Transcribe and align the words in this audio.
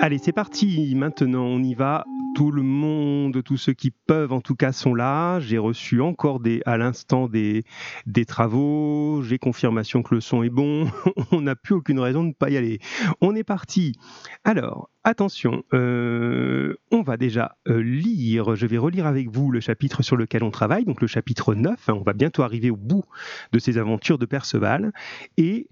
Allez, 0.00 0.18
c'est 0.18 0.32
parti. 0.32 0.94
Maintenant, 0.94 1.42
on 1.42 1.60
y 1.60 1.74
va. 1.74 2.04
Tout 2.36 2.52
le 2.52 2.62
monde, 2.62 3.42
tous 3.42 3.56
ceux 3.56 3.72
qui 3.72 3.90
peuvent, 3.90 4.32
en 4.32 4.40
tout 4.40 4.54
cas, 4.54 4.70
sont 4.70 4.94
là. 4.94 5.40
J'ai 5.40 5.58
reçu 5.58 6.00
encore 6.00 6.38
des, 6.38 6.62
à 6.66 6.76
l'instant 6.76 7.26
des, 7.26 7.64
des 8.06 8.24
travaux. 8.24 9.22
J'ai 9.22 9.38
confirmation 9.38 10.04
que 10.04 10.14
le 10.14 10.20
son 10.20 10.44
est 10.44 10.50
bon. 10.50 10.88
on 11.32 11.40
n'a 11.40 11.56
plus 11.56 11.74
aucune 11.74 11.98
raison 11.98 12.22
de 12.22 12.28
ne 12.28 12.32
pas 12.32 12.48
y 12.48 12.56
aller. 12.56 12.78
On 13.20 13.34
est 13.34 13.42
parti. 13.42 13.96
Alors, 14.44 14.88
attention, 15.02 15.64
euh, 15.74 16.76
on 16.92 17.02
va 17.02 17.16
déjà 17.16 17.56
euh, 17.66 17.82
lire. 17.82 18.54
Je 18.54 18.66
vais 18.66 18.78
relire 18.78 19.06
avec 19.06 19.28
vous 19.28 19.50
le 19.50 19.58
chapitre 19.58 20.02
sur 20.02 20.16
lequel 20.16 20.44
on 20.44 20.52
travaille, 20.52 20.84
donc 20.84 21.00
le 21.00 21.08
chapitre 21.08 21.56
9. 21.56 21.88
on 21.88 22.02
va 22.02 22.12
bientôt 22.12 22.44
arriver 22.44 22.70
au 22.70 22.76
bout 22.76 23.02
de 23.50 23.58
ces 23.58 23.78
aventures 23.78 24.18
de 24.18 24.26
Perceval. 24.26 24.92
Et 25.38 25.66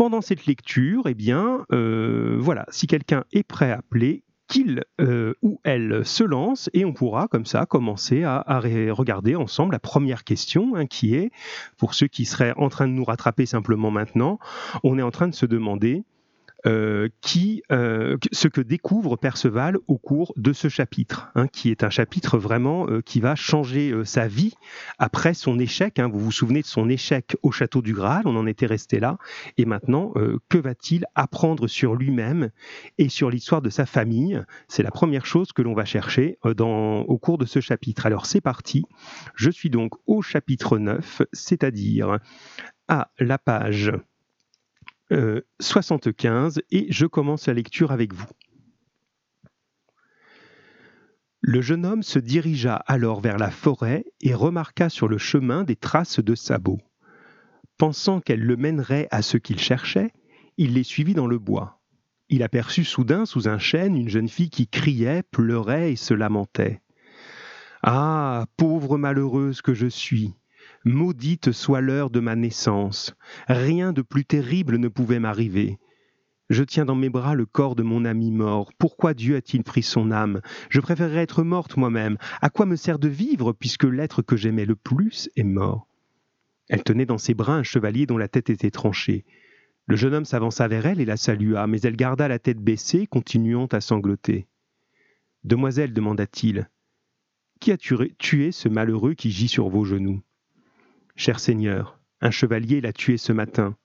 pendant 0.00 0.22
cette 0.22 0.46
lecture, 0.46 1.02
eh 1.08 1.12
bien, 1.12 1.66
euh, 1.74 2.38
voilà, 2.40 2.64
si 2.70 2.86
quelqu'un 2.86 3.24
est 3.32 3.42
prêt 3.42 3.70
à 3.70 3.80
appeler, 3.80 4.24
qu'il 4.48 4.82
euh, 4.98 5.34
ou 5.42 5.60
elle 5.62 6.06
se 6.06 6.24
lance 6.24 6.70
et 6.72 6.86
on 6.86 6.94
pourra 6.94 7.28
comme 7.28 7.44
ça 7.44 7.66
commencer 7.66 8.24
à, 8.24 8.42
regarder 8.92 9.36
ensemble 9.36 9.72
la 9.72 9.78
première 9.78 10.24
question 10.24 10.74
hein, 10.74 10.86
qui 10.86 11.14
est, 11.16 11.30
pour 11.76 11.92
ceux 11.92 12.06
qui 12.06 12.24
seraient 12.24 12.54
en 12.56 12.70
train 12.70 12.88
de 12.88 12.92
nous 12.92 13.04
rattraper 13.04 13.44
simplement 13.44 13.90
maintenant, 13.90 14.38
on 14.84 14.98
est 14.98 15.02
en 15.02 15.10
train 15.10 15.28
de 15.28 15.34
se 15.34 15.44
demander 15.44 16.02
euh, 16.66 17.08
qui, 17.22 17.62
euh, 17.72 18.18
ce 18.32 18.46
que 18.48 18.60
découvre 18.60 19.16
Perceval 19.16 19.78
au 19.86 19.96
cours 19.96 20.34
de 20.36 20.52
ce 20.52 20.68
chapitre, 20.68 21.30
hein, 21.34 21.46
qui 21.46 21.70
est 21.70 21.84
un 21.84 21.90
chapitre 21.90 22.36
vraiment 22.36 22.86
euh, 22.88 23.00
qui 23.00 23.20
va 23.20 23.34
changer 23.34 23.94
sa 24.04 24.28
vie 24.28 24.54
après 24.98 25.32
son 25.32 25.58
échec. 25.58 25.98
Hein. 25.98 26.08
vous 26.08 26.18
vous 26.18 26.32
souvenez 26.32 26.60
de 26.60 26.66
son 26.66 26.88
échec 26.88 27.36
au 27.42 27.50
château 27.50 27.80
du 27.80 27.94
Graal, 27.94 28.22
on 28.26 28.36
en 28.36 28.46
était 28.46 28.66
resté 28.66 29.00
là, 29.00 29.16
et 29.56 29.64
maintenant, 29.64 30.12
que 30.48 30.58
va-t-il 30.58 31.06
apprendre 31.14 31.66
sur 31.66 31.94
lui-même 31.94 32.50
et 32.98 33.08
sur 33.08 33.30
l'histoire 33.30 33.62
de 33.62 33.70
sa 33.70 33.86
famille? 33.86 34.42
C'est 34.68 34.82
la 34.82 34.90
première 34.90 35.26
chose 35.26 35.52
que 35.52 35.62
l'on 35.62 35.74
va 35.74 35.84
chercher 35.84 36.38
au 36.44 37.18
cours 37.18 37.38
de 37.38 37.46
ce 37.46 37.60
chapitre. 37.60 38.06
Alors 38.06 38.26
c'est 38.26 38.40
parti, 38.40 38.84
je 39.34 39.50
suis 39.50 39.70
donc 39.70 39.94
au 40.06 40.22
chapitre 40.22 40.78
9, 40.78 41.22
c'est-à-dire 41.32 42.18
à 42.88 43.10
la 43.18 43.38
page 43.38 43.92
75 45.10 46.58
euh, 46.58 46.60
et 46.70 46.86
je 46.90 47.06
commence 47.06 47.46
la 47.46 47.54
lecture 47.54 47.92
avec 47.92 48.14
vous. 48.14 48.28
Le 51.42 51.62
jeune 51.62 51.86
homme 51.86 52.02
se 52.02 52.18
dirigea 52.18 52.76
alors 52.86 53.20
vers 53.20 53.38
la 53.38 53.50
forêt 53.50 54.04
et 54.20 54.34
remarqua 54.34 54.88
sur 54.88 55.08
le 55.08 55.18
chemin 55.18 55.64
des 55.64 55.76
traces 55.76 56.20
de 56.20 56.34
sabots. 56.34 56.80
Pensant 57.78 58.20
qu'elles 58.20 58.44
le 58.44 58.56
mèneraient 58.56 59.08
à 59.10 59.22
ce 59.22 59.38
qu'il 59.38 59.58
cherchait, 59.58 60.12
il 60.58 60.74
les 60.74 60.84
suivit 60.84 61.14
dans 61.14 61.26
le 61.26 61.38
bois. 61.38 61.80
Il 62.28 62.42
aperçut 62.42 62.84
soudain 62.84 63.24
sous 63.24 63.48
un 63.48 63.58
chêne 63.58 63.96
une 63.96 64.10
jeune 64.10 64.28
fille 64.28 64.50
qui 64.50 64.68
criait, 64.68 65.22
pleurait 65.22 65.92
et 65.92 65.96
se 65.96 66.12
lamentait. 66.12 66.82
Ah, 67.82 68.44
pauvre 68.58 68.98
malheureuse 68.98 69.62
que 69.62 69.72
je 69.72 69.86
suis, 69.86 70.34
Maudite 70.86 71.52
soit 71.52 71.82
l'heure 71.82 72.08
de 72.08 72.20
ma 72.20 72.36
naissance. 72.36 73.14
Rien 73.48 73.92
de 73.92 74.00
plus 74.00 74.24
terrible 74.24 74.78
ne 74.78 74.88
pouvait 74.88 75.18
m'arriver. 75.18 75.78
Je 76.48 76.64
tiens 76.64 76.86
dans 76.86 76.94
mes 76.94 77.10
bras 77.10 77.34
le 77.34 77.44
corps 77.44 77.76
de 77.76 77.82
mon 77.82 78.06
ami 78.06 78.30
mort. 78.30 78.72
Pourquoi 78.78 79.12
Dieu 79.12 79.36
a-t-il 79.36 79.62
pris 79.62 79.82
son 79.82 80.10
âme? 80.10 80.40
Je 80.70 80.80
préférerais 80.80 81.22
être 81.22 81.42
morte 81.42 81.76
moi-même. 81.76 82.16
À 82.40 82.48
quoi 82.48 82.64
me 82.64 82.76
sert 82.76 82.98
de 82.98 83.08
vivre 83.08 83.52
puisque 83.52 83.84
l'être 83.84 84.22
que 84.22 84.36
j'aimais 84.36 84.64
le 84.64 84.74
plus 84.74 85.28
est 85.36 85.44
mort? 85.44 85.86
Elle 86.70 86.82
tenait 86.82 87.04
dans 87.04 87.18
ses 87.18 87.34
bras 87.34 87.56
un 87.56 87.62
chevalier 87.62 88.06
dont 88.06 88.18
la 88.18 88.28
tête 88.28 88.48
était 88.48 88.70
tranchée. 88.70 89.26
Le 89.86 89.96
jeune 89.96 90.14
homme 90.14 90.24
s'avança 90.24 90.66
vers 90.66 90.86
elle 90.86 91.00
et 91.00 91.04
la 91.04 91.18
salua, 91.18 91.66
mais 91.66 91.80
elle 91.82 91.96
garda 91.96 92.26
la 92.26 92.38
tête 92.38 92.58
baissée, 92.58 93.06
continuant 93.06 93.66
à 93.66 93.82
sangloter. 93.82 94.46
Demoiselle, 95.44 95.92
demanda-t-il, 95.92 96.70
qui 97.60 97.70
a 97.70 97.76
tué 97.76 98.50
ce 98.50 98.68
malheureux 98.68 99.12
qui 99.12 99.30
gît 99.30 99.48
sur 99.48 99.68
vos 99.68 99.84
genoux? 99.84 100.22
Cher 101.22 101.38
Seigneur, 101.38 102.00
un 102.22 102.30
chevalier 102.30 102.80
l'a 102.80 102.94
tué 102.94 103.18
ce 103.18 103.34
matin. 103.34 103.76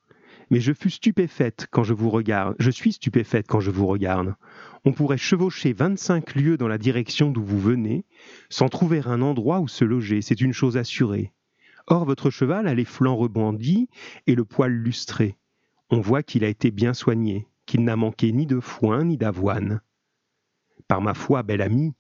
Mais 0.49 0.61
je 0.61 0.71
fus 0.71 0.91
stupéfaite 0.91 1.67
quand 1.69 1.83
je 1.83 1.93
vous 1.93 2.09
regarde. 2.09 2.55
Je 2.59 2.71
suis 2.71 2.93
stupéfaite 2.93 3.45
quand 3.45 3.59
je 3.59 3.71
vous 3.71 3.87
regarde. 3.87 4.35
On 4.85 4.93
pourrait 4.93 5.17
chevaucher 5.17 5.73
vingt-cinq 5.73 6.35
lieues 6.35 6.55
dans 6.55 6.69
la 6.69 6.77
direction 6.77 7.31
d'où 7.31 7.43
vous 7.43 7.59
venez, 7.59 8.05
sans 8.49 8.69
trouver 8.69 9.01
un 9.05 9.21
endroit 9.21 9.59
où 9.59 9.67
se 9.67 9.83
loger, 9.83 10.21
c'est 10.21 10.39
une 10.39 10.53
chose 10.53 10.77
assurée. 10.77 11.33
Or 11.87 12.05
votre 12.05 12.29
cheval 12.29 12.69
a 12.69 12.73
les 12.73 12.85
flancs 12.85 13.17
rebondis 13.17 13.89
et 14.27 14.35
le 14.35 14.45
poil 14.45 14.71
lustré. 14.71 15.37
On 15.89 15.99
voit 15.99 16.23
qu'il 16.23 16.45
a 16.45 16.47
été 16.47 16.71
bien 16.71 16.93
soigné, 16.93 17.49
qu'il 17.65 17.83
n'a 17.83 17.97
manqué 17.97 18.31
ni 18.31 18.45
de 18.45 18.61
foin 18.61 19.03
ni 19.03 19.17
d'avoine. 19.17 19.81
Par 20.87 21.01
ma 21.01 21.13
foi, 21.13 21.43
bel 21.43 21.61
ami, 21.61 21.95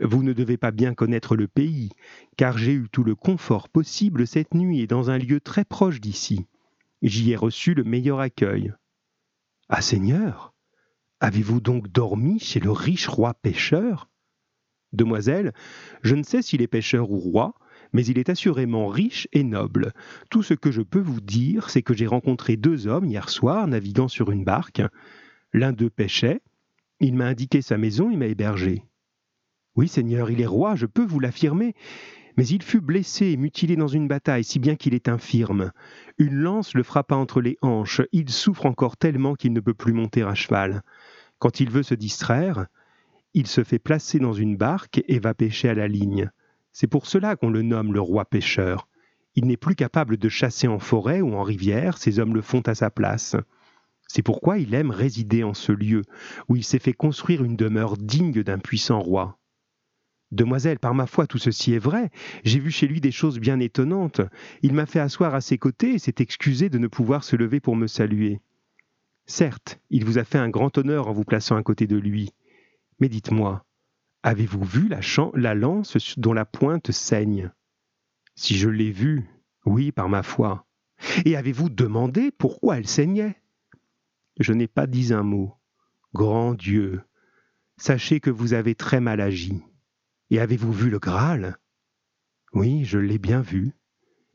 vous 0.00 0.22
ne 0.22 0.32
devez 0.32 0.56
pas 0.56 0.70
bien 0.70 0.94
connaître 0.94 1.36
le 1.36 1.46
pays, 1.46 1.90
car 2.36 2.56
j'ai 2.56 2.72
eu 2.72 2.88
tout 2.90 3.04
le 3.04 3.14
confort 3.14 3.68
possible 3.68 4.26
cette 4.26 4.54
nuit 4.54 4.80
et 4.80 4.86
dans 4.86 5.10
un 5.10 5.18
lieu 5.18 5.40
très 5.40 5.64
proche 5.64 6.00
d'ici. 6.00 6.46
J'y 7.02 7.32
ai 7.32 7.36
reçu 7.36 7.74
le 7.74 7.84
meilleur 7.84 8.20
accueil. 8.20 8.72
Ah 9.68 9.82
Seigneur, 9.82 10.54
avez-vous 11.20 11.60
donc 11.60 11.88
dormi 11.88 12.38
chez 12.38 12.60
le 12.60 12.70
riche 12.70 13.08
roi 13.08 13.34
pêcheur? 13.34 14.08
Demoiselle, 14.92 15.52
je 16.02 16.16
ne 16.16 16.22
sais 16.22 16.42
s'il 16.42 16.62
est 16.62 16.66
pêcheur 16.66 17.10
ou 17.10 17.18
roi, 17.18 17.54
mais 17.92 18.04
il 18.04 18.18
est 18.18 18.28
assurément 18.28 18.88
riche 18.88 19.28
et 19.32 19.44
noble. 19.44 19.92
Tout 20.30 20.42
ce 20.42 20.54
que 20.54 20.70
je 20.70 20.82
peux 20.82 21.00
vous 21.00 21.20
dire, 21.20 21.70
c'est 21.70 21.82
que 21.82 21.94
j'ai 21.94 22.06
rencontré 22.06 22.56
deux 22.56 22.86
hommes 22.86 23.06
hier 23.06 23.28
soir 23.28 23.66
naviguant 23.66 24.08
sur 24.08 24.30
une 24.30 24.44
barque. 24.44 24.82
L'un 25.52 25.72
d'eux 25.72 25.90
pêchait, 25.90 26.40
il 27.00 27.14
m'a 27.14 27.26
indiqué 27.26 27.62
sa 27.62 27.78
maison 27.78 28.10
et 28.10 28.16
m'a 28.16 28.26
hébergé. 28.26 28.84
Oui, 29.76 29.88
Seigneur, 29.88 30.30
il 30.30 30.40
est 30.40 30.46
roi, 30.46 30.74
je 30.74 30.86
peux 30.86 31.04
vous 31.04 31.20
l'affirmer. 31.20 31.74
Mais 32.36 32.46
il 32.46 32.62
fut 32.62 32.80
blessé 32.80 33.26
et 33.26 33.36
mutilé 33.36 33.76
dans 33.76 33.88
une 33.88 34.08
bataille, 34.08 34.44
si 34.44 34.58
bien 34.58 34.76
qu'il 34.76 34.94
est 34.94 35.08
infirme. 35.08 35.72
Une 36.18 36.34
lance 36.34 36.74
le 36.74 36.82
frappa 36.82 37.16
entre 37.16 37.40
les 37.40 37.58
hanches, 37.60 38.02
il 38.12 38.30
souffre 38.30 38.66
encore 38.66 38.96
tellement 38.96 39.34
qu'il 39.34 39.52
ne 39.52 39.60
peut 39.60 39.74
plus 39.74 39.92
monter 39.92 40.22
à 40.22 40.34
cheval. 40.34 40.82
Quand 41.38 41.60
il 41.60 41.70
veut 41.70 41.82
se 41.82 41.94
distraire, 41.94 42.66
il 43.34 43.46
se 43.46 43.64
fait 43.64 43.78
placer 43.78 44.18
dans 44.18 44.32
une 44.32 44.56
barque 44.56 45.02
et 45.06 45.18
va 45.18 45.34
pêcher 45.34 45.68
à 45.68 45.74
la 45.74 45.88
ligne. 45.88 46.30
C'est 46.72 46.86
pour 46.86 47.06
cela 47.06 47.36
qu'on 47.36 47.50
le 47.50 47.62
nomme 47.62 47.92
le 47.92 48.00
roi 48.00 48.24
pêcheur. 48.24 48.88
Il 49.34 49.46
n'est 49.46 49.56
plus 49.56 49.76
capable 49.76 50.16
de 50.16 50.28
chasser 50.28 50.66
en 50.66 50.78
forêt 50.78 51.20
ou 51.20 51.34
en 51.34 51.42
rivière, 51.42 51.98
ces 51.98 52.18
hommes 52.18 52.34
le 52.34 52.42
font 52.42 52.62
à 52.62 52.74
sa 52.74 52.90
place. 52.90 53.36
C'est 54.08 54.22
pourquoi 54.22 54.58
il 54.58 54.74
aime 54.74 54.90
résider 54.90 55.44
en 55.44 55.54
ce 55.54 55.70
lieu, 55.70 56.02
où 56.48 56.56
il 56.56 56.64
s'est 56.64 56.80
fait 56.80 56.92
construire 56.92 57.44
une 57.44 57.56
demeure 57.56 57.96
digne 57.96 58.42
d'un 58.42 58.58
puissant 58.58 59.00
roi. 59.00 59.39
Demoiselle, 60.32 60.78
par 60.78 60.94
ma 60.94 61.06
foi, 61.06 61.26
tout 61.26 61.38
ceci 61.38 61.74
est 61.74 61.78
vrai. 61.78 62.10
J'ai 62.44 62.60
vu 62.60 62.70
chez 62.70 62.86
lui 62.86 63.00
des 63.00 63.10
choses 63.10 63.40
bien 63.40 63.58
étonnantes. 63.58 64.20
Il 64.62 64.74
m'a 64.74 64.86
fait 64.86 65.00
asseoir 65.00 65.34
à 65.34 65.40
ses 65.40 65.58
côtés 65.58 65.94
et 65.94 65.98
s'est 65.98 66.14
excusé 66.18 66.68
de 66.68 66.78
ne 66.78 66.86
pouvoir 66.86 67.24
se 67.24 67.34
lever 67.36 67.60
pour 67.60 67.74
me 67.74 67.88
saluer. 67.88 68.40
Certes, 69.26 69.80
il 69.90 70.04
vous 70.04 70.18
a 70.18 70.24
fait 70.24 70.38
un 70.38 70.48
grand 70.48 70.76
honneur 70.78 71.08
en 71.08 71.12
vous 71.12 71.24
plaçant 71.24 71.56
à 71.56 71.62
côté 71.62 71.86
de 71.86 71.96
lui. 71.96 72.30
Mais 73.00 73.08
dites-moi, 73.08 73.64
avez-vous 74.22 74.62
vu 74.62 74.88
la, 74.88 75.00
la 75.34 75.54
lance 75.54 76.18
dont 76.18 76.32
la 76.32 76.44
pointe 76.44 76.92
saigne? 76.92 77.50
Si 78.34 78.56
je 78.56 78.68
l'ai 78.68 78.90
vue, 78.92 79.28
oui, 79.66 79.92
par 79.92 80.08
ma 80.08 80.22
foi. 80.22 80.66
Et 81.24 81.36
avez-vous 81.36 81.70
demandé 81.70 82.30
pourquoi 82.30 82.78
elle 82.78 82.86
saignait? 82.86 83.36
Je 84.38 84.52
n'ai 84.52 84.68
pas 84.68 84.86
dit 84.86 85.12
un 85.12 85.22
mot. 85.22 85.54
Grand 86.14 86.54
Dieu, 86.54 87.02
sachez 87.76 88.20
que 88.20 88.30
vous 88.30 88.52
avez 88.52 88.74
très 88.74 89.00
mal 89.00 89.20
agi. 89.20 89.62
Et 90.30 90.38
avez-vous 90.38 90.72
vu 90.72 90.90
le 90.90 91.00
Graal? 91.00 91.58
Oui, 92.52 92.84
je 92.84 92.98
l'ai 92.98 93.18
bien 93.18 93.40
vu. 93.40 93.72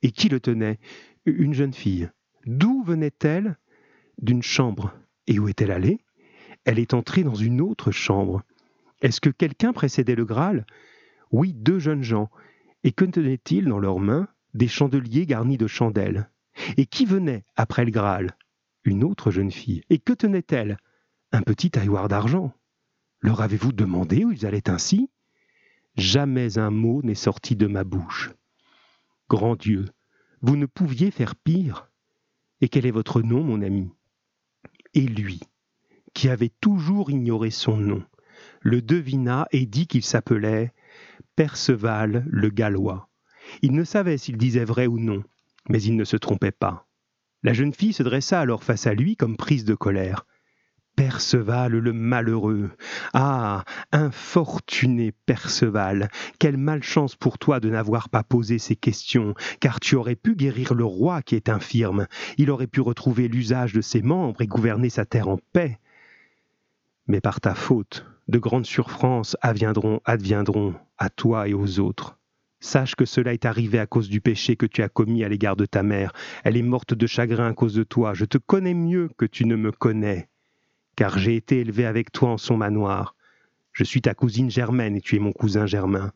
Et 0.02 0.12
qui 0.12 0.28
le 0.28 0.42
tenait? 0.42 0.78
Une 1.26 1.54
jeune 1.54 1.74
fille. 1.74 2.10
D'où 2.46 2.84
venait-elle? 2.84 3.58
D'une 4.22 4.44
chambre. 4.44 4.94
Et 5.28 5.40
où 5.40 5.47
est-elle 5.47 5.72
allée? 5.72 6.02
Elle 6.66 6.80
est 6.80 6.94
entrée 6.94 7.24
dans 7.24 7.36
une 7.36 7.62
autre 7.62 7.92
chambre. 7.92 8.44
Est-ce 9.02 9.22
que 9.22 9.30
quelqu'un 9.30 9.72
précédait 9.72 10.16
le 10.16 10.26
Graal? 10.26 10.66
Oui, 11.32 11.53
deux 11.53 11.80
jeunes 11.80 12.03
gens. 12.03 12.30
Et 12.84 12.91
que 12.91 13.06
tenaient-ils 13.06 13.66
dans 13.66 13.80
leurs 13.80 14.00
mains? 14.00 14.28
Des 14.53 14.68
chandeliers 14.68 15.26
garnis 15.26 15.58
de 15.58 15.68
chandelles. 15.68 16.30
Et 16.78 16.86
qui 16.86 17.06
venait 17.06 17.46
après 17.56 17.86
le 17.86 17.91
Graal? 17.91 18.38
Une 18.84 19.03
autre 19.03 19.32
jeune 19.32 19.52
fille. 19.52 19.82
Et 19.90 20.00
que 20.00 20.14
tenait-elle 20.14 20.78
Un 21.32 21.41
petit 21.41 21.72
tailloir 21.72 22.09
d'argent. 22.09 22.53
Leur 23.22 23.41
avez-vous 23.41 23.72
demandé 23.72 24.26
où 24.26 24.32
ils 24.32 24.46
allaient 24.46 24.70
ainsi? 24.70 25.09
Jamais 25.97 26.58
un 26.58 26.72
mot 26.72 27.02
n'est 27.03 27.16
sorti 27.16 27.56
de 27.56 27.68
ma 27.68 27.84
bouche. 27.84 28.32
Grand 29.30 29.56
Dieu, 29.56 29.86
vous 30.42 30.58
ne 30.58 30.66
pouviez 30.66 31.09
faire 31.09 31.36
pire. 31.36 31.90
Et 32.62 32.68
quel 32.68 32.86
est 32.86 32.92
votre 32.92 33.22
nom, 33.22 33.44
mon 33.44 33.62
ami? 33.62 33.90
Et 34.94 35.02
lui, 35.02 35.40
qui 36.14 36.30
avait 36.30 36.52
toujours 36.62 37.12
ignoré 37.12 37.50
son 37.50 37.78
nom, 37.78 38.03
le 38.62 38.82
devina 38.82 39.47
et 39.52 39.66
dit 39.66 39.88
qu'il 39.88 40.03
s'appelait 40.03 40.74
Perceval 41.36 42.26
le 42.28 42.50
Gallois. 42.50 43.09
Il 43.62 43.74
ne 43.74 43.84
savait 43.84 44.18
s'il 44.18 44.38
disait 44.38 44.66
vrai 44.66 44.88
ou 44.88 45.00
non, 45.00 45.24
mais 45.70 45.82
il 45.82 45.96
ne 45.96 46.03
se 46.03 46.18
trompait 46.18 46.52
pas. 46.52 46.88
La 47.44 47.53
jeune 47.53 47.74
fille 47.74 47.94
se 47.94 48.03
dressa 48.03 48.40
alors 48.40 48.64
face 48.64 48.88
à 48.88 48.94
lui 48.94 49.16
comme 49.16 49.38
prise 49.38 49.66
de 49.66 49.76
colère. 49.76 50.26
Perceval 50.96 51.74
le 51.74 51.94
malheureux. 51.94 52.72
Ah. 53.14 53.64
Infortuné 53.92 55.12
Perceval. 55.12 56.09
Quelle 56.40 56.58
malchance 56.58 57.16
pour 57.16 57.38
toi 57.38 57.59
de 57.59 57.70
n'avoir 57.70 58.09
pas 58.09 58.24
posé 58.24 58.59
ces 58.59 58.76
questions, 58.76 59.34
car 59.59 59.80
tu 59.80 59.96
aurais 59.96 60.16
pu 60.16 60.36
guérir 60.36 60.74
le 60.74 60.86
roi 60.86 61.22
qui 61.22 61.36
est 61.36 61.50
infirme, 61.50 62.08
il 62.38 62.50
aurait 62.50 62.68
pu 62.68 62.82
retrouver 62.82 63.28
l'usage 63.28 63.74
de 63.74 63.82
ses 63.82 64.02
membres 64.02 64.42
et 64.42 64.47
gouverner 64.47 64.90
sa 64.90 65.06
terre 65.06 65.28
en 65.28 65.40
paix. 65.53 65.80
Mais 67.08 67.22
par 67.22 67.41
ta 67.41 67.56
faute, 67.56 68.06
de 68.28 68.40
grandes 68.40 68.66
surfrances 68.66 69.38
adviendront, 69.41 70.02
adviendront 70.06 70.74
à 70.98 71.09
toi 71.09 71.48
et 71.48 71.53
aux 71.53 71.80
autres. 71.80 72.18
Sache 72.59 72.96
que 72.96 73.06
cela 73.06 73.34
est 73.34 73.46
arrivé 73.46 73.78
à 73.80 73.86
cause 73.86 74.09
du 74.09 74.22
péché 74.22 74.56
que 74.56 74.66
tu 74.66 74.82
as 74.82 74.90
commis 74.90 75.24
à 75.24 75.30
l'égard 75.30 75.56
de 75.56 75.66
ta 75.66 75.84
mère. 75.84 76.14
Elle 76.44 76.58
est 76.58 76.64
morte 76.64 76.94
de 76.94 77.06
chagrin 77.06 77.50
à 77.50 77.53
cause 77.53 77.76
de 77.76 77.84
toi. 77.84 78.14
Je 78.14 78.26
te 78.26 78.38
connais 78.38 78.74
mieux 78.74 79.09
que 79.18 79.26
tu 79.26 79.46
ne 79.46 79.56
me 79.56 79.72
connais, 79.72 80.30
car 80.96 81.18
j'ai 81.18 81.36
été 81.36 81.59
élevé 81.59 81.86
avec 81.86 82.12
toi 82.12 82.30
en 82.30 82.38
son 82.38 82.58
manoir. 82.58 83.16
Je 83.72 83.84
suis 83.84 84.02
ta 84.02 84.14
cousine 84.14 84.50
Germaine 84.50 84.96
et 84.96 85.02
tu 85.02 85.16
es 85.16 85.20
mon 85.20 85.32
cousin 85.32 85.66
Germain. 85.66 86.12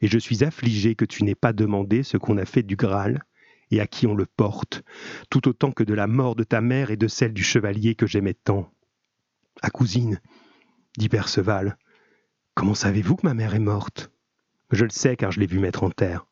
Et 0.00 0.08
je 0.08 0.18
suis 0.18 0.44
affligé 0.44 0.94
que 0.94 1.04
tu 1.04 1.24
n'aies 1.24 1.34
pas 1.34 1.52
demandé 1.52 2.02
ce 2.02 2.16
qu'on 2.16 2.38
a 2.38 2.44
fait 2.44 2.62
du 2.62 2.76
Graal 2.76 3.22
et 3.70 3.80
à 3.80 3.86
qui 3.86 4.06
on 4.06 4.14
le 4.14 4.26
porte, 4.26 4.82
tout 5.30 5.48
autant 5.48 5.72
que 5.72 5.84
de 5.84 5.94
la 5.94 6.06
mort 6.06 6.36
de 6.36 6.44
ta 6.44 6.60
mère 6.60 6.90
et 6.90 6.96
de 6.96 7.08
celle 7.08 7.32
du 7.32 7.42
chevalier 7.42 7.94
que 7.94 8.06
j'aimais 8.06 8.34
tant. 8.34 8.70
Ah 9.62 9.70
cousine, 9.70 10.20
dit 10.98 11.08
Perceval, 11.08 11.78
comment 12.54 12.74
savez-vous 12.74 13.16
que 13.16 13.26
ma 13.26 13.34
mère 13.34 13.54
est 13.54 13.60
morte? 13.60 14.10
Je 14.70 14.84
le 14.84 14.90
sais 14.90 15.16
car 15.16 15.30
je 15.30 15.40
l'ai 15.40 15.46
vue 15.46 15.58
mettre 15.58 15.84
en 15.84 15.90
terre. 15.90 16.26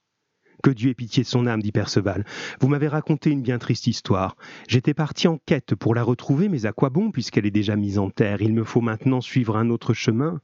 Que 0.62 0.70
Dieu 0.70 0.90
ait 0.90 0.94
pitié 0.94 1.22
de 1.22 1.28
son 1.28 1.46
âme, 1.46 1.62
dit 1.62 1.72
Perceval. 1.72 2.24
Vous 2.60 2.68
m'avez 2.68 2.88
raconté 2.88 3.30
une 3.30 3.42
bien 3.42 3.58
triste 3.58 3.86
histoire. 3.86 4.36
J'étais 4.68 4.94
parti 4.94 5.26
en 5.26 5.38
quête 5.46 5.74
pour 5.74 5.94
la 5.94 6.02
retrouver, 6.02 6.48
mais 6.48 6.66
à 6.66 6.72
quoi 6.72 6.90
bon, 6.90 7.10
puisqu'elle 7.10 7.46
est 7.46 7.50
déjà 7.50 7.76
mise 7.76 7.98
en 7.98 8.10
terre? 8.10 8.42
Il 8.42 8.52
me 8.52 8.64
faut 8.64 8.82
maintenant 8.82 9.20
suivre 9.20 9.56
un 9.56 9.70
autre 9.70 9.94
chemin. 9.94 10.40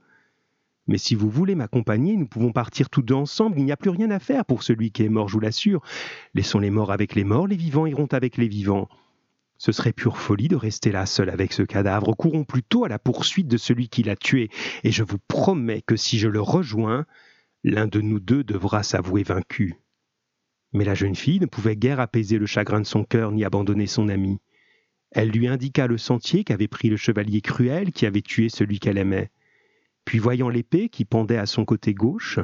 Mais 0.86 0.98
si 0.98 1.14
vous 1.14 1.28
voulez 1.28 1.54
m'accompagner, 1.54 2.16
nous 2.16 2.26
pouvons 2.26 2.52
partir 2.52 2.88
tous 2.88 3.02
deux 3.02 3.14
ensemble. 3.14 3.58
Il 3.58 3.64
n'y 3.64 3.72
a 3.72 3.76
plus 3.76 3.90
rien 3.90 4.10
à 4.10 4.18
faire 4.18 4.44
pour 4.44 4.62
celui 4.62 4.90
qui 4.90 5.02
est 5.02 5.08
mort, 5.08 5.28
je 5.28 5.34
vous 5.34 5.40
l'assure. 5.40 5.82
Laissons 6.34 6.60
les 6.60 6.70
morts 6.70 6.92
avec 6.92 7.14
les 7.14 7.24
morts, 7.24 7.46
les 7.46 7.56
vivants 7.56 7.86
iront 7.86 8.08
avec 8.12 8.36
les 8.36 8.48
vivants. 8.48 8.88
Ce 9.58 9.72
serait 9.72 9.92
pure 9.92 10.18
folie 10.18 10.48
de 10.48 10.56
rester 10.56 10.92
là 10.92 11.06
seul 11.06 11.30
avec 11.30 11.52
ce 11.52 11.62
cadavre. 11.62 12.14
Courons 12.14 12.44
plutôt 12.44 12.84
à 12.84 12.88
la 12.88 12.98
poursuite 12.98 13.48
de 13.48 13.56
celui 13.56 13.88
qui 13.88 14.02
l'a 14.02 14.16
tué, 14.16 14.50
et 14.84 14.92
je 14.92 15.02
vous 15.02 15.18
promets 15.28 15.82
que 15.82 15.96
si 15.96 16.18
je 16.18 16.28
le 16.28 16.40
rejoins, 16.40 17.06
l'un 17.64 17.86
de 17.86 18.00
nous 18.00 18.20
deux 18.20 18.44
devra 18.44 18.82
s'avouer 18.82 19.22
vaincu. 19.22 19.76
Mais 20.76 20.84
la 20.84 20.94
jeune 20.94 21.14
fille 21.14 21.40
ne 21.40 21.46
pouvait 21.46 21.74
guère 21.74 22.00
apaiser 22.00 22.36
le 22.36 22.44
chagrin 22.44 22.82
de 22.82 22.86
son 22.86 23.02
cœur 23.02 23.32
ni 23.32 23.46
abandonner 23.46 23.86
son 23.86 24.10
ami. 24.10 24.40
Elle 25.10 25.30
lui 25.30 25.48
indiqua 25.48 25.86
le 25.86 25.96
sentier 25.96 26.44
qu'avait 26.44 26.68
pris 26.68 26.90
le 26.90 26.98
chevalier 26.98 27.40
cruel 27.40 27.92
qui 27.92 28.04
avait 28.04 28.20
tué 28.20 28.50
celui 28.50 28.78
qu'elle 28.78 28.98
aimait. 28.98 29.30
Puis 30.04 30.18
voyant 30.18 30.50
l'épée 30.50 30.90
qui 30.90 31.06
pendait 31.06 31.38
à 31.38 31.46
son 31.46 31.64
côté 31.64 31.94
gauche, 31.94 32.40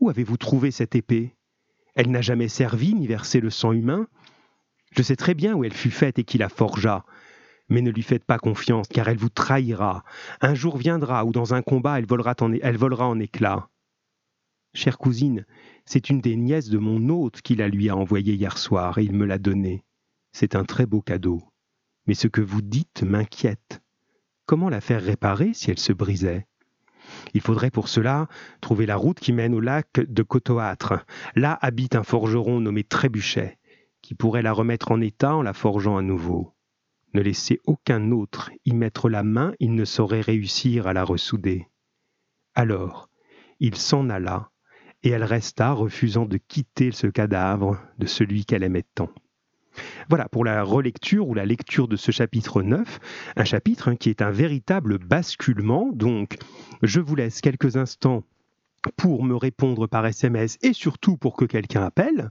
Où 0.00 0.08
avez-vous 0.08 0.38
trouvé 0.38 0.70
cette 0.70 0.94
épée? 0.94 1.34
Elle 1.94 2.10
n'a 2.10 2.22
jamais 2.22 2.48
servi 2.48 2.94
ni 2.94 3.06
versé 3.06 3.40
le 3.40 3.50
sang 3.50 3.72
humain. 3.72 4.08
Je 4.96 5.02
sais 5.02 5.14
très 5.14 5.34
bien 5.34 5.54
où 5.54 5.64
elle 5.64 5.74
fut 5.74 5.90
faite 5.90 6.18
et 6.18 6.24
qui 6.24 6.38
la 6.38 6.48
forgea. 6.48 7.04
Mais 7.68 7.82
ne 7.82 7.90
lui 7.90 8.02
faites 8.02 8.24
pas 8.24 8.38
confiance, 8.38 8.88
car 8.88 9.06
elle 9.10 9.18
vous 9.18 9.28
trahira. 9.28 10.02
Un 10.40 10.54
jour 10.54 10.78
viendra 10.78 11.26
où 11.26 11.32
dans 11.32 11.52
un 11.52 11.60
combat 11.60 11.98
elle 11.98 12.06
volera 12.06 12.34
en, 12.40 13.20
éclats. 13.20 13.68
Chère 14.72 14.96
cousine, 14.96 15.44
c'est 15.84 16.10
une 16.10 16.20
des 16.20 16.36
nièces 16.36 16.68
de 16.68 16.78
mon 16.78 17.08
hôte 17.08 17.42
qui 17.42 17.56
la 17.56 17.68
lui 17.68 17.88
a 17.88 17.96
envoyée 17.96 18.34
hier 18.34 18.58
soir, 18.58 18.98
et 18.98 19.04
il 19.04 19.12
me 19.12 19.26
l'a 19.26 19.38
donnée. 19.38 19.84
C'est 20.32 20.56
un 20.56 20.64
très 20.64 20.86
beau 20.86 21.00
cadeau. 21.00 21.42
Mais 22.06 22.14
ce 22.14 22.28
que 22.28 22.40
vous 22.40 22.62
dites 22.62 23.02
m'inquiète. 23.02 23.80
Comment 24.46 24.68
la 24.68 24.80
faire 24.80 25.02
réparer 25.02 25.54
si 25.54 25.70
elle 25.70 25.78
se 25.78 25.92
brisait? 25.92 26.46
Il 27.34 27.40
faudrait 27.40 27.70
pour 27.70 27.88
cela 27.88 28.28
trouver 28.60 28.86
la 28.86 28.96
route 28.96 29.20
qui 29.20 29.32
mène 29.32 29.54
au 29.54 29.60
lac 29.60 29.88
de 29.96 30.22
Cotoâtre. 30.22 31.04
Là 31.34 31.58
habite 31.60 31.96
un 31.96 32.02
forgeron 32.02 32.60
nommé 32.60 32.84
Trébuchet 32.84 33.58
qui 34.04 34.14
pourrait 34.14 34.42
la 34.42 34.52
remettre 34.52 34.92
en 34.92 35.00
état 35.00 35.34
en 35.34 35.40
la 35.40 35.54
forgeant 35.54 35.96
à 35.96 36.02
nouveau. 36.02 36.52
Ne 37.14 37.22
laissez 37.22 37.60
aucun 37.64 38.10
autre 38.10 38.50
y 38.66 38.74
mettre 38.74 39.08
la 39.08 39.22
main, 39.22 39.54
il 39.60 39.74
ne 39.74 39.86
saurait 39.86 40.20
réussir 40.20 40.86
à 40.86 40.92
la 40.92 41.04
ressouder. 41.04 41.68
Alors, 42.54 43.08
il 43.60 43.76
s'en 43.76 44.10
alla, 44.10 44.50
et 45.04 45.10
elle 45.10 45.22
resta 45.22 45.72
refusant 45.72 46.24
de 46.24 46.38
quitter 46.38 46.90
ce 46.90 47.06
cadavre 47.06 47.78
de 47.98 48.06
celui 48.06 48.44
qu'elle 48.44 48.64
aimait 48.64 48.86
tant. 48.94 49.10
Voilà 50.08 50.28
pour 50.28 50.44
la 50.44 50.62
relecture 50.62 51.28
ou 51.28 51.34
la 51.34 51.46
lecture 51.46 51.88
de 51.88 51.96
ce 51.96 52.10
chapitre 52.10 52.62
9, 52.62 53.00
un 53.36 53.44
chapitre 53.44 53.88
hein, 53.88 53.96
qui 53.96 54.08
est 54.08 54.22
un 54.22 54.30
véritable 54.30 54.98
basculement. 54.98 55.90
Donc, 55.92 56.38
je 56.82 57.00
vous 57.00 57.16
laisse 57.16 57.40
quelques 57.40 57.76
instants 57.76 58.24
pour 58.96 59.24
me 59.24 59.34
répondre 59.34 59.86
par 59.86 60.06
SMS 60.06 60.58
et 60.62 60.72
surtout 60.72 61.16
pour 61.16 61.36
que 61.36 61.44
quelqu'un 61.44 61.84
appelle, 61.84 62.30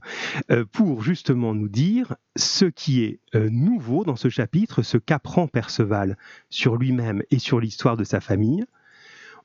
euh, 0.50 0.64
pour 0.64 1.02
justement 1.02 1.54
nous 1.54 1.68
dire 1.68 2.16
ce 2.36 2.64
qui 2.64 3.02
est 3.02 3.20
euh, 3.34 3.48
nouveau 3.50 4.04
dans 4.04 4.16
ce 4.16 4.28
chapitre, 4.28 4.82
ce 4.82 4.96
qu'apprend 4.96 5.48
Perceval 5.48 6.16
sur 6.50 6.76
lui-même 6.76 7.22
et 7.30 7.38
sur 7.38 7.60
l'histoire 7.60 7.96
de 7.96 8.04
sa 8.04 8.20
famille. 8.20 8.64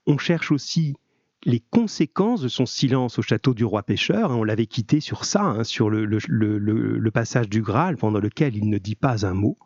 On 0.06 0.18
cherche 0.18 0.52
aussi 0.52 0.96
les 1.46 1.60
conséquences 1.60 2.42
de 2.42 2.48
son 2.48 2.66
silence 2.66 3.20
au 3.20 3.22
château 3.22 3.54
du 3.54 3.64
roi 3.64 3.84
pêcheur. 3.84 4.32
Hein, 4.32 4.36
on 4.36 4.44
l'avait 4.44 4.66
quitté 4.66 5.00
sur 5.00 5.26
ça, 5.26 5.44
hein, 5.44 5.64
sur 5.64 5.90
le, 5.90 7.10
passage 7.12 7.50
du 7.50 7.62
Graal 7.62 7.98
pendant 7.98 8.20
lequel 8.20 8.56
il 8.56 8.70
ne 8.70 8.78
dit 8.78 8.96
pas 8.96 9.26
un 9.26 9.34
mot. 9.34 9.58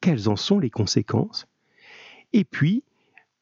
Quelles 0.00 0.28
en 0.28 0.36
sont 0.36 0.58
les 0.58 0.70
conséquences? 0.70 1.46
Et 2.32 2.44
puis, 2.44 2.84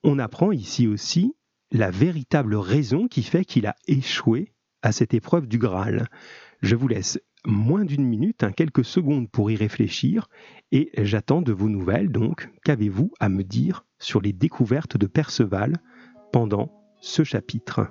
on 0.02 0.19
apprend 0.19 0.52
ici 0.52 0.87
aussi 0.87 1.34
la 1.70 1.90
véritable 1.90 2.55
raison 2.55 3.08
qui 3.08 3.23
fait 3.23 3.44
qu'il 3.44 3.67
a 3.67 3.76
échoué 3.88 4.52
à 4.82 4.93
cette 4.93 5.14
épreuve 5.14 5.46
du 5.46 5.58
Graal. 5.58 6.08
Je 6.62 6.76
vous 6.76 6.88
laisse 6.88 7.20
moins 7.44 7.84
d'une 7.84 8.05
minute, 8.05 8.43
hein, 8.43 8.52
quelques 8.52 8.84
secondes 8.84 9.31
pour 9.31 9.50
y 9.50 9.56
réfléchir, 9.56 10.28
et 10.73 10.90
j'attends 10.99 11.43
de 11.43 11.52
vos 11.52 11.69
nouvelles. 11.69 12.11
Donc, 12.11 12.49
qu'avez-vous 12.64 13.12
à 13.20 13.28
me 13.28 13.44
dire 13.44 13.84
sur 13.99 14.20
les 14.20 14.32
découvertes 14.32 14.96
de 14.96 15.06
Perceval 15.06 15.75
pendant 16.32 16.86
ce 17.06 17.23
chapitre 17.23 17.87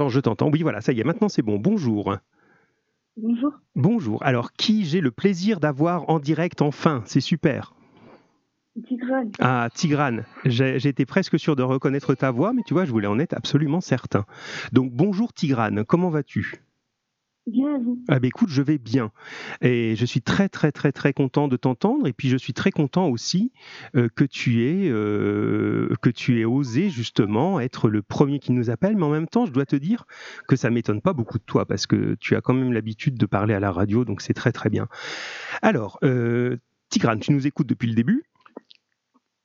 t'entends, 0.00 0.08
je 0.08 0.20
t'entends. 0.20 0.50
Oui, 0.50 0.62
voilà, 0.62 0.80
ça 0.80 0.92
y 0.92 1.00
est, 1.00 1.04
maintenant 1.04 1.28
c'est 1.28 1.42
bon. 1.42 1.58
Bonjour. 1.58 2.16
Bonjour. 3.18 3.52
Bonjour. 3.76 4.22
Alors, 4.22 4.52
qui 4.52 4.86
j'ai 4.86 5.02
le 5.02 5.10
plaisir 5.10 5.60
d'avoir 5.60 6.08
en 6.08 6.18
direct 6.18 6.62
enfin? 6.62 7.02
C'est 7.04 7.20
super. 7.20 7.74
Tigrane. 8.86 9.30
Ah, 9.40 9.68
Tigrane. 9.74 10.24
J'étais 10.46 11.04
presque 11.04 11.38
sûr 11.38 11.54
de 11.54 11.62
reconnaître 11.62 12.14
ta 12.14 12.30
voix, 12.30 12.54
mais 12.54 12.62
tu 12.66 12.72
vois, 12.72 12.86
je 12.86 12.92
voulais 12.92 13.08
en 13.08 13.18
être 13.18 13.34
absolument 13.34 13.82
certain. 13.82 14.24
Donc, 14.72 14.90
bonjour 14.90 15.34
Tigrane, 15.34 15.84
comment 15.84 16.08
vas-tu? 16.08 16.54
Bien, 17.46 17.78
vous 17.78 17.98
Ah 18.08 18.20
ben 18.20 18.28
écoute, 18.28 18.50
je 18.50 18.62
vais 18.62 18.78
bien. 18.78 19.10
Et 19.60 19.96
je 19.96 20.04
suis 20.04 20.20
très 20.20 20.48
très 20.48 20.72
très 20.72 20.92
très 20.92 21.12
content 21.12 21.48
de 21.48 21.56
t'entendre. 21.56 22.06
Et 22.06 22.12
puis 22.12 22.28
je 22.28 22.36
suis 22.36 22.52
très 22.52 22.70
content 22.70 23.08
aussi 23.08 23.50
euh, 23.96 24.08
que 24.14 24.24
tu 24.24 24.64
aies 24.64 24.88
euh, 24.90 25.94
que 26.02 26.10
tu 26.10 26.38
aies 26.40 26.44
osé 26.44 26.90
justement 26.90 27.58
être 27.58 27.88
le 27.88 28.02
premier 28.02 28.38
qui 28.38 28.52
nous 28.52 28.70
appelle. 28.70 28.96
Mais 28.96 29.04
en 29.04 29.10
même 29.10 29.26
temps, 29.26 29.46
je 29.46 29.52
dois 29.52 29.66
te 29.66 29.76
dire 29.76 30.04
que 30.48 30.54
ça 30.56 30.70
m'étonne 30.70 31.00
pas 31.00 31.14
beaucoup 31.14 31.38
de 31.38 31.44
toi 31.44 31.66
parce 31.66 31.86
que 31.86 32.14
tu 32.20 32.36
as 32.36 32.40
quand 32.40 32.54
même 32.54 32.72
l'habitude 32.72 33.16
de 33.16 33.26
parler 33.26 33.54
à 33.54 33.60
la 33.60 33.72
radio, 33.72 34.04
donc 34.04 34.20
c'est 34.20 34.34
très 34.34 34.52
très 34.52 34.70
bien. 34.70 34.86
Alors, 35.62 35.98
euh, 36.04 36.58
Tigrane, 36.90 37.20
tu 37.20 37.32
nous 37.32 37.46
écoutes 37.46 37.68
depuis 37.68 37.88
le 37.88 37.94
début 37.94 38.29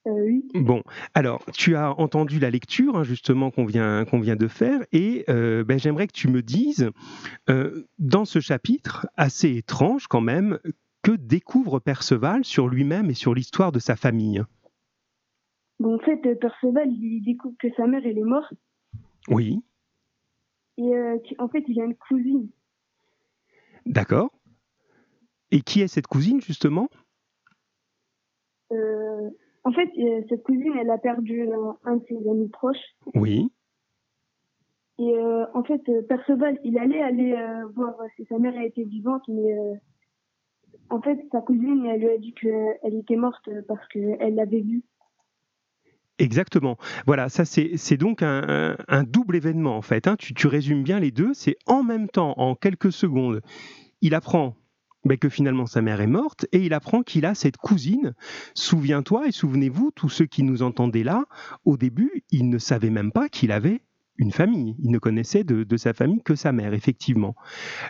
euh, 0.08 0.12
oui. 0.12 0.48
Bon, 0.54 0.84
alors 1.14 1.44
tu 1.54 1.76
as 1.76 2.00
entendu 2.00 2.40
la 2.40 2.52
lecture 2.52 2.98
hein, 2.98 3.04
justement 3.04 3.50
qu'on 3.50 3.66
vient, 3.66 4.06
qu'on 4.06 4.20
vient 4.20 4.36
de 4.36 4.48
faire 4.48 4.82
et 4.92 5.26
euh, 5.30 5.64
ben, 5.64 5.80
j'aimerais 5.80 6.08
que 6.08 6.14
tu 6.14 6.28
me 6.28 6.42
dises, 6.42 6.92
euh, 7.50 7.86
dans 7.98 8.26
ce 8.26 8.40
chapitre 8.40 9.08
assez 9.18 9.56
étrange 9.56 10.08
quand 10.08 10.22
même, 10.22 10.60
que 11.02 11.12
découvre 11.12 11.80
Perceval 11.80 12.46
sur 12.46 12.68
lui-même 12.68 13.10
et 13.10 13.14
sur 13.16 13.34
l'histoire 13.34 13.72
de 13.72 13.80
sa 13.80 13.96
famille? 13.96 14.44
Bon, 15.80 15.96
en 15.96 16.00
fait, 16.00 16.18
Perceval, 16.40 16.90
il 16.92 17.24
découvre 17.24 17.56
que 17.60 17.68
sa 17.76 17.86
mère, 17.86 18.02
elle 18.06 18.18
est 18.18 18.24
morte. 18.24 18.54
Oui. 19.28 19.64
Et 20.78 20.92
en 21.38 21.48
fait, 21.50 21.64
il 21.68 21.80
a 21.80 21.86
une 21.86 21.96
cousine. 21.96 22.50
D'accord. 23.86 24.32
Et 25.52 25.62
qui 25.62 25.82
est 25.82 25.88
cette 25.88 26.08
cousine 26.08 26.42
justement? 26.42 26.90
En 29.66 29.72
fait, 29.72 29.90
euh, 29.98 30.22
cette 30.30 30.44
cousine, 30.44 30.74
elle 30.80 30.92
a 30.92 31.00
perdu 31.00 31.50
un, 31.84 31.96
de 31.96 32.04
ses 32.08 32.30
amis 32.30 32.50
proches. 32.50 32.78
Oui. 33.16 33.52
Et 35.00 35.12
euh, 35.12 35.46
en 35.54 35.64
fait, 35.64 35.82
euh, 35.90 36.04
Perceval, 36.04 36.60
il 36.64 36.78
allait 36.78 37.02
aller 37.02 37.36
voir 37.76 37.96
si 38.16 38.26
sa 38.26 38.38
mère 38.38 38.58
était 38.62 38.84
vivante, 38.84 39.24
mais 39.28 39.58
en 40.90 41.02
fait, 41.02 41.20
sa 41.32 41.42
cousine, 41.42 41.86
elle 41.88 42.00
lui 42.00 42.10
a 42.10 42.18
dit 42.18 42.34
qu'elle 42.34 42.96
était 42.96 43.16
morte 43.16 43.50
parce 43.68 43.86
qu'elle 43.88 44.36
l'avait 44.36 44.62
vue. 44.62 44.84
Exactement. 46.20 46.78
Voilà, 47.08 47.28
ça 47.28 47.44
c'est 47.44 47.98
donc 47.98 48.22
un, 48.22 49.04
double 49.04 49.36
événement 49.36 49.76
en 49.76 49.82
fait. 49.82 50.08
Hein. 50.08 50.16
Tu, 50.16 50.34
tu 50.34 50.48
résumes 50.48 50.84
bien 50.84 51.00
les 51.00 51.12
deux. 51.12 51.34
C'est 51.34 51.58
en 51.66 51.84
même 51.84 52.08
temps, 52.08 52.36
en 52.38 52.56
quelques 52.56 52.94
secondes, 52.94 53.42
il 54.02 54.14
apprend 54.14 54.56
que 55.14 55.30
finalement 55.30 55.66
sa 55.66 55.82
mère 55.82 56.02
est 56.02 56.08
morte 56.08 56.46
et 56.52 56.60
il 56.60 56.74
apprend 56.74 57.04
qu'il 57.04 57.26
a 57.26 57.36
cette 57.36 57.58
cousine. 57.58 58.14
Souviens-toi 58.54 59.28
et 59.28 59.32
souvenez-vous, 59.32 59.92
tous 59.96 60.10
ceux 60.10 60.26
qui 60.26 60.44
nous 60.44 60.64
entendaient 60.64 61.04
là, 61.04 61.26
au 61.64 61.78
début, 61.78 62.24
il 62.32 62.50
ne 62.50 62.58
savait 62.58 62.90
même 62.90 63.12
pas 63.12 63.30
qu'il 63.30 63.52
avait 63.52 63.82
une 64.18 64.32
famille. 64.32 64.76
Il 64.80 64.92
ne 64.92 64.98
connaissait 64.98 65.44
de, 65.44 65.78
sa 65.78 65.94
famille 65.94 66.22
que 66.24 66.36
sa 66.36 66.52
mère, 66.52 66.74
effectivement. 66.74 67.36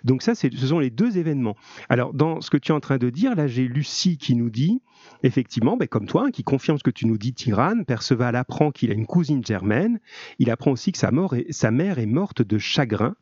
Donc 0.04 0.22
ça, 0.22 0.34
ce 0.36 0.50
sont 0.50 0.80
les 0.80 0.90
deux 0.90 1.18
événements. 1.18 1.56
Alors, 1.90 2.14
dans 2.14 2.42
ce 2.42 2.50
que 2.50 2.58
tu 2.58 2.72
es 2.72 2.76
en 2.76 2.80
train 2.80 2.98
de 2.98 3.10
dire, 3.10 3.36
là, 3.36 3.48
j'ai 3.48 3.68
Lucie 3.68 4.18
qui 4.18 4.36
nous 4.36 4.50
dit, 4.50 4.82
effectivement, 5.24 5.78
ben, 5.78 5.88
comme 5.88 6.08
toi, 6.08 6.26
hein, 6.28 6.32
qui 6.32 6.44
confirme 6.44 6.78
ce 6.78 6.84
que 6.84 6.92
tu 6.92 7.06
nous 7.06 7.18
dis, 7.18 7.34
Tirane, 7.34 7.86
Perceval 7.86 8.36
apprend 8.36 8.72
qu'il 8.72 8.92
a 8.92 8.96
une 8.96 9.06
cousine 9.06 9.46
germaine, 9.46 10.00
il 10.40 10.50
apprend 10.50 10.72
aussi 10.72 10.92
que 10.92 10.98
sa 10.98 11.72
mère 11.72 12.00
est 12.00 12.06
morte 12.06 12.42
de 12.42 12.58
chagrin, 12.58 13.16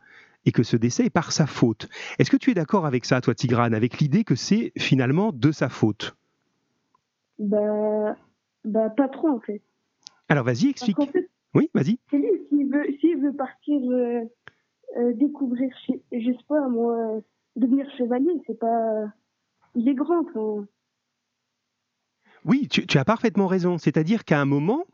et 0.46 0.52
que 0.52 0.64
ce 0.64 0.78
décès 0.78 1.06
est 1.06 1.10
par 1.10 1.32
sa 1.32 1.48
faute. 1.48 1.88
Est-ce 2.20 2.32
que 2.32 2.38
tu 2.38 2.52
es 2.52 2.54
d'accord 2.54 2.86
avec 2.86 3.06
ça, 3.06 3.22
toi, 3.22 3.34
Tigrane, 3.34 3.74
avec 3.74 4.00
l'idée 4.00 4.24
que 4.24 4.36
c'est 4.36 4.72
finalement 4.78 5.32
de 5.32 5.52
sa 5.52 5.70
faute? 5.70 6.16
Bah, 7.40 8.16
bah, 8.66 8.90
pas 8.90 9.08
trop, 9.08 9.30
en 9.30 9.40
fait. 9.40 9.62
Alors, 10.30 10.44
vas-y, 10.44 10.70
explique. 10.70 10.98
oui, 11.54 11.70
vas-y. 11.74 11.98
C'est 12.10 12.18
lui, 12.18 12.30
s'il 12.50 12.70
veut, 12.70 13.28
veut, 13.28 13.36
partir 13.36 13.80
euh, 13.90 14.22
euh, 14.98 15.14
découvrir, 15.14 15.70
je 16.12 16.32
sais 16.32 16.46
pas, 16.48 16.68
moi, 16.68 17.20
devenir 17.56 17.90
chevalier, 17.98 18.42
c'est 18.48 18.58
pas. 18.58 19.06
Il 19.76 19.88
est 19.90 19.96
grand, 19.96 20.24
quand... 20.34 20.66
Oui, 22.46 22.68
tu, 22.70 22.86
tu, 22.86 22.98
as 22.98 23.06
parfaitement 23.06 23.48
raison. 23.48 23.78
C'est-à-dire 23.78 24.26
qu'à 24.26 24.40
un 24.40 24.46
moment, 24.46 24.86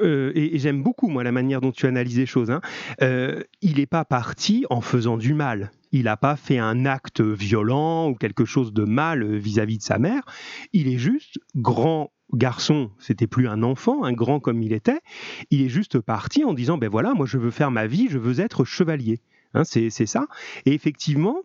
euh, 0.00 0.32
et, 0.34 0.58
j'aime 0.58 0.82
beaucoup 0.82 1.08
moi 1.08 1.24
la 1.24 1.32
manière 1.32 1.60
dont 1.60 1.72
tu 1.72 1.86
analyses 1.86 2.18
les 2.18 2.26
choses. 2.26 2.50
Hein. 2.50 2.60
Euh, 3.02 3.42
il 3.62 3.76
n'est 3.76 3.86
pas 3.86 4.04
parti 4.04 4.64
en 4.70 4.80
faisant 4.80 5.16
du 5.16 5.34
mal. 5.34 5.70
Il 5.92 6.04
n'a 6.04 6.16
pas 6.16 6.36
fait 6.36 6.58
un 6.58 6.84
acte 6.84 7.20
violent 7.20 8.10
ou 8.10 8.14
quelque 8.14 8.44
chose 8.44 8.72
de 8.72 8.84
mal 8.84 9.24
vis-à-vis 9.36 9.78
de 9.78 9.82
sa 9.82 9.98
mère. 9.98 10.22
Il 10.72 10.88
est 10.88 10.98
juste 10.98 11.38
grand 11.56 12.12
garçon, 12.34 12.90
c'était 12.98 13.26
plus 13.26 13.48
un 13.48 13.62
enfant, 13.62 14.04
un 14.04 14.12
grand 14.12 14.38
comme 14.38 14.62
il 14.62 14.74
était. 14.74 15.00
Il 15.50 15.62
est 15.62 15.70
juste 15.70 15.98
parti 16.00 16.44
en 16.44 16.52
disant 16.52 16.76
ben 16.76 16.90
voilà, 16.90 17.14
moi 17.14 17.24
je 17.24 17.38
veux 17.38 17.50
faire 17.50 17.70
ma 17.70 17.86
vie, 17.86 18.08
je 18.10 18.18
veux 18.18 18.40
être 18.40 18.64
chevalier. 18.64 19.20
Hein, 19.54 19.64
c'est 19.64 19.90
ça. 19.90 20.26
Et 20.66 20.74
effectivement, 20.74 21.38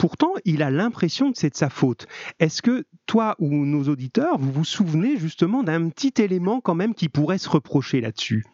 Pourtant, 0.00 0.32
il 0.46 0.62
a 0.62 0.70
l'impression 0.70 1.30
que 1.30 1.38
c'est 1.38 1.50
de 1.50 1.56
sa 1.56 1.68
faute. 1.68 2.06
Est-ce 2.38 2.62
que 2.62 2.86
toi 3.04 3.36
ou 3.38 3.66
nos 3.66 3.84
auditeurs, 3.84 4.38
vous 4.38 4.50
vous 4.50 4.64
souvenez 4.64 5.18
justement 5.18 5.62
d'un 5.62 5.90
petit 5.90 6.22
élément 6.22 6.62
quand 6.62 6.74
même 6.74 6.94
qui 6.94 7.10
pourrait 7.10 7.36
se 7.36 7.50
reprocher 7.50 8.00
là-dessus? 8.00 8.46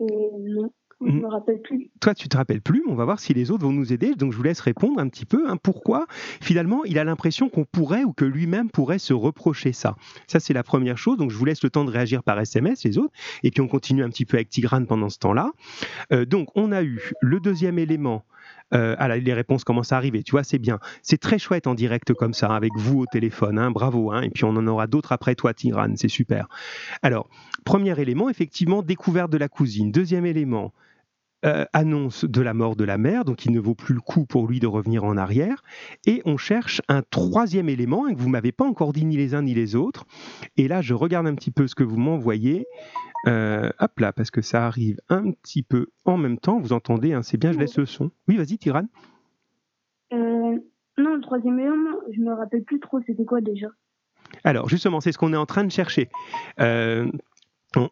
Euh, 0.00 0.06
Non. 0.38 0.70
Je 1.00 1.12
ne 1.12 1.20
me 1.20 1.28
rappelle 1.28 1.60
plus. 1.62 1.90
Toi, 2.00 2.14
tu 2.14 2.28
te 2.28 2.36
rappelles 2.36 2.60
plus, 2.60 2.82
mais 2.84 2.92
on 2.92 2.96
va 2.96 3.04
voir 3.04 3.20
si 3.20 3.32
les 3.34 3.50
autres 3.50 3.64
vont 3.64 3.72
nous 3.72 3.92
aider. 3.92 4.14
Donc, 4.14 4.32
je 4.32 4.36
vous 4.36 4.42
laisse 4.42 4.60
répondre 4.60 5.00
un 5.00 5.08
petit 5.08 5.26
peu. 5.26 5.48
Hein, 5.48 5.56
pourquoi, 5.56 6.06
finalement, 6.40 6.84
il 6.84 6.98
a 6.98 7.04
l'impression 7.04 7.48
qu'on 7.48 7.64
pourrait 7.64 8.04
ou 8.04 8.12
que 8.12 8.24
lui-même 8.24 8.70
pourrait 8.70 8.98
se 8.98 9.12
reprocher 9.12 9.72
ça 9.72 9.96
Ça, 10.26 10.40
c'est 10.40 10.54
la 10.54 10.64
première 10.64 10.98
chose. 10.98 11.16
Donc, 11.16 11.30
je 11.30 11.36
vous 11.36 11.44
laisse 11.44 11.62
le 11.62 11.70
temps 11.70 11.84
de 11.84 11.90
réagir 11.90 12.22
par 12.24 12.38
SMS, 12.38 12.84
les 12.84 12.98
autres. 12.98 13.12
Et 13.44 13.50
puis, 13.50 13.60
on 13.60 13.68
continue 13.68 14.02
un 14.02 14.10
petit 14.10 14.24
peu 14.24 14.36
avec 14.36 14.48
Tigrane 14.48 14.86
pendant 14.86 15.08
ce 15.08 15.18
temps-là. 15.18 15.52
Euh, 16.12 16.24
donc, 16.24 16.48
on 16.56 16.72
a 16.72 16.82
eu 16.82 17.12
le 17.20 17.38
deuxième 17.38 17.78
élément 17.78 18.24
euh, 18.74 18.94
ah 18.98 19.16
les 19.16 19.32
réponses 19.32 19.64
commencent 19.64 19.92
à 19.92 19.96
arriver. 19.96 20.22
Tu 20.22 20.32
vois, 20.32 20.44
c'est 20.44 20.58
bien. 20.58 20.78
C'est 21.02 21.18
très 21.18 21.38
chouette 21.38 21.66
en 21.66 21.74
direct 21.74 22.12
comme 22.14 22.34
ça, 22.34 22.54
avec 22.54 22.72
vous 22.76 23.00
au 23.00 23.06
téléphone. 23.06 23.58
Hein, 23.58 23.70
bravo. 23.70 24.12
Hein, 24.12 24.22
et 24.22 24.30
puis 24.30 24.44
on 24.44 24.50
en 24.50 24.66
aura 24.66 24.86
d'autres 24.86 25.12
après 25.12 25.34
toi, 25.34 25.54
Tigran. 25.54 25.94
C'est 25.96 26.08
super. 26.08 26.48
Alors, 27.02 27.28
premier 27.64 27.98
élément, 28.00 28.28
effectivement, 28.28 28.82
découverte 28.82 29.30
de 29.30 29.38
la 29.38 29.48
cousine. 29.48 29.90
Deuxième 29.92 30.26
élément, 30.26 30.72
euh, 31.44 31.64
annonce 31.72 32.24
de 32.24 32.42
la 32.42 32.52
mort 32.52 32.74
de 32.74 32.82
la 32.82 32.98
mère, 32.98 33.24
donc 33.24 33.44
il 33.44 33.52
ne 33.52 33.60
vaut 33.60 33.76
plus 33.76 33.94
le 33.94 34.00
coup 34.00 34.26
pour 34.26 34.48
lui 34.48 34.58
de 34.58 34.66
revenir 34.66 35.04
en 35.04 35.16
arrière. 35.16 35.62
Et 36.04 36.20
on 36.24 36.36
cherche 36.36 36.82
un 36.88 37.02
troisième 37.02 37.68
élément 37.68 38.06
hein, 38.06 38.14
que 38.14 38.18
vous 38.18 38.28
m'avez 38.28 38.50
pas 38.50 38.64
encore 38.64 38.92
dit 38.92 39.04
ni 39.04 39.16
les 39.16 39.36
uns 39.36 39.42
ni 39.42 39.54
les 39.54 39.76
autres. 39.76 40.04
Et 40.56 40.66
là, 40.66 40.82
je 40.82 40.94
regarde 40.94 41.28
un 41.28 41.36
petit 41.36 41.52
peu 41.52 41.68
ce 41.68 41.76
que 41.76 41.84
vous 41.84 41.96
m'envoyez. 41.96 42.66
Euh, 43.26 43.70
hop 43.80 43.98
là, 43.98 44.12
parce 44.12 44.30
que 44.30 44.42
ça 44.42 44.66
arrive 44.66 45.00
un 45.08 45.32
petit 45.32 45.62
peu 45.62 45.88
en 46.04 46.16
même 46.16 46.38
temps. 46.38 46.60
Vous 46.60 46.72
entendez, 46.72 47.12
hein, 47.12 47.22
c'est 47.22 47.36
bien, 47.36 47.52
je 47.52 47.58
laisse 47.58 47.76
le 47.78 47.86
son. 47.86 48.10
Oui, 48.28 48.36
vas-y, 48.36 48.58
Tiran. 48.58 48.84
Euh, 50.12 50.58
non, 50.98 51.14
le 51.14 51.20
troisième 51.20 51.58
élément, 51.58 51.98
je 52.12 52.20
me 52.20 52.32
rappelle 52.32 52.62
plus 52.62 52.80
trop, 52.80 53.00
c'était 53.06 53.24
quoi 53.24 53.40
déjà? 53.40 53.68
Alors, 54.44 54.68
justement, 54.68 55.00
c'est 55.00 55.12
ce 55.12 55.18
qu'on 55.18 55.32
est 55.32 55.38
en 55.38 55.46
train 55.46 55.64
de 55.64 55.70
chercher. 55.70 56.08
Euh, 56.60 57.10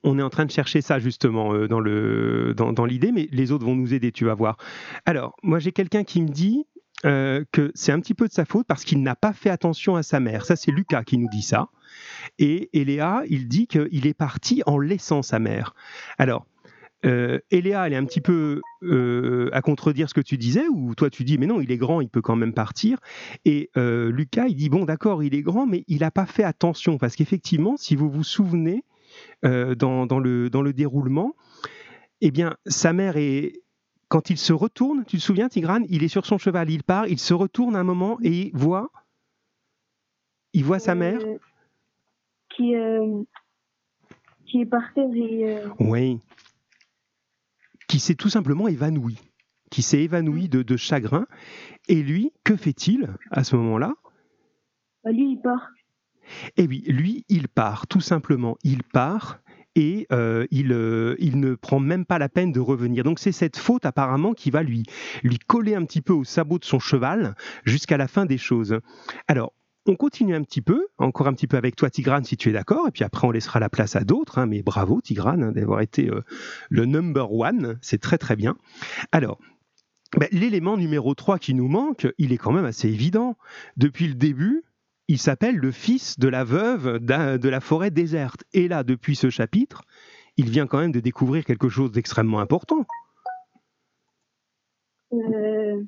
on, 0.03 0.19
est 0.19 0.23
en 0.23 0.31
train 0.31 0.47
de 0.47 0.51
chercher 0.51 0.81
ça 0.81 0.99
justement 0.99 1.67
dans 1.67 1.81
le 1.81 2.55
dans, 2.55 2.85
l'idée, 2.85 3.13
mais 3.13 3.29
les 3.31 3.53
autres 3.53 3.67
vont 3.67 3.77
nous 3.77 3.93
aider, 3.93 4.11
tu 4.11 4.25
vas 4.25 4.35
voir. 4.35 4.57
Alors, 5.05 5.37
moi 5.43 5.59
j'ai 5.59 5.71
quelqu'un 5.73 6.03
qui 6.03 6.23
me 6.23 6.29
dit 6.29 6.65
que 7.03 7.73
c'est 7.75 7.93
un 7.93 8.01
petit 8.01 8.15
peu 8.15 8.27
de 8.27 8.33
sa 8.33 8.45
faute 8.45 8.67
parce 8.67 8.85
qu'il 8.85 9.03
n'a 9.03 9.15
pas 9.15 9.33
fait 9.33 9.51
attention 9.51 9.97
à 9.97 10.03
sa 10.03 10.21
mère. 10.21 10.45
Ça, 10.45 10.57
c'est 10.57 10.71
Lucas 10.71 11.05
qui 11.05 11.19
nous 11.19 11.29
dit 11.29 11.43
ça. 11.43 11.69
Et 12.39 12.71
Eléa, 12.73 13.23
il 13.29 13.49
dit 13.49 13.67
qu'il 13.67 14.07
est 14.07 14.15
parti 14.15 14.63
en 14.67 14.79
laissant 14.79 15.23
sa 15.23 15.39
mère. 15.39 15.75
Alors, 16.19 16.47
euh, 17.05 17.39
Eléa, 17.51 17.87
elle 17.87 17.93
est 17.93 17.97
un 17.97 18.05
petit 18.05 18.21
peu 18.21 18.61
euh, 18.83 19.49
à 19.53 19.63
contredire 19.63 20.09
ce 20.09 20.15
que 20.15 20.21
tu 20.21 20.39
disais, 20.39 20.67
ou 20.69 20.95
toi 20.95 21.11
tu 21.11 21.25
dis, 21.25 21.39
mais 21.39 21.47
non, 21.47 21.61
il 21.61 21.71
est 21.71 21.77
grand, 21.77 22.01
il 22.01 22.09
peut 22.09 22.23
quand 22.23 22.37
même 22.37 22.55
partir. 22.55 22.99
Et 23.45 23.71
euh, 23.77 24.11
Lucas, 24.11 24.47
il 24.49 24.57
dit, 24.57 24.69
bon, 24.69 24.85
d'accord, 24.85 25.23
il 25.23 25.35
est 25.35 25.43
grand, 25.43 25.67
mais 25.67 25.85
il 25.89 26.01
n'a 26.01 26.11
pas 26.11 26.27
fait 26.27 26.43
attention, 26.43 26.99
parce 26.99 27.15
qu'effectivement, 27.15 27.77
si 27.77 27.97
vous 27.97 28.11
vous 28.11 28.25
souvenez, 28.25 28.85
dans, 29.43 30.19
le, 30.19 30.51
dans 30.51 30.63
le 30.63 30.73
déroulement, 30.73 31.37
eh 32.21 32.31
bien, 32.31 32.57
sa 32.67 32.93
mère 32.93 33.17
est, 33.17 33.63
quand 34.09 34.31
il 34.31 34.39
se 34.39 34.53
retourne, 34.53 35.05
tu 35.05 35.19
te 35.19 35.23
souviens, 35.23 35.49
Tigrane, 35.49 35.85
il 35.89 36.05
est 36.05 36.09
sur 36.09 36.27
son 36.27 36.39
cheval, 36.39 36.71
il 36.71 36.83
part, 36.83 37.09
il 37.09 37.19
se 37.19 37.35
retourne 37.35 37.77
un 37.77 37.83
moment 37.83 38.19
et 38.23 38.49
il 38.49 38.57
voit, 38.57 38.91
il 40.53 40.65
voit 40.65 40.79
sa 40.79 40.95
mère 40.95 41.21
qui, 42.51 42.75
euh, 42.75 43.23
qui 44.47 44.61
est 44.61 44.67
par 44.67 44.93
terre 44.95 45.11
et. 45.15 45.59
Euh, 45.59 45.69
oui. 45.81 46.21
Qui 47.89 48.01
s'est 48.01 48.15
tout 48.15 48.29
simplement 48.29 48.69
évanoui. 48.69 49.19
Qui 49.71 49.83
s'est 49.83 50.03
évanoui 50.03 50.49
de, 50.49 50.63
de, 50.63 50.77
chagrin. 50.77 51.27
Et 51.89 52.03
lui, 52.03 52.33
que 52.45 52.57
fait-il 52.57 53.15
à 53.31 53.45
ce 53.45 53.57
moment-là? 53.57 53.95
Bah, 55.05 55.13
Lui, 55.13 55.33
il 55.33 55.41
part. 55.41 55.71
Eh 56.57 56.67
oui, 56.67 56.83
lui, 56.87 57.25
il 57.29 57.49
part, 57.49 57.87
tout 57.87 58.01
simplement, 58.01 58.57
il 58.65 58.83
part 58.83 59.39
et 59.77 60.07
euh, 60.11 60.47
il, 60.51 60.73
euh, 60.73 61.15
il, 61.19 61.39
ne 61.39 61.55
prend 61.55 61.79
même 61.79 62.07
pas 62.07 62.19
la 62.19 62.29
peine 62.29 62.51
de 62.51 62.59
revenir. 62.59 63.05
Donc 63.05 63.21
c'est 63.21 63.31
cette 63.31 63.59
faute 63.59 63.87
apparemment 63.87 64.33
qui 64.33 64.51
va 64.51 64.63
lui, 64.63 64.85
lui 65.23 65.39
coller 65.39 65.75
un 65.75 65.85
petit 65.85 66.01
peu 66.01 66.15
au 66.15 66.25
sabot 66.25 66.59
de 66.59 66.65
son 66.65 66.81
cheval 66.81 67.37
jusqu'à 67.65 67.99
la 67.99 68.09
fin 68.09 68.25
des 68.25 68.39
choses. 68.39 68.81
Alors, 69.29 69.53
on 69.87 69.95
continue 69.95 70.35
un 70.35 70.43
petit 70.43 70.63
peu, 70.63 70.89
encore 70.99 71.29
un 71.29 71.35
petit 71.35 71.47
peu 71.47 71.57
avec 71.57 71.77
toi 71.77 71.91
Tigrane 71.91 72.25
si 72.25 72.37
tu 72.37 72.49
es 72.49 72.53
d'accord, 72.53 72.89
et 72.89 72.91
puis 72.91 73.05
après 73.05 73.29
on 73.29 73.31
laissera 73.31 73.61
la 73.61 73.69
place 73.69 73.95
à 73.95 74.01
d'autres, 74.01 74.39
hein, 74.39 74.47
mais 74.47 74.63
bravo 74.63 75.01
Tigrane 75.01 75.45
hein, 75.45 75.53
d'avoir 75.53 75.81
été 75.81 76.11
euh, 76.11 76.23
le 76.71 76.87
number 76.87 77.33
one, 77.33 77.79
c'est 77.83 78.01
très 78.01 78.19
très 78.19 78.35
bien. 78.35 78.57
Alors, 79.13 79.39
ben, 80.17 80.29
l'élément 80.33 80.77
numéro 80.77 81.15
3 81.15 81.39
qui 81.39 81.55
nous 81.55 81.69
manque, 81.69 82.09
il 82.19 82.33
est 82.33 82.39
quand 82.39 82.53
même 82.53 82.65
assez 82.65 82.89
évident. 82.89 83.37
Depuis 83.77 84.09
le 84.09 84.15
début, 84.15 84.65
il 85.09 85.19
s'appelle 85.19 85.57
le 85.57 85.71
fils 85.71 86.19
de 86.19 86.29
la 86.29 86.45
veuve 86.45 86.99
de 86.99 87.49
la 87.49 87.61
forêt 87.61 87.91
déserte. 87.91 88.45
Et 88.53 88.69
là, 88.69 88.83
depuis 88.83 89.17
ce 89.17 89.31
chapitre, 89.31 89.83
il 90.37 90.51
vient 90.51 90.67
quand 90.67 90.79
même 90.79 90.93
de 90.93 91.01
découvrir 91.01 91.45
quelque 91.45 91.69
chose 91.69 91.93
d'extrêmement 91.93 92.41
important. 92.41 92.85
Euh, 95.13 95.85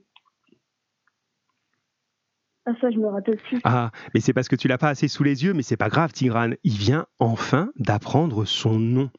ah, 2.64 2.72
ça, 2.80 2.90
je 2.90 2.98
me 2.98 3.08
rappelle 3.08 3.38
plus. 3.38 3.60
Ah, 3.64 3.90
mais 4.14 4.20
c'est 4.20 4.32
parce 4.32 4.48
que 4.48 4.56
tu 4.56 4.68
l'as 4.68 4.78
pas 4.78 4.90
assez 4.90 5.08
sous 5.08 5.24
les 5.24 5.44
yeux, 5.44 5.54
mais 5.54 5.62
c'est 5.62 5.76
pas 5.76 5.88
grave, 5.88 6.12
Tigrane. 6.12 6.56
Il 6.64 6.76
vient 6.76 7.06
enfin 7.18 7.70
d'apprendre 7.76 8.44
son 8.44 8.78
nom. 8.78 9.10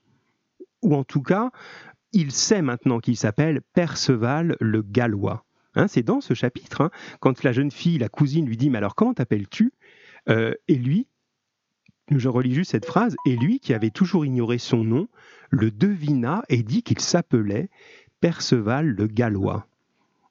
Ou 0.81 0.95
en 0.95 1.03
tout 1.03 1.21
cas, 1.21 1.51
il 2.13 2.31
sait 2.31 2.61
maintenant 2.61 2.99
qu'il 2.99 3.17
s'appelle 3.17 3.61
Perceval 3.73 4.55
le 4.61 4.81
Gallois. 4.81 5.45
Hein, 5.75 5.87
c'est 5.87 6.03
dans 6.03 6.21
ce 6.21 6.33
chapitre, 6.33 6.81
hein, 6.81 6.91
quand 7.19 7.43
la 7.43 7.51
jeune 7.51 7.71
fille, 7.71 7.97
la 7.97 8.09
cousine, 8.09 8.45
lui 8.45 8.57
dit 8.57 8.69
Mais 8.69 8.77
alors, 8.77 8.95
comment 8.95 9.13
t'appelles-tu? 9.13 9.71
Euh, 10.29 10.53
Et 10.67 10.75
lui, 10.75 11.07
je 12.09 12.29
relis 12.29 12.53
juste 12.53 12.71
cette 12.71 12.85
phrase, 12.85 13.15
et 13.25 13.35
lui, 13.35 13.59
qui 13.59 13.73
avait 13.73 13.89
toujours 13.89 14.25
ignoré 14.25 14.57
son 14.57 14.83
nom, 14.83 15.07
le 15.49 15.71
devina 15.71 16.43
et 16.49 16.63
dit 16.63 16.83
qu'il 16.83 16.99
s'appelait 16.99 17.69
Perceval 18.21 18.87
le 18.87 19.07
Gallois. 19.07 19.65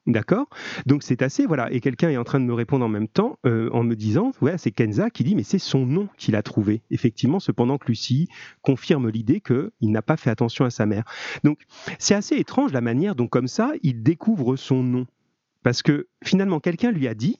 D'accord? 0.07 0.49
Donc 0.87 1.03
c'est 1.03 1.21
assez, 1.21 1.45
voilà. 1.45 1.71
Et 1.71 1.81
quelqu'un 1.81 2.09
est 2.09 2.17
en 2.17 2.23
train 2.23 2.39
de 2.39 2.45
me 2.45 2.53
répondre 2.53 2.83
en 2.83 2.89
même 2.89 3.07
temps 3.07 3.37
euh, 3.45 3.69
en 3.71 3.83
me 3.83 3.95
disant, 3.95 4.31
ouais, 4.41 4.57
c'est 4.57 4.71
Kenza 4.71 5.09
qui 5.11 5.23
dit, 5.23 5.35
mais 5.35 5.43
c'est 5.43 5.59
son 5.59 5.85
nom 5.85 6.09
qu'il 6.17 6.35
a 6.35 6.41
trouvé. 6.41 6.81
Effectivement, 6.89 7.39
cependant 7.39 7.77
que 7.77 7.87
Lucie 7.87 8.27
confirme 8.61 9.09
l'idée 9.09 9.39
qu'il 9.39 9.91
n'a 9.91 10.01
pas 10.01 10.17
fait 10.17 10.31
attention 10.31 10.65
à 10.65 10.71
sa 10.71 10.87
mère. 10.87 11.03
Donc 11.43 11.59
c'est 11.99 12.15
assez 12.15 12.37
étrange 12.37 12.71
la 12.71 12.81
manière 12.81 13.13
dont, 13.13 13.27
comme 13.27 13.47
ça, 13.47 13.71
il 13.83 14.01
découvre 14.01 14.55
son 14.55 14.81
nom. 14.81 15.05
Parce 15.61 15.83
que 15.83 16.07
finalement, 16.23 16.59
quelqu'un 16.59 16.91
lui 16.91 17.07
a 17.07 17.13
dit, 17.13 17.39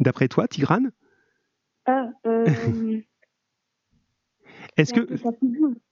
d'après 0.00 0.28
toi, 0.28 0.48
Tigrane 0.48 0.92
Ah, 1.86 2.10
euh... 2.26 2.46
Est-ce 4.76 4.92
que 4.92 5.08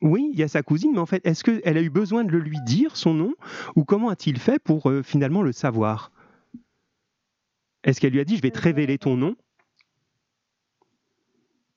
oui, 0.02 0.30
il 0.32 0.38
y 0.38 0.42
a 0.42 0.48
sa 0.48 0.62
cousine, 0.62 0.92
mais 0.92 0.98
en 0.98 1.06
fait, 1.06 1.24
est-ce 1.26 1.42
qu'elle 1.42 1.78
a 1.78 1.80
eu 1.80 1.88
besoin 1.88 2.22
de 2.22 2.30
le 2.30 2.38
lui 2.38 2.58
dire 2.66 2.96
son 2.96 3.14
nom, 3.14 3.34
ou 3.76 3.84
comment 3.84 4.10
a-t-il 4.10 4.38
fait 4.38 4.58
pour 4.58 4.90
euh, 4.90 5.02
finalement 5.02 5.42
le 5.42 5.52
savoir? 5.52 6.12
Est-ce 7.82 7.98
qu'elle 8.00 8.12
lui 8.12 8.20
a 8.20 8.24
dit 8.24 8.36
je 8.36 8.42
vais 8.42 8.50
te 8.50 8.60
révéler 8.60 8.98
ton 8.98 9.16
nom? 9.16 9.36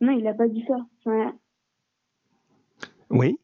Non, 0.01 0.11
il 0.17 0.23
n'a 0.23 0.33
pas 0.33 0.47
dit 0.47 0.65
ça. 0.67 0.75
Oui. 3.09 3.39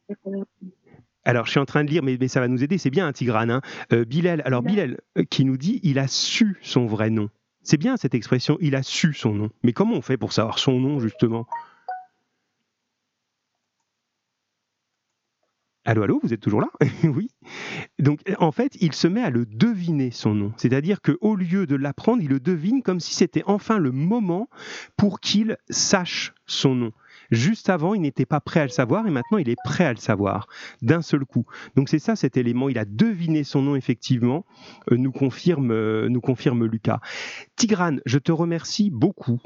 Alors, 1.26 1.46
je 1.46 1.52
suis 1.52 1.60
en 1.60 1.66
train 1.66 1.84
de 1.84 1.90
lire, 1.90 2.04
mais, 2.04 2.28
ça 2.28 2.42
va 2.42 2.48
nous 2.48 2.64
aider. 2.64 2.78
C'est 2.78 2.90
bien, 2.90 3.06
un 3.06 3.10
hein, 3.10 3.14
Tigrane. 3.14 3.50
Hein. 3.50 3.62
Euh, 3.94 4.04
Bilal, 4.04 4.42
alors 4.46 4.62
Bilal, 4.62 5.00
euh, 5.18 5.24
qui 5.24 5.46
nous 5.46 5.58
dit, 5.58 5.80
il 5.84 6.00
a 6.00 6.08
su 6.08 6.58
son 6.62 6.86
vrai 6.86 7.10
nom. 7.10 7.30
C'est 7.64 7.78
bien 7.78 7.96
cette 7.98 8.14
expression, 8.14 8.58
il 8.62 8.76
a 8.76 8.84
su 8.84 9.14
son 9.14 9.34
nom. 9.34 9.50
Mais 9.64 9.74
comment 9.74 9.96
on 9.96 10.02
fait 10.02 10.18
pour 10.18 10.34
savoir 10.34 10.60
son 10.60 10.80
nom, 10.80 11.00
justement? 11.00 11.48
Allô, 15.86 16.04
allô, 16.04 16.20
vous 16.24 16.34
êtes 16.34 16.40
toujours 16.40 16.62
là? 16.62 16.70
Oui. 17.04 17.30
Donc, 18.00 18.22
en 18.40 18.52
fait, 18.52 18.78
il 18.82 18.94
se 18.94 19.08
met 19.08 19.22
à 19.22 19.30
le 19.30 19.46
deviner 19.46 20.12
son 20.12 20.34
nom. 20.34 20.54
C'est-à-dire 20.56 21.02
qu'au 21.02 21.36
lieu 21.36 21.66
de 21.66 21.76
l'apprendre, 21.76 22.22
il 22.22 22.30
le 22.30 22.40
devine 22.40 22.82
comme 22.84 23.02
si 23.02 23.14
c'était 23.14 23.44
enfin 23.46 23.78
le 23.80 23.92
moment 23.92 24.48
pour 24.96 25.20
qu'il 25.20 25.58
sache 25.70 26.34
son 26.46 26.76
nom. 26.76 26.92
Juste 27.34 27.70
avant, 27.70 27.96
il 27.96 28.02
n'était 28.02 28.28
pas 28.28 28.40
prêt 28.40 28.60
à 28.60 28.66
le 28.66 28.70
savoir 28.70 29.08
et 29.08 29.10
maintenant 29.10 29.40
il 29.40 29.50
est 29.50 29.58
prêt 29.64 29.86
à 29.86 29.92
le 29.92 29.98
savoir 29.98 30.48
d'un 30.84 31.02
seul 31.02 31.26
coup. 31.26 31.46
Donc 31.76 31.90
c'est 31.90 31.98
ça 31.98 32.16
cet 32.16 32.38
élément. 32.38 32.70
Il 32.70 32.78
a 32.78 32.86
deviné 32.86 33.44
son 33.44 33.64
nom 33.64 33.76
effectivement, 33.76 34.46
euh, 34.92 34.98
nous 34.98 35.12
confirme, 35.12 35.72
euh, 35.72 36.10
nous 36.10 36.22
confirme 36.22 36.66
Lucas. 36.66 37.00
Tigrane, 37.56 38.02
je 38.06 38.20
te 38.20 38.32
remercie 38.32 38.92
beaucoup 38.92 39.42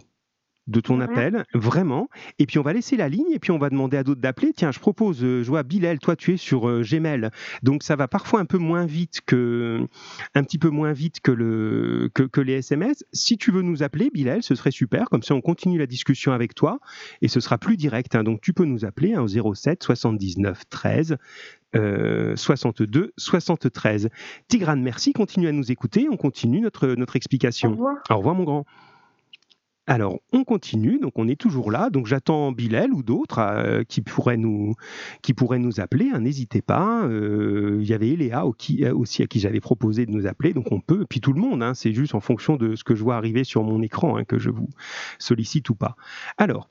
de 0.67 0.80
ton 0.80 0.99
appel, 0.99 1.45
vraiment. 1.53 2.10
Et 2.39 2.45
puis 2.45 2.60
on 2.60 2.62
va 2.62 2.73
laisser 2.73 2.97
la 2.97 3.10
ligne 3.10 3.32
et 3.32 3.39
puis 3.39 3.51
on 3.51 3.58
va 3.58 3.69
demander 3.69 3.97
à 3.97 4.03
d'autres 4.03 4.21
d'appeler. 4.21 4.51
Tiens, 4.53 4.71
je 4.71 4.80
propose, 4.80 5.23
euh, 5.23 5.43
je 5.43 5.47
vois 5.47 5.63
Bilal, 5.63 5.99
toi 5.99 6.15
tu 6.15 6.34
es 6.34 6.38
sur 6.38 6.67
euh, 6.67 6.82
Gmail, 6.82 7.30
donc 7.63 7.84
ça 7.84 7.95
va 7.95 8.08
parfois 8.08 8.39
un 8.39 8.45
peu 8.45 8.58
moins 8.58 8.86
vite 8.86 9.21
que, 9.25 9.88
un 10.36 10.43
petit 10.43 10.58
peu 10.58 10.69
moins 10.69 10.91
vite 10.91 11.21
que 11.21 11.32
le, 11.32 12.10
que, 12.13 12.41
les 12.41 12.53
SMS. 12.53 13.03
Si 13.13 13.38
tu 13.38 13.51
veux 13.51 13.62
nous 13.62 13.84
appeler, 13.84 14.10
Bilal, 14.13 14.43
ce 14.43 14.56
serait 14.56 14.71
super. 14.71 15.10
Comme 15.10 15.23
ça, 15.23 15.36
on 15.36 15.41
continue 15.41 15.77
la 15.77 15.88
discussion 15.88 16.34
avec 16.34 16.53
toi 16.53 16.80
et 17.21 17.27
ce 17.27 17.39
sera 17.39 17.58
plus 17.58 17.77
direct. 17.77 18.15
Hein. 18.15 18.23
Donc 18.23 18.41
tu 18.41 18.53
peux 18.53 18.65
nous 18.65 18.86
appeler 18.86 19.13
hein, 19.13 19.21
au 19.21 19.53
07 19.53 19.84
79 19.84 20.63
13 20.69 21.17
62 22.36 23.13
73. 23.17 24.10
Tigrane, 24.47 24.82
merci. 24.82 25.13
Continue 25.13 25.47
à 25.47 25.51
nous 25.51 25.71
écouter. 25.71 26.08
On 26.12 26.17
continue 26.17 26.62
notre, 26.62 26.88
notre 26.89 27.15
explication. 27.15 27.69
Au 27.69 27.73
revoir. 27.73 27.95
Au 28.10 28.17
revoir, 28.17 28.36
mon 28.36 28.43
grand. 28.43 28.65
Alors, 29.89 30.19
on 30.34 30.43
continue, 30.43 31.00
donc 31.00 31.13
on 31.15 31.30
est 31.30 31.39
toujours 31.39 31.71
là. 31.71 31.89
Donc, 31.89 32.08
j'attends 32.08 32.52
Bilal 32.52 32.91
ou 32.91 33.04
d'autres 33.04 33.39
euh, 33.39 33.84
qui, 33.86 34.02
pourraient 34.02 34.36
nous, 34.36 34.76
qui 35.21 35.34
pourraient 35.34 35.60
nous 35.60 35.80
appeler. 35.80 36.10
Hein, 36.13 36.19
n'hésitez 36.19 36.62
pas. 36.62 37.06
Euh, 37.06 37.78
il 37.80 37.88
y 37.88 37.93
avait 37.93 38.10
Eléa 38.10 38.43
euh, 38.43 38.93
aussi 38.93 39.23
à 39.23 39.28
qui 39.28 39.39
j'avais 39.39 39.62
proposé 39.62 40.06
de 40.06 40.12
nous 40.12 40.28
appeler, 40.28 40.54
donc 40.54 40.73
on 40.73 40.82
peut. 40.82 41.06
Puis 41.10 41.21
tout 41.21 41.32
le 41.32 41.39
monde, 41.39 41.63
hein, 41.63 41.73
c'est 41.73 41.93
juste 41.93 42.15
en 42.15 42.19
fonction 42.19 42.58
de 42.58 42.76
ce 42.76 42.84
que 42.84 42.95
je 42.95 43.04
vois 43.04 43.15
arriver 43.15 43.45
sur 43.45 43.63
mon 43.63 43.82
écran 43.82 44.17
hein, 44.17 44.26
que 44.26 44.38
je 44.38 44.50
vous 44.50 44.69
sollicite 45.19 45.69
ou 45.69 45.76
pas. 45.76 45.95
Alors, 46.38 46.69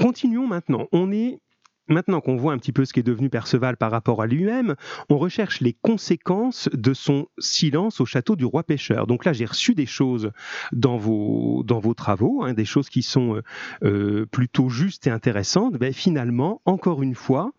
continuons 0.00 0.48
maintenant. 0.48 0.88
On 0.90 1.12
est 1.12 1.38
Maintenant 1.88 2.20
qu'on 2.20 2.36
voit 2.36 2.52
un 2.52 2.58
petit 2.58 2.72
peu 2.72 2.84
ce 2.84 2.92
qu'est 2.92 3.02
devenu 3.02 3.30
Perceval 3.30 3.76
par 3.76 3.90
rapport 3.90 4.20
à 4.20 4.26
lui-même, 4.26 4.74
on 5.08 5.18
recherche 5.18 5.60
les 5.60 5.72
conséquences 5.72 6.68
de 6.72 6.92
son 6.94 7.28
silence 7.38 8.00
au 8.00 8.06
château 8.06 8.34
du 8.34 8.44
roi 8.44 8.64
pêcheur. 8.64 9.06
Donc 9.06 9.24
là, 9.24 9.32
j'ai 9.32 9.44
reçu 9.44 9.74
des 9.74 9.86
choses 9.86 10.32
dans 10.72 10.96
vos, 10.96 11.62
dans 11.64 11.78
vos 11.78 11.94
travaux, 11.94 12.42
hein, 12.42 12.54
des 12.54 12.64
choses 12.64 12.88
qui 12.88 13.02
sont 13.02 13.36
euh, 13.36 13.42
euh, 13.84 14.26
plutôt 14.26 14.68
justes 14.68 15.06
et 15.06 15.10
intéressantes. 15.10 15.74
Mais 15.74 15.78
ben, 15.78 15.92
finalement, 15.92 16.60
encore 16.64 17.02
une 17.02 17.14
fois, 17.14 17.52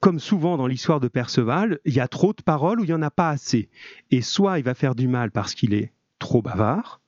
comme 0.00 0.18
souvent 0.18 0.56
dans 0.56 0.66
l'histoire 0.66 1.00
de 1.00 1.08
Perceval, 1.08 1.80
il 1.84 1.94
y 1.94 2.00
a 2.00 2.08
trop 2.08 2.32
de 2.32 2.42
paroles 2.42 2.80
ou 2.80 2.84
il 2.84 2.88
n'y 2.88 2.94
en 2.94 3.02
a 3.02 3.10
pas 3.10 3.28
assez. 3.28 3.68
Et 4.10 4.22
soit 4.22 4.58
il 4.58 4.64
va 4.64 4.74
faire 4.74 4.94
du 4.94 5.08
mal 5.08 5.30
parce 5.30 5.54
qu'il 5.54 5.74
est 5.74 5.92
trop 6.18 6.40
bavard, 6.40 7.00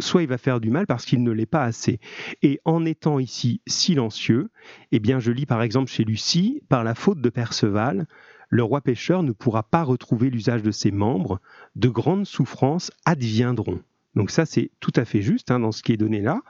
soit 0.00 0.22
il 0.22 0.28
va 0.28 0.38
faire 0.38 0.60
du 0.60 0.70
mal 0.70 0.86
parce 0.86 1.04
qu'il 1.04 1.22
ne 1.22 1.30
l'est 1.30 1.46
pas 1.46 1.62
assez. 1.62 2.00
Et 2.42 2.60
en 2.64 2.84
étant 2.84 3.18
ici 3.18 3.60
silencieux, 3.66 4.50
eh 4.92 4.98
bien 4.98 5.18
je 5.18 5.32
lis 5.32 5.46
par 5.46 5.62
exemple 5.62 5.90
chez 5.90 6.04
Lucie, 6.04 6.62
par 6.68 6.84
la 6.84 6.94
faute 6.94 7.20
de 7.20 7.28
Perceval, 7.30 8.06
le 8.48 8.62
roi 8.62 8.80
pêcheur 8.80 9.22
ne 9.22 9.32
pourra 9.32 9.62
pas 9.64 9.82
retrouver 9.82 10.30
l'usage 10.30 10.62
de 10.62 10.70
ses 10.70 10.90
membres, 10.90 11.40
de 11.74 11.88
grandes 11.88 12.26
souffrances 12.26 12.90
adviendront. 13.04 13.80
Donc 14.16 14.30
ça, 14.30 14.46
c'est 14.46 14.70
tout 14.80 14.92
à 14.96 15.04
fait 15.04 15.20
juste 15.20 15.50
hein, 15.50 15.60
dans 15.60 15.72
ce 15.72 15.82
qui 15.82 15.92
est 15.92 15.98
donné 15.98 16.22
là. 16.22 16.40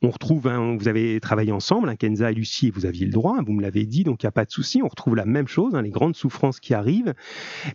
On 0.00 0.08
retrouve, 0.08 0.48
vous 0.48 0.88
avez 0.88 1.20
travaillé 1.20 1.52
ensemble, 1.52 1.90
hein, 1.90 1.96
Kenza 1.96 2.30
et 2.30 2.34
Lucie, 2.34 2.68
et 2.68 2.70
vous 2.70 2.86
aviez 2.86 3.04
le 3.04 3.12
droit, 3.12 3.36
hein, 3.38 3.44
vous 3.46 3.52
me 3.52 3.60
l'avez 3.60 3.84
dit, 3.84 4.04
donc 4.04 4.22
il 4.22 4.26
n'y 4.26 4.28
a 4.28 4.32
pas 4.32 4.46
de 4.46 4.50
souci. 4.50 4.80
On 4.82 4.88
retrouve 4.88 5.16
la 5.16 5.26
même 5.26 5.46
chose, 5.46 5.74
les 5.74 5.90
grandes 5.90 6.16
souffrances 6.16 6.60
qui 6.60 6.72
arrivent. 6.72 7.12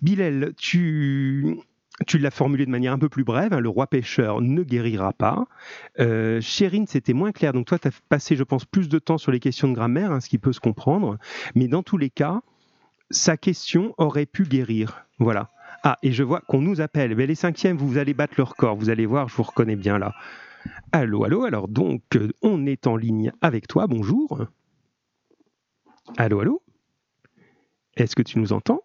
Bilal, 0.01 0.53
tu, 0.57 1.59
tu 2.07 2.17
l'as 2.17 2.31
formulé 2.31 2.65
de 2.65 2.71
manière 2.71 2.93
un 2.93 2.99
peu 2.99 3.09
plus 3.09 3.23
brève, 3.23 3.53
hein, 3.53 3.59
le 3.59 3.69
roi 3.69 3.87
pêcheur 3.87 4.41
ne 4.41 4.63
guérira 4.63 5.13
pas. 5.13 5.47
Euh, 5.99 6.41
Chérine, 6.41 6.87
c'était 6.87 7.13
moins 7.13 7.31
clair. 7.31 7.53
Donc 7.53 7.67
toi, 7.67 7.79
tu 7.79 7.87
as 7.87 7.91
passé, 8.09 8.35
je 8.35 8.43
pense, 8.43 8.65
plus 8.65 8.89
de 8.89 8.99
temps 8.99 9.17
sur 9.17 9.31
les 9.31 9.39
questions 9.39 9.69
de 9.69 9.73
grammaire, 9.73 10.11
hein, 10.11 10.19
ce 10.19 10.27
qui 10.27 10.37
peut 10.37 10.53
se 10.53 10.59
comprendre. 10.59 11.17
Mais 11.55 11.67
dans 11.67 11.83
tous 11.83 11.97
les 11.97 12.09
cas, 12.09 12.41
sa 13.11 13.37
question 13.37 13.93
aurait 13.97 14.25
pu 14.25 14.43
guérir. 14.43 15.05
Voilà. 15.19 15.51
Ah, 15.83 15.97
et 16.03 16.11
je 16.11 16.23
vois 16.23 16.41
qu'on 16.41 16.61
nous 16.61 16.81
appelle. 16.81 17.15
Mais 17.15 17.27
les 17.27 17.35
cinquièmes, 17.35 17.77
vous 17.77 17.97
allez 17.97 18.13
battre 18.13 18.33
leur 18.37 18.55
corps. 18.55 18.75
Vous 18.75 18.89
allez 18.89 19.05
voir, 19.05 19.29
je 19.29 19.35
vous 19.35 19.43
reconnais 19.43 19.75
bien 19.75 19.97
là. 19.97 20.13
Allô, 20.91 21.23
allô. 21.23 21.45
Alors 21.45 21.67
donc, 21.67 22.01
on 22.41 22.65
est 22.65 22.87
en 22.87 22.97
ligne 22.97 23.31
avec 23.41 23.67
toi. 23.67 23.87
Bonjour. 23.87 24.45
Allô, 26.17 26.41
allô. 26.41 26.61
Est-ce 27.95 28.15
que 28.15 28.23
tu 28.23 28.39
nous 28.39 28.51
entends? 28.51 28.81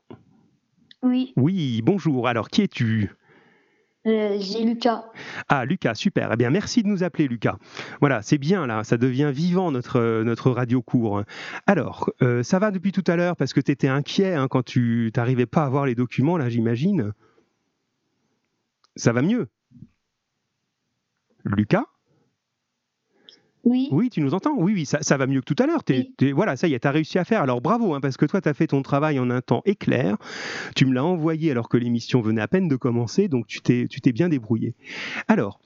Oui. 1.03 1.33
Oui, 1.37 1.83
bonjour. 1.83 2.29
Alors, 2.29 2.49
qui 2.49 2.63
es-tu? 2.63 3.11
Euh, 4.07 4.39
J'ai 4.41 4.65
Lucas. 4.65 5.05
Ah, 5.49 5.65
Lucas, 5.67 5.95
super. 5.95 6.31
Eh 6.33 6.37
bien, 6.37 6.51
merci 6.51 6.83
de 6.83 6.89
nous 6.89 7.05
appeler, 7.05 7.29
Lucas. 7.29 7.59
Voilà, 8.01 8.23
c'est 8.23 8.39
bien 8.39 8.67
là, 8.67 8.83
ça 8.83 8.97
devient 8.97 9.31
vivant 9.33 9.71
notre, 9.71 10.23
notre 10.23 10.51
radio 10.51 10.81
court. 10.81 11.23
Alors, 11.67 12.11
euh, 12.23 12.43
ça 12.43 12.59
va 12.59 12.71
depuis 12.71 12.93
tout 12.93 13.05
à 13.07 13.17
l'heure 13.17 13.37
parce 13.37 13.53
que 13.53 13.61
tu 13.61 13.71
étais 13.71 13.89
inquiet 13.89 14.35
hein, 14.35 14.49
quand 14.49 14.63
tu 14.63 15.13
n'arrivais 15.15 15.47
pas 15.47 15.65
à 15.65 15.69
voir 15.69 15.85
les 15.85 15.95
documents, 15.95 16.39
là, 16.39 16.49
j'imagine. 16.49 17.13
Ça 18.97 19.13
va 19.13 19.21
mieux? 19.21 19.49
Lucas? 21.45 21.85
Oui. 23.65 23.89
Oui, 23.91 24.09
tu 24.11 24.21
nous 24.21 24.35
entends 24.35 24.55
Oui, 24.57 24.73
oui, 24.75 24.87
ça, 24.87 25.17
va 25.17 25.27
mieux 25.27 25.41
que 25.41 25.53
tout 25.53 25.63
à 25.63 25.67
l'heure. 25.67 25.83
voilà, 26.35 26.57
ça 26.57 26.67
y 26.67 26.75
est, 26.75 26.81
tu 26.81 26.89
as 26.89 26.91
réussi 26.91 27.19
à 27.19 27.25
faire. 27.25 27.43
Alors 27.43 27.61
bravo, 27.61 27.95
hein, 27.95 28.01
parce 28.01 28.17
que 28.17 28.27
toi, 28.27 28.41
tu 28.41 28.49
as 28.49 28.55
fait 28.55 28.69
ton 28.69 28.83
travail 28.83 29.19
en 29.19 29.31
un 29.31 29.41
temps 29.41 29.63
éclair. 29.65 30.17
Tu 30.75 30.87
me 30.87 30.95
l'as 30.95 31.05
envoyé 31.05 31.51
alors 31.51 31.69
que 31.69 31.77
l'émission 31.77 32.21
venait 32.21 32.41
à 32.41 32.49
peine 32.49 32.69
de 32.69 32.77
commencer, 32.77 33.29
donc 33.29 33.47
tu 33.47 33.61
t'es 33.61 34.13
bien 34.13 34.29
débrouillé. 34.29 34.75
Alors, 35.29 35.61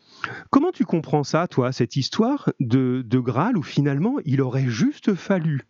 comment 0.51 0.73
tu 0.73 0.85
comprends 0.85 1.25
ça, 1.25 1.47
toi, 1.47 1.73
cette 1.73 1.97
histoire 1.97 2.53
de, 2.61 3.03
de 3.07 3.19
Graal 3.19 3.57
où 3.57 3.63
finalement 3.63 4.17
il 4.25 4.41
aurait 4.41 4.69
juste 4.69 5.15
fallu 5.15 5.63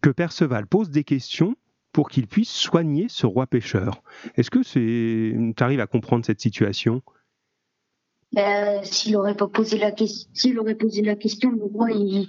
que 0.00 0.10
Perceval 0.10 0.66
pose 0.66 0.90
des 0.90 1.04
questions 1.04 1.56
pour 1.92 2.10
qu'il 2.10 2.26
puisse 2.26 2.50
soigner 2.50 3.06
ce 3.08 3.26
roi 3.26 3.46
pêcheur? 3.46 4.02
Est-ce 4.36 4.50
que 4.50 4.60
tu 5.52 5.62
arrives 5.62 5.80
à 5.80 5.86
comprendre 5.86 6.26
cette 6.26 6.40
situation? 6.40 7.02
Ben, 8.34 8.82
s'il 8.82 9.16
aurait 9.16 9.36
pas 9.36 9.48
posé 9.48 9.78
la 9.78 9.92
question, 9.92 10.28
s'il 10.34 10.58
aurait 10.58 10.74
posé 10.74 11.02
la 11.02 11.14
question, 11.14 11.50
le 11.50 11.64
roi 11.64 11.90
il, 11.92 12.28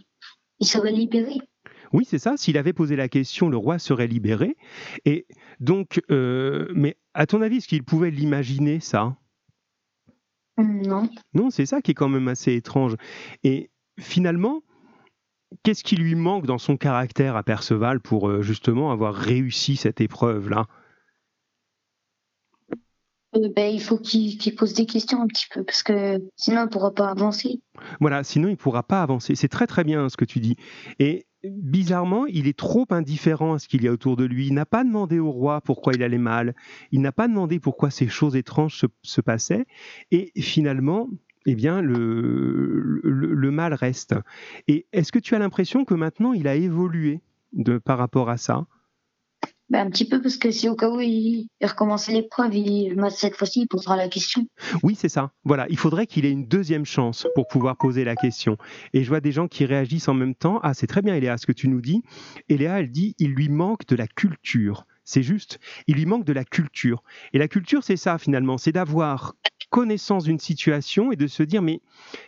serait 0.62 0.92
libéré. 0.92 1.40
Oui, 1.94 2.06
c'est 2.06 2.20
ça. 2.20 2.38
S'il 2.38 2.58
avait 2.58 2.74
posé 2.74 2.96
la 2.96 3.10
question, 3.10 3.50
le 3.50 3.58
roi 3.58 3.80
serait 3.80 4.08
libéré. 4.08 4.56
Et 5.06 5.26
donc, 5.60 6.02
euh, 6.12 6.68
mais 6.76 6.98
à 7.14 7.26
ton 7.26 7.42
avis, 7.42 7.58
est-ce 7.58 7.68
qu'il 7.68 7.84
pouvait 7.84 8.12
l'imaginer 8.12 8.80
ça? 8.80 9.16
Non. 10.58 11.10
Non, 11.34 11.50
c'est 11.50 11.66
ça 11.66 11.82
qui 11.82 11.92
est 11.92 11.96
quand 11.96 12.10
même 12.10 12.28
assez 12.28 12.54
étrange. 12.54 12.96
Et 13.44 13.70
finalement, 14.00 14.62
qu'est-ce 15.64 15.84
qui 15.84 15.96
lui 15.96 16.16
manque 16.16 16.46
dans 16.46 16.58
son 16.58 16.78
caractère 16.78 17.36
à 17.36 17.44
Perceval 17.44 18.00
pour 18.00 18.30
euh, 18.30 18.42
justement 18.42 18.92
avoir 18.92 19.14
réussi 19.16 19.76
cette 19.76 20.02
épreuve-là? 20.02 20.68
euh, 20.68 20.85
ben, 23.56 23.74
il 23.74 23.82
faut 23.82 23.98
qu'il 23.98 24.56
pose 24.56 24.74
des 24.74 24.86
questions 24.86 25.22
un 25.22 25.28
petit 25.28 25.48
peu, 25.54 25.64
parce 25.64 25.84
que 25.84 26.22
sinon 26.36 26.62
il 26.62 26.66
ne 26.66 26.70
pourra 26.70 26.94
pas 26.94 27.10
avancer. 27.10 27.62
Voilà, 28.00 28.24
sinon 28.24 28.48
il 28.48 28.52
ne 28.52 28.58
pourra 28.58 28.84
pas 28.84 29.02
avancer. 29.02 29.36
C'est 29.36 29.48
très 29.48 29.68
très 29.68 29.84
bien 29.84 30.10
ce 30.10 30.18
que 30.18 30.26
tu 30.26 30.40
dis. 30.40 30.56
Et 31.00 31.26
bizarrement, 31.44 32.26
il 32.26 32.48
est 32.48 32.58
trop 32.58 32.86
indifférent 32.90 33.54
à 33.54 33.60
ce 33.60 33.68
qu'il 33.68 33.84
y 33.84 33.88
a 33.88 33.92
autour 33.92 34.16
de 34.16 34.26
lui. 34.26 34.48
Il 34.48 34.54
n'a 34.54 34.66
pas 34.66 34.84
demandé 34.84 35.20
au 35.20 35.32
roi 35.32 35.62
pourquoi 35.62 35.94
il 35.94 36.04
allait 36.04 36.18
mal. 36.18 36.56
Il 36.92 37.02
n'a 37.02 37.12
pas 37.12 37.28
demandé 37.28 37.60
pourquoi 37.60 37.90
ces 37.90 38.08
choses 38.08 38.36
étranges 38.36 38.86
se, 39.04 39.22
passaient. 39.22 39.66
Et 40.12 40.32
finalement, 40.42 41.10
eh 41.46 41.56
bien, 41.56 41.82
le, 41.82 43.02
le, 43.04 43.52
mal 43.52 43.74
reste. 43.74 44.16
Et 44.68 44.88
est-ce 44.94 45.12
que 45.12 45.20
tu 45.20 45.36
as 45.36 45.40
l'impression 45.40 45.86
que 45.86 45.94
maintenant 45.94 46.34
il 46.34 46.48
a 46.48 46.56
évolué 46.56 47.22
de, 47.54 47.78
par 47.78 47.98
rapport 47.98 48.30
à 48.30 48.38
ça? 48.38 48.66
Ben, 49.70 49.88
un 49.88 49.90
petit 49.90 50.08
peu 50.08 50.22
parce 50.22 50.38
que 50.38 50.52
si 50.52 50.70
au 50.70 50.76
cas 50.76 50.90
où 50.90 51.02
il, 51.02 51.48
recommençait 51.62 52.12
l'épreuve, 52.12 52.52
cette 53.10 53.36
fois-ci 53.36 53.62
il 53.62 53.68
posera 53.68 53.96
la 53.96 54.08
question. 54.08 54.46
Oui, 54.84 54.96
c'est 54.96 55.10
ça. 55.10 55.32
Voilà, 55.44 55.66
il 55.70 55.78
faudrait 55.78 56.06
qu'il 56.06 56.26
ait 56.26 56.32
une 56.32 56.48
deuxième 56.48 56.86
chance 56.86 57.28
pour 57.34 57.48
pouvoir 57.48 57.76
poser 57.78 58.04
la 58.04 58.16
question. 58.16 58.58
Et 58.94 59.04
je 59.04 59.10
vois 59.10 59.22
des 59.22 59.32
gens 59.32 59.48
qui 59.48 59.66
réagissent 59.66 60.08
en 60.08 60.14
même 60.14 60.36
temps. 60.36 60.60
Ah, 60.62 60.74
c'est 60.74 60.88
très 60.88 61.02
bien, 61.02 61.16
Eléa, 61.16 61.38
ce 61.38 61.48
que 61.48 61.52
tu 61.52 61.68
nous 61.68 61.82
dis. 61.82 62.04
Eléa, 62.50 62.80
elle 62.80 62.92
dit, 62.92 63.16
il 63.18 63.32
lui 63.32 63.50
manque 63.50 63.88
de 63.88 63.96
la 63.96 64.08
culture. 64.08 64.86
C'est 65.04 65.24
juste, 65.24 65.60
il 65.88 65.96
lui 65.96 66.06
manque 66.06 66.26
de 66.26 66.34
la 66.34 66.44
culture. 66.44 67.04
Et 67.34 67.38
la 67.38 67.48
culture, 67.48 67.84
c'est 67.84 67.98
ça 67.98 68.18
finalement, 68.18 68.58
c'est 68.58 68.72
d'avoir 68.72 69.36
connaissance 69.70 70.24
d'une 70.24 70.40
situation 70.40 71.12
et 71.12 71.16
de 71.16 71.28
se 71.28 71.44
dire, 71.44 71.62
mais 71.62 71.82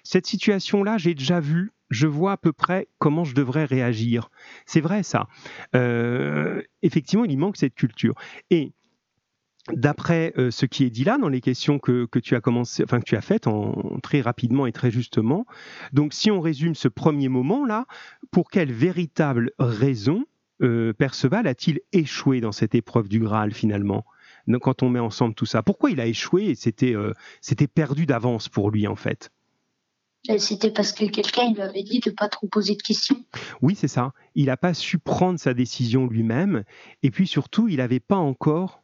cette 0.03 0.27
situation-là, 0.27 0.97
j'ai 0.97 1.15
déjà 1.15 1.39
vu, 1.39 1.71
je 1.89 2.07
vois 2.07 2.33
à 2.33 2.37
peu 2.37 2.53
près 2.53 2.87
comment 2.99 3.23
je 3.23 3.35
devrais 3.35 3.65
réagir. 3.65 4.29
C'est 4.65 4.81
vrai 4.81 5.03
ça. 5.03 5.27
Euh, 5.75 6.61
effectivement, 6.81 7.25
il 7.25 7.31
y 7.31 7.37
manque 7.37 7.57
cette 7.57 7.75
culture. 7.75 8.15
Et 8.49 8.73
D'après 9.73 10.31
euh, 10.37 10.49
ce 10.49 10.65
qui 10.65 10.85
est 10.85 10.89
dit 10.89 11.03
là 11.03 11.17
dans 11.17 11.27
les 11.27 11.41
questions 11.41 11.77
que, 11.77 12.07
tu 12.23 12.35
as 12.35 12.39
commencé, 12.39 12.85
enfin 12.85 12.99
que 12.99 13.05
tu 13.05 13.17
as 13.17 13.21
faites 13.21 13.47
en, 13.47 13.99
très 14.01 14.21
rapidement 14.21 14.65
et 14.65 14.71
très 14.71 14.91
justement, 14.91 15.45
donc 15.91 16.13
si 16.13 16.31
on 16.31 16.39
résume 16.39 16.73
ce 16.73 16.87
premier 16.87 17.27
moment 17.27 17.65
là, 17.65 17.85
pour 18.31 18.49
quelle 18.49 18.71
véritable 18.71 19.51
raison 19.59 20.23
euh, 20.61 20.93
Perceval 20.93 21.47
a-t-il 21.47 21.81
échoué 21.91 22.39
dans 22.39 22.53
cette 22.53 22.75
épreuve 22.75 23.09
du 23.09 23.19
Graal 23.19 23.53
finalement? 23.53 24.05
Quand 24.61 24.83
on 24.83 24.89
met 24.89 24.99
ensemble 24.99 25.35
tout 25.35 25.45
ça 25.45 25.61
Pourquoi 25.63 25.91
il 25.91 25.99
a 25.99 26.05
échoué 26.05 26.45
et 26.45 26.55
c'était 26.55 26.95
c'était 27.41 27.67
perdu 27.67 28.05
d'avance 28.05 28.47
pour 28.47 28.71
lui 28.71 28.87
en 28.87 28.95
fait? 28.95 29.31
C'était 30.37 30.71
parce 30.71 30.91
que 30.91 31.05
quelqu'un 31.05 31.53
lui 31.53 31.61
avait 31.61 31.83
dit 31.83 31.99
de 31.99 32.09
ne 32.09 32.15
pas 32.15 32.27
trop 32.27 32.47
poser 32.47 32.75
de 32.75 32.81
questions. 32.81 33.23
Oui, 33.61 33.75
c'est 33.75 33.87
ça. 33.87 34.13
Il 34.35 34.47
n'a 34.47 34.57
pas 34.57 34.73
su 34.73 34.99
prendre 34.99 35.39
sa 35.39 35.53
décision 35.53 36.07
lui-même. 36.07 36.63
Et 37.03 37.11
puis 37.11 37.27
surtout, 37.27 37.67
il 37.67 37.77
n'avait 37.77 37.99
pas 37.99 38.17
encore 38.17 38.83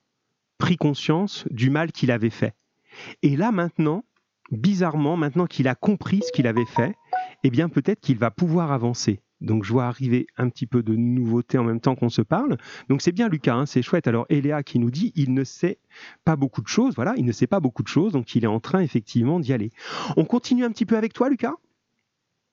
pris 0.58 0.78
conscience 0.78 1.46
du 1.50 1.70
mal 1.70 1.92
qu'il 1.92 2.12
avait 2.12 2.30
fait. 2.30 2.54
Et 3.22 3.36
là 3.36 3.52
maintenant, 3.52 4.06
bizarrement, 4.52 5.18
maintenant 5.18 5.48
qu'il 5.48 5.68
a 5.68 5.76
compris 5.76 6.22
ce 6.26 6.32
qu'il 6.32 6.48
avait 6.48 6.66
fait, 6.66 6.96
eh 7.44 7.50
bien 7.50 7.70
peut-être 7.70 8.00
qu'il 8.00 8.18
va 8.18 8.32
pouvoir 8.32 8.72
avancer. 8.72 9.20
Donc 9.44 9.64
je 9.64 9.72
vois 9.72 9.86
arriver 9.86 10.28
un 10.38 10.50
petit 10.50 10.66
peu 10.66 10.84
de 10.84 10.96
nouveautés 10.96 11.58
en 11.58 11.64
même 11.64 11.80
temps 11.80 11.96
qu'on 11.96 12.10
se 12.10 12.22
parle. 12.22 12.58
Donc 12.90 13.02
c'est 13.02 13.12
bien 13.12 13.30
Lucas, 13.30 13.56
hein, 13.56 13.66
c'est 13.66 13.82
chouette. 13.82 14.08
Alors 14.08 14.26
Eléa 14.30 14.64
qui 14.64 14.80
nous 14.80 14.92
dit 14.92 15.12
il 15.16 15.34
ne 15.34 15.44
sait 15.44 15.80
pas 16.26 16.36
beaucoup 16.36 16.62
de 16.62 16.68
choses, 16.68 16.96
voilà, 16.96 17.14
il 17.18 17.26
ne 17.26 17.32
sait 17.32 17.48
pas 17.48 17.60
beaucoup 17.60 17.84
de 17.84 17.88
choses, 17.88 18.14
donc 18.14 18.36
il 18.36 18.44
est 18.44 18.48
en 18.48 18.60
train 18.60 18.80
effectivement 18.80 19.40
d'y 19.40 19.54
aller. 19.54 19.72
On 20.18 20.26
continue 20.26 20.64
un 20.64 20.72
petit 20.72 20.86
peu 20.86 20.98
avec 20.98 21.14
toi 21.14 21.30
Lucas? 21.30 21.54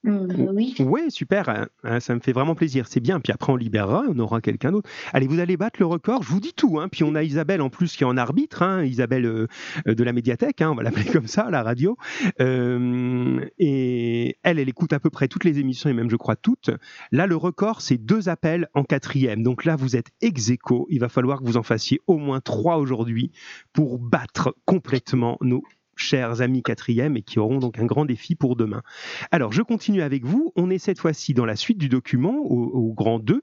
Mm, 0.03 0.49
oui. 0.55 0.75
Ouais, 0.81 1.11
super. 1.11 1.49
Hein, 1.49 1.69
hein, 1.85 2.01
ça 2.01 2.15
me 2.15 2.21
fait 2.21 2.33
vraiment 2.33 2.55
plaisir. 2.55 2.87
C'est 2.89 3.01
bien. 3.01 3.21
Puis 3.21 3.33
après, 3.33 3.53
on 3.53 3.57
libérera, 3.57 4.05
on 4.09 4.19
aura 4.19 4.41
quelqu'un 4.41 4.73
d'autre. 4.73 4.89
Allez, 5.13 5.27
vous 5.27 5.41
allez 5.41 5.57
battre 5.57 5.79
le 5.79 5.87
record. 5.87 6.23
Je 6.23 6.29
vous 6.29 6.41
dis 6.41 6.55
tout. 6.55 6.81
Hein. 6.81 6.89
Puis 6.89 7.05
on 7.05 7.15
a 7.15 7.23
Isabelle 7.23 7.61
en 7.61 7.69
plus 7.69 7.97
qui 7.97 8.05
est 8.05 8.07
en 8.07 8.17
arbitre. 8.17 8.63
Hein, 8.63 8.85
Isabelle 8.85 9.27
euh, 9.27 9.47
de 9.87 10.05
la 10.05 10.13
médiathèque. 10.13 10.63
on 10.63 10.75
va 10.75 10.83
l'appeler 10.83 11.05
comme 11.13 11.27
ça, 11.27 11.43
à 11.43 11.51
la 11.51 11.63
radio. 11.63 11.97
Euh, 12.41 13.45
et 13.59 14.39
elle, 14.43 14.59
elle 14.59 14.69
écoute 14.69 14.93
à 14.93 15.01
peu 15.01 15.11
près 15.11 15.29
toutes 15.29 15.45
les 15.45 15.59
émissions 15.59 15.91
et 15.91 15.95
même, 15.95 16.11
je 16.11 16.17
crois, 16.17 16.37
toutes. 16.37 16.71
Là, 17.13 17.27
le 17.27 17.37
record, 17.37 17.83
c'est 17.83 17.99
deux 17.99 18.29
appels 18.29 18.69
en 18.75 18.85
quatrième. 18.85 19.43
Donc 19.43 19.65
là, 19.65 19.77
vous 19.77 19.97
êtes 19.97 20.11
ex 20.23 20.51
aequo. 20.51 20.87
Il 20.91 21.01
va 21.01 21.09
falloir 21.11 21.41
que 21.41 21.45
vous 21.45 21.59
en 21.59 21.63
fassiez 21.63 22.01
au 22.07 22.17
moins 22.17 22.41
trois 22.41 22.79
aujourd'hui 22.79 23.33
pour 23.75 23.99
battre 23.99 24.57
complètement 24.65 25.37
nos 25.43 25.63
chers 26.01 26.41
amis 26.41 26.63
quatrième, 26.63 27.17
et 27.17 27.23
qui 27.23 27.39
auront 27.39 27.59
donc 27.59 27.79
un 27.79 27.87
grand 27.87 28.05
défi 28.05 28.35
pour 28.35 28.57
demain. 28.57 28.83
Alors, 29.31 29.53
je 29.53 29.63
continue 29.63 30.03
avec 30.03 30.25
vous. 30.25 30.53
On 30.57 30.71
est 30.71 30.79
cette 30.79 30.99
fois-ci 30.99 31.35
dans 31.35 31.45
la 31.45 31.57
suite 31.57 31.79
du 31.79 31.89
document, 31.89 32.37
au, 32.37 32.93
grand 32.93 33.19
2. 33.19 33.43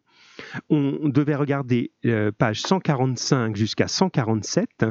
On 0.70 1.10
devait 1.10 1.36
regarder 1.36 1.91
euh, 2.06 2.32
page 2.32 2.62
145 2.62 3.56
jusqu'à 3.56 3.88
147. 3.88 4.86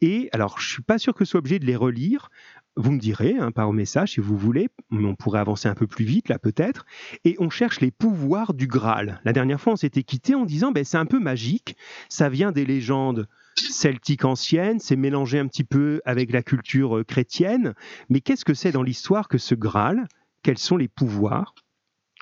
Et 0.00 0.28
alors, 0.32 0.58
je 0.60 0.68
suis 0.68 0.82
pas 0.82 0.98
sûr 0.98 1.14
que 1.14 1.24
ce 1.24 1.32
soit 1.32 1.38
obligé 1.38 1.58
de 1.58 1.66
les 1.66 1.76
relire. 1.76 2.30
Vous 2.78 2.92
me 2.92 2.98
direz 2.98 3.36
hein, 3.38 3.52
par 3.52 3.72
message 3.72 4.12
si 4.12 4.20
vous 4.20 4.36
voulez, 4.36 4.68
mais 4.90 5.06
on 5.06 5.14
pourrait 5.14 5.40
avancer 5.40 5.66
un 5.66 5.74
peu 5.74 5.86
plus 5.86 6.04
vite 6.04 6.28
là 6.28 6.38
peut-être. 6.38 6.84
Et 7.24 7.36
on 7.38 7.48
cherche 7.48 7.80
les 7.80 7.90
pouvoirs 7.90 8.52
du 8.52 8.66
Graal. 8.66 9.20
La 9.24 9.32
dernière 9.32 9.60
fois, 9.60 9.72
on 9.72 9.76
s'était 9.76 10.02
quitté 10.02 10.34
en 10.34 10.44
disant 10.44 10.72
ben, 10.72 10.84
c'est 10.84 10.98
un 10.98 11.06
peu 11.06 11.18
magique, 11.18 11.76
ça 12.10 12.28
vient 12.28 12.52
des 12.52 12.66
légendes 12.66 13.28
celtique 13.58 14.24
ancienne, 14.24 14.78
c'est 14.78 14.96
mélangé 14.96 15.38
un 15.38 15.46
petit 15.46 15.64
peu 15.64 16.00
avec 16.04 16.32
la 16.32 16.42
culture 16.42 16.98
euh, 16.98 17.04
chrétienne. 17.04 17.74
Mais 18.08 18.20
qu'est-ce 18.20 18.44
que 18.44 18.54
c'est 18.54 18.72
dans 18.72 18.82
l'histoire 18.82 19.28
que 19.28 19.38
ce 19.38 19.54
Graal? 19.54 20.06
Quels 20.42 20.58
sont 20.58 20.76
les 20.76 20.88
pouvoirs? 20.88 21.54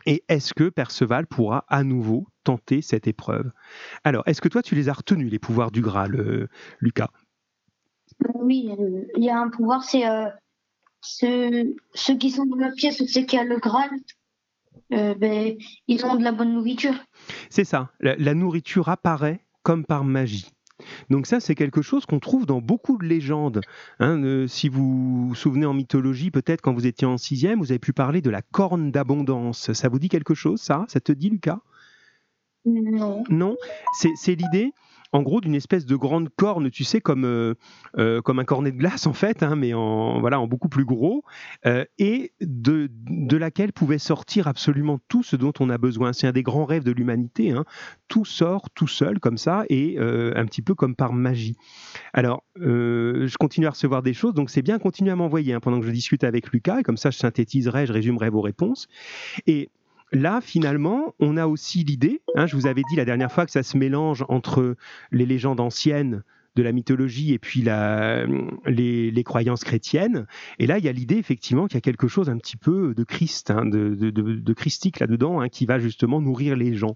Et 0.07 0.23
est-ce 0.29 0.53
que 0.53 0.69
Perceval 0.69 1.27
pourra 1.27 1.65
à 1.69 1.83
nouveau 1.83 2.27
tenter 2.43 2.83
cette 2.83 3.07
épreuve? 3.07 3.51
Alors, 4.05 4.23
est-ce 4.27 4.41
que 4.41 4.49
toi, 4.49 4.63
tu 4.63 4.75
les 4.75 4.89
as 4.89 4.93
retenus, 4.93 5.31
les 5.31 5.39
pouvoirs 5.39 5.71
du 5.71 5.81
Graal, 5.81 6.15
euh, 6.15 6.49
Lucas? 6.81 7.11
Oui, 8.35 8.71
il 9.17 9.25
y 9.25 9.31
a 9.31 9.39
un 9.39 9.49
pouvoir, 9.49 9.83
c'est 9.83 10.07
euh, 10.09 10.29
ceux, 11.01 11.75
qui 12.19 12.31
sont 12.31 12.45
dans 12.45 12.57
la 12.57 12.71
pièce, 12.71 13.03
c'est 13.07 13.25
qu'il 13.25 13.39
y 13.39 13.43
a 13.43 13.45
le 13.45 13.59
Graal. 13.59 13.91
Ben, 14.91 15.57
ils 15.89 16.05
ont 16.05 16.15
de 16.15 16.23
la 16.23 16.31
bonne 16.31 16.53
nourriture. 16.53 16.95
C'est 17.51 17.65
ça, 17.65 17.91
la 18.01 18.35
nourriture 18.35 18.89
apparaît 18.89 19.45
comme 19.65 19.85
par 19.85 20.05
magie. 20.05 20.54
Donc 21.11 21.27
ça, 21.27 21.41
c'est 21.41 21.55
quelque 21.55 21.83
chose 21.83 22.07
qu'on 22.07 22.21
trouve 22.21 22.47
dans 22.47 22.61
beaucoup 22.61 22.99
de 22.99 23.05
légendes. 23.05 23.61
Hein, 24.01 24.47
si 24.49 24.69
vous 24.69 25.29
vous 25.29 25.35
souvenez 25.35 25.67
en 25.67 25.75
mythologie, 25.75 26.31
peut-être 26.31 26.61
quand 26.61 26.75
vous 26.75 26.87
étiez 26.87 27.07
en 27.07 27.19
sixième, 27.19 27.59
vous 27.61 27.71
avez 27.71 27.79
pu 27.79 27.93
parler 27.93 28.21
de 28.21 28.31
la 28.31 28.43
corne 28.43 28.91
d'abondance. 28.91 29.73
Ça 29.73 29.89
vous 29.89 29.99
dit 29.99 30.09
quelque 30.09 30.35
chose, 30.35 30.61
ça? 30.61 30.85
Ça 30.89 31.01
te 31.01 31.13
dit, 31.13 31.31
Lucas? 31.31 31.61
Non. 32.65 33.25
Non? 33.29 33.57
C'est 34.17 34.35
l'idée 34.35 34.73
en 35.15 35.23
gros 35.23 35.41
d'une 35.41 35.55
espèce 35.55 35.87
de 35.87 35.95
grande 35.95 36.29
corne, 36.29 36.71
tu 36.73 36.83
sais, 36.83 37.01
comme, 37.01 37.25
euh, 37.25 37.55
euh, 37.99 38.21
comme 38.21 38.41
un 38.41 38.45
cornet 38.45 38.73
de 38.73 38.77
glace 38.77 39.07
en 39.07 39.13
fait, 39.13 39.45
hein, 39.45 39.55
mais 39.55 39.73
en, 39.73 40.21
voilà, 40.21 40.41
en 40.41 40.49
beaucoup 40.49 40.69
plus 40.69 40.85
gros, 40.85 41.23
euh, 41.67 41.85
et 41.99 42.33
de, 42.41 42.91
de, 42.91 43.37
laquelle 43.37 43.73
pouvait 43.73 43.99
sortir 43.99 44.49
absolument 44.49 44.99
tout 45.09 45.23
ce 45.23 45.37
dont 45.37 45.53
on 45.61 45.71
a 45.71 45.79
besoin. 45.79 46.13
C'est 46.13 46.27
un 46.27 46.33
des 46.33 46.43
grands 46.43 46.65
rêves 46.65 46.83
de 46.83 46.91
l'humanité. 46.91 47.53
Hein. 47.53 47.65
Tout 48.09 48.25
sort 48.25 48.71
tout 48.71 48.89
seul 48.89 49.21
comme 49.21 49.39
ça 49.39 49.65
et 49.69 49.99
un 49.99 50.45
petit 50.47 50.63
peu 50.63 50.75
comme 50.75 50.97
par 50.97 51.13
magie. 51.13 51.57
Alors, 52.13 52.45
je 52.57 53.37
continue 53.37 53.67
à 53.67 53.71
recevoir 53.71 54.03
des 54.03 54.15
choses, 54.15 54.35
donc 54.35 54.51
c'est 54.51 54.63
bien 54.63 54.79
continuer 54.79 55.13
à 55.13 55.17
m'envoyer 55.17 55.53
hein, 55.53 55.61
pendant 55.61 55.81
que 55.81 55.87
je 55.87 55.93
discute 55.93 56.25
avec 56.25 56.51
Lucas, 56.53 56.81
et 56.81 56.83
comme 56.83 56.97
ça 56.97 57.11
je 57.11 57.19
synthétiserai, 57.19 57.87
je 57.87 57.93
résumerai 57.93 58.31
vos 58.31 58.41
réponses. 58.41 58.89
Et 59.47 59.71
Là, 60.15 60.41
finalement, 60.41 61.15
on 61.19 61.37
a 61.37 61.47
aussi 61.47 61.83
l'idée, 61.83 62.23
hein, 62.37 62.47
je 62.47 62.55
vous 62.55 62.67
avais 62.67 62.83
dit 62.89 62.97
la 62.97 63.05
dernière 63.05 63.33
fois 63.33 63.47
que 63.47 63.51
ça 63.51 63.65
se 63.65 63.77
mélange 63.77 64.25
entre 64.29 64.77
les 65.11 65.27
légendes 65.27 65.59
anciennes 65.59 66.23
de 66.57 66.63
la 66.63 66.73
mythologie 66.73 67.33
et 67.33 67.39
puis 67.39 67.63
la, 67.63 68.27
les, 68.67 69.25
croyances 69.25 69.65
chrétiennes. 69.65 70.27
Et 70.59 70.67
là, 70.67 70.79
il 70.79 70.85
y 70.85 70.89
a 70.89 70.93
l'idée 70.93 71.17
effectivement 71.17 71.67
qu'il 71.67 71.77
y 71.77 71.79
a 71.79 71.81
quelque 71.81 72.09
chose 72.09 72.29
un 72.29 72.37
petit 72.37 72.57
peu 72.57 72.95
de 72.95 73.05
Christ, 73.05 73.51
hein, 73.51 73.65
de, 73.65 73.95
de, 73.95 74.53
christique 74.53 75.01
là-dedans, 75.01 75.41
hein, 75.41 75.49
qui 75.49 75.67
va 75.67 75.79
justement 75.79 76.21
nourrir 76.21 76.57
les 76.57 76.75
gens. 76.75 76.95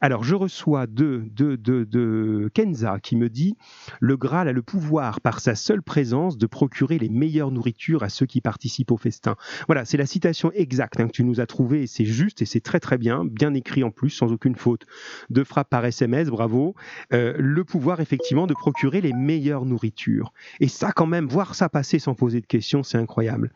Alors, 0.00 0.22
je 0.22 0.34
reçois 0.34 0.86
de, 0.86 1.24
de, 1.34 1.56
de, 1.56 2.50
Kenza 2.54 3.00
qui 3.00 3.16
me 3.16 3.28
dit 3.28 3.56
Le 3.98 4.16
Graal 4.16 4.48
a 4.48 4.52
le 4.52 4.62
pouvoir, 4.62 5.20
par 5.20 5.40
sa 5.40 5.54
seule 5.54 5.82
présence, 5.82 6.36
de 6.36 6.46
procurer 6.46 6.98
les 6.98 7.08
meilleures 7.08 7.50
nourritures 7.50 8.02
à 8.02 8.08
ceux 8.08 8.26
qui 8.26 8.40
participent 8.40 8.92
au 8.92 8.96
festin. 8.96 9.36
Voilà, 9.66 9.84
c'est 9.84 9.96
la 9.96 10.06
citation 10.06 10.52
exacte 10.52 11.00
hein, 11.00 11.06
que 11.06 11.12
tu 11.12 11.24
nous 11.24 11.40
as 11.40 11.46
trouvée 11.46 11.82
et 11.82 11.86
c'est 11.86 12.04
juste 12.04 12.42
et 12.42 12.46
c'est 12.46 12.60
très 12.60 12.80
très 12.80 12.98
bien, 12.98 13.24
bien 13.24 13.54
écrit 13.54 13.82
en 13.82 13.90
plus, 13.90 14.10
sans 14.10 14.32
aucune 14.32 14.54
faute. 14.54 14.86
De 15.30 15.44
frappe 15.44 15.70
par 15.70 15.84
SMS, 15.84 16.28
bravo. 16.28 16.74
Euh, 17.12 17.34
le 17.38 17.64
pouvoir 17.64 18.00
effectivement 18.00 18.46
de 18.46 18.54
procurer 18.54 18.99
les 19.00 19.12
meilleures 19.12 19.64
nourritures. 19.64 20.32
Et 20.60 20.68
ça 20.68 20.92
quand 20.92 21.06
même, 21.06 21.26
voir 21.26 21.54
ça 21.54 21.68
passer 21.68 21.98
sans 21.98 22.14
poser 22.14 22.40
de 22.40 22.46
questions, 22.46 22.82
c'est 22.82 22.98
incroyable. 22.98 23.52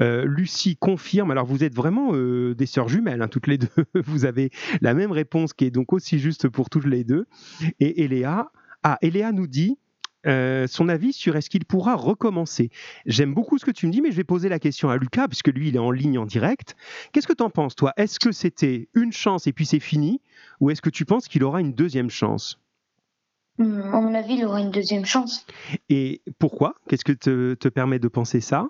Euh, 0.00 0.24
Lucie 0.24 0.76
confirme, 0.76 1.30
alors 1.30 1.46
vous 1.46 1.64
êtes 1.64 1.74
vraiment 1.74 2.14
euh, 2.14 2.54
des 2.54 2.66
sœurs 2.66 2.88
jumelles, 2.88 3.22
hein, 3.22 3.28
toutes 3.28 3.46
les 3.46 3.58
deux, 3.58 3.68
vous 4.04 4.24
avez 4.24 4.50
la 4.80 4.94
même 4.94 5.12
réponse 5.12 5.52
qui 5.52 5.64
est 5.64 5.70
donc 5.70 5.92
aussi 5.92 6.18
juste 6.18 6.48
pour 6.48 6.70
toutes 6.70 6.86
les 6.86 7.04
deux. 7.04 7.26
Et 7.80 8.04
Eléa, 8.04 8.50
ah, 8.82 8.98
Eléa 9.02 9.32
nous 9.32 9.46
dit, 9.46 9.78
euh, 10.26 10.66
son 10.66 10.88
avis 10.88 11.12
sur 11.12 11.36
est-ce 11.36 11.48
qu'il 11.48 11.64
pourra 11.64 11.94
recommencer. 11.94 12.70
J'aime 13.06 13.32
beaucoup 13.32 13.58
ce 13.58 13.64
que 13.64 13.70
tu 13.70 13.86
me 13.86 13.92
dis, 13.92 14.00
mais 14.00 14.10
je 14.10 14.16
vais 14.16 14.24
poser 14.24 14.48
la 14.48 14.58
question 14.58 14.90
à 14.90 14.96
Lucas, 14.96 15.28
puisque 15.28 15.48
lui, 15.48 15.68
il 15.68 15.76
est 15.76 15.80
en 15.80 15.92
ligne 15.92 16.18
en 16.18 16.26
direct. 16.26 16.74
Qu'est-ce 17.12 17.28
que 17.28 17.32
tu 17.32 17.42
en 17.42 17.50
penses, 17.50 17.76
toi? 17.76 17.92
Est-ce 17.96 18.18
que 18.18 18.32
c'était 18.32 18.88
une 18.94 19.12
chance 19.12 19.46
et 19.46 19.52
puis 19.52 19.66
c'est 19.66 19.80
fini? 19.80 20.20
Ou 20.60 20.70
est-ce 20.70 20.82
que 20.82 20.90
tu 20.90 21.04
penses 21.04 21.28
qu'il 21.28 21.44
aura 21.44 21.60
une 21.60 21.74
deuxième 21.74 22.10
chance? 22.10 22.58
À 23.58 23.62
mon 23.62 24.14
avis, 24.14 24.34
il 24.34 24.44
aura 24.44 24.60
une 24.60 24.70
deuxième 24.70 25.06
chance. 25.06 25.46
Et 25.88 26.22
pourquoi? 26.38 26.74
Qu'est-ce 26.88 27.04
que 27.04 27.12
te, 27.12 27.54
te, 27.54 27.68
permet 27.68 27.98
de 27.98 28.08
penser 28.08 28.40
ça? 28.40 28.68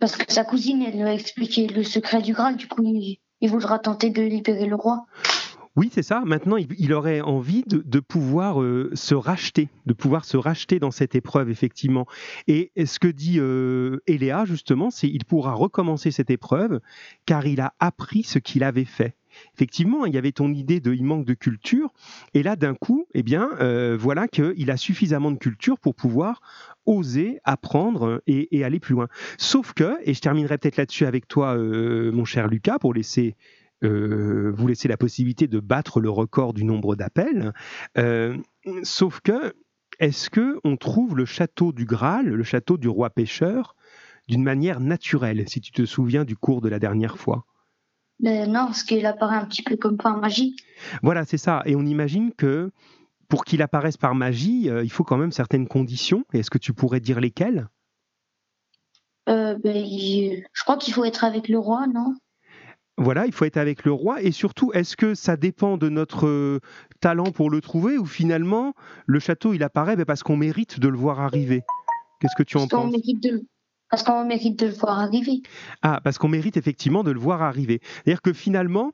Parce 0.00 0.16
que 0.16 0.32
sa 0.32 0.44
cousine, 0.44 0.82
elle 0.82 0.94
lui 0.94 1.02
a 1.02 1.14
expliqué 1.14 1.66
le 1.68 1.82
secret 1.82 2.22
du 2.22 2.32
Graal, 2.32 2.56
du 2.56 2.66
coup, 2.66 2.82
il 2.84 3.50
voudra 3.50 3.78
tenter 3.78 4.10
de 4.10 4.22
libérer 4.22 4.66
le 4.66 4.76
roi. 4.76 5.06
Oui, 5.76 5.88
c'est 5.92 6.02
ça. 6.02 6.22
Maintenant, 6.26 6.56
il, 6.56 6.92
aurait 6.92 7.20
envie 7.20 7.62
de, 7.66 8.00
pouvoir 8.00 8.60
euh, 8.60 8.90
se 8.94 9.14
racheter, 9.14 9.68
de 9.86 9.92
pouvoir 9.92 10.24
se 10.24 10.36
racheter 10.36 10.80
dans 10.80 10.90
cette 10.90 11.14
épreuve, 11.14 11.48
effectivement. 11.48 12.06
Et 12.48 12.72
ce 12.76 12.98
que 12.98 13.08
dit 13.08 13.38
euh, 13.38 14.02
Eléa, 14.06 14.44
justement, 14.44 14.90
c'est 14.90 15.08
qu'il 15.08 15.24
pourra 15.24 15.54
recommencer 15.54 16.10
cette 16.10 16.30
épreuve 16.30 16.80
car 17.24 17.46
il 17.46 17.60
a 17.60 17.74
appris 17.78 18.24
ce 18.24 18.40
qu'il 18.40 18.64
avait 18.64 18.84
fait. 18.84 19.14
Effectivement, 19.54 20.06
il 20.06 20.14
y 20.14 20.18
avait 20.18 20.32
ton 20.32 20.52
idée 20.52 20.80
de 20.80 20.92
il 20.92 21.04
manque 21.04 21.24
de 21.24 21.34
culture, 21.34 21.92
et 22.34 22.42
là 22.42 22.56
d'un 22.56 22.74
coup, 22.74 23.06
eh 23.14 23.22
bien, 23.22 23.50
euh, 23.60 23.96
voilà 23.98 24.28
qu'il 24.28 24.70
a 24.70 24.76
suffisamment 24.76 25.30
de 25.30 25.38
culture 25.38 25.78
pour 25.78 25.94
pouvoir 25.94 26.40
oser 26.86 27.40
apprendre 27.44 28.22
et, 28.26 28.56
et, 28.56 28.64
aller 28.64 28.80
plus 28.80 28.94
loin. 28.94 29.08
Sauf 29.38 29.72
que, 29.74 29.96
et 30.04 30.14
je 30.14 30.20
terminerai 30.20 30.58
peut-être 30.58 30.76
là-dessus 30.76 31.06
avec 31.06 31.28
toi, 31.28 31.56
mon 31.56 32.24
cher 32.24 32.48
Lucas, 32.48 32.78
pour 32.78 32.94
laisser 32.94 33.36
euh, 33.82 34.52
vous 34.54 34.66
laissez 34.66 34.88
la 34.88 34.96
possibilité 34.96 35.46
de 35.46 35.60
battre 35.60 36.00
le 36.00 36.10
record 36.10 36.52
du 36.52 36.64
nombre 36.64 36.96
d'appels. 36.96 37.52
Euh, 37.98 38.36
sauf 38.82 39.20
que, 39.20 39.54
est-ce 39.98 40.30
que 40.30 40.58
on 40.64 40.76
trouve 40.76 41.16
le 41.16 41.24
château 41.24 41.72
du 41.72 41.84
Graal, 41.84 42.26
le 42.26 42.42
château 42.42 42.76
du 42.76 42.88
roi 42.88 43.10
pêcheur, 43.10 43.76
d'une 44.28 44.42
manière 44.42 44.80
naturelle, 44.80 45.48
si 45.48 45.60
tu 45.60 45.72
te 45.72 45.84
souviens 45.84 46.24
du 46.24 46.36
cours 46.36 46.60
de 46.60 46.68
la 46.68 46.78
dernière 46.78 47.18
fois? 47.18 47.44
Ben 48.22 48.50
Non, 48.50 48.66
parce 48.66 48.82
qu'il 48.82 49.06
apparaît 49.06 49.36
un 49.36 49.44
petit 49.44 49.62
peu 49.62 49.76
comme 49.76 49.96
par 49.96 50.16
magie. 50.18 50.56
Voilà, 51.02 51.24
c'est 51.24 51.38
ça. 51.38 51.62
Et 51.66 51.76
on 51.76 51.82
imagine 51.82 52.32
que 52.32 52.70
pour 53.28 53.44
qu'il 53.44 53.62
apparaisse 53.62 53.96
par 53.96 54.14
magie, 54.14 54.68
euh, 54.68 54.82
il 54.84 54.90
faut 54.90 55.04
quand 55.04 55.16
même 55.16 55.32
certaines 55.32 55.68
conditions. 55.68 56.24
Est-ce 56.32 56.50
que 56.50 56.58
tu 56.58 56.72
pourrais 56.72 57.00
dire 57.00 57.20
lesquelles? 57.20 57.68
Ben, 59.26 59.58
Je 59.64 60.64
crois 60.64 60.76
qu'il 60.76 60.92
faut 60.92 61.04
être 61.04 61.22
avec 61.22 61.48
le 61.48 61.58
roi, 61.58 61.86
non? 61.86 62.16
Voilà, 63.00 63.24
il 63.24 63.32
faut 63.32 63.46
être 63.46 63.56
avec 63.56 63.84
le 63.84 63.92
roi. 63.92 64.20
Et 64.20 64.30
surtout, 64.30 64.72
est-ce 64.74 64.94
que 64.94 65.14
ça 65.14 65.36
dépend 65.36 65.78
de 65.78 65.88
notre 65.88 66.26
euh, 66.26 66.60
talent 67.00 67.30
pour 67.32 67.48
le 67.48 67.62
trouver 67.62 67.96
ou 67.96 68.04
finalement, 68.04 68.74
le 69.06 69.18
château, 69.20 69.54
il 69.54 69.62
apparaît 69.62 69.96
ben, 69.96 70.04
parce 70.04 70.22
qu'on 70.22 70.36
mérite 70.36 70.78
de 70.78 70.88
le 70.88 70.98
voir 70.98 71.20
arriver? 71.20 71.62
Qu'est-ce 72.20 72.36
que 72.36 72.42
tu 72.42 72.58
en 72.58 72.66
penses? 72.66 72.94
Parce 73.90 74.04
qu'on 74.04 74.24
mérite 74.24 74.58
de 74.58 74.66
le 74.66 74.72
voir 74.72 75.00
arriver. 75.00 75.42
Ah, 75.82 76.00
parce 76.02 76.16
qu'on 76.16 76.28
mérite 76.28 76.56
effectivement 76.56 77.02
de 77.02 77.10
le 77.10 77.18
voir 77.18 77.42
arriver. 77.42 77.80
C'est-à-dire 77.82 78.22
que 78.22 78.32
finalement, 78.32 78.92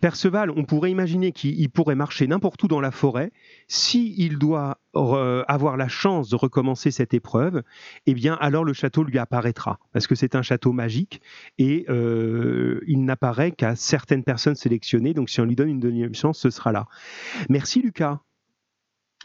Perceval, 0.00 0.50
on 0.50 0.64
pourrait 0.64 0.90
imaginer 0.90 1.32
qu'il 1.32 1.68
pourrait 1.70 1.96
marcher 1.96 2.26
n'importe 2.26 2.62
où 2.62 2.68
dans 2.68 2.80
la 2.80 2.92
forêt. 2.92 3.32
S'il 3.66 4.38
doit 4.38 4.78
avoir 4.94 5.76
la 5.76 5.88
chance 5.88 6.30
de 6.30 6.36
recommencer 6.36 6.90
cette 6.90 7.12
épreuve, 7.12 7.62
eh 8.06 8.14
bien, 8.14 8.34
alors 8.40 8.64
le 8.64 8.72
château 8.72 9.02
lui 9.02 9.18
apparaîtra. 9.18 9.78
Parce 9.92 10.06
que 10.06 10.14
c'est 10.14 10.36
un 10.36 10.42
château 10.42 10.72
magique 10.72 11.20
et 11.58 11.84
euh, 11.88 12.80
il 12.86 13.04
n'apparaît 13.04 13.50
qu'à 13.50 13.74
certaines 13.74 14.22
personnes 14.24 14.54
sélectionnées. 14.54 15.12
Donc, 15.12 15.28
si 15.28 15.40
on 15.40 15.44
lui 15.44 15.56
donne 15.56 15.68
une 15.68 15.80
deuxième 15.80 16.14
chance, 16.14 16.38
ce 16.38 16.50
sera 16.50 16.70
là. 16.70 16.86
Merci, 17.48 17.82
Lucas. 17.82 18.20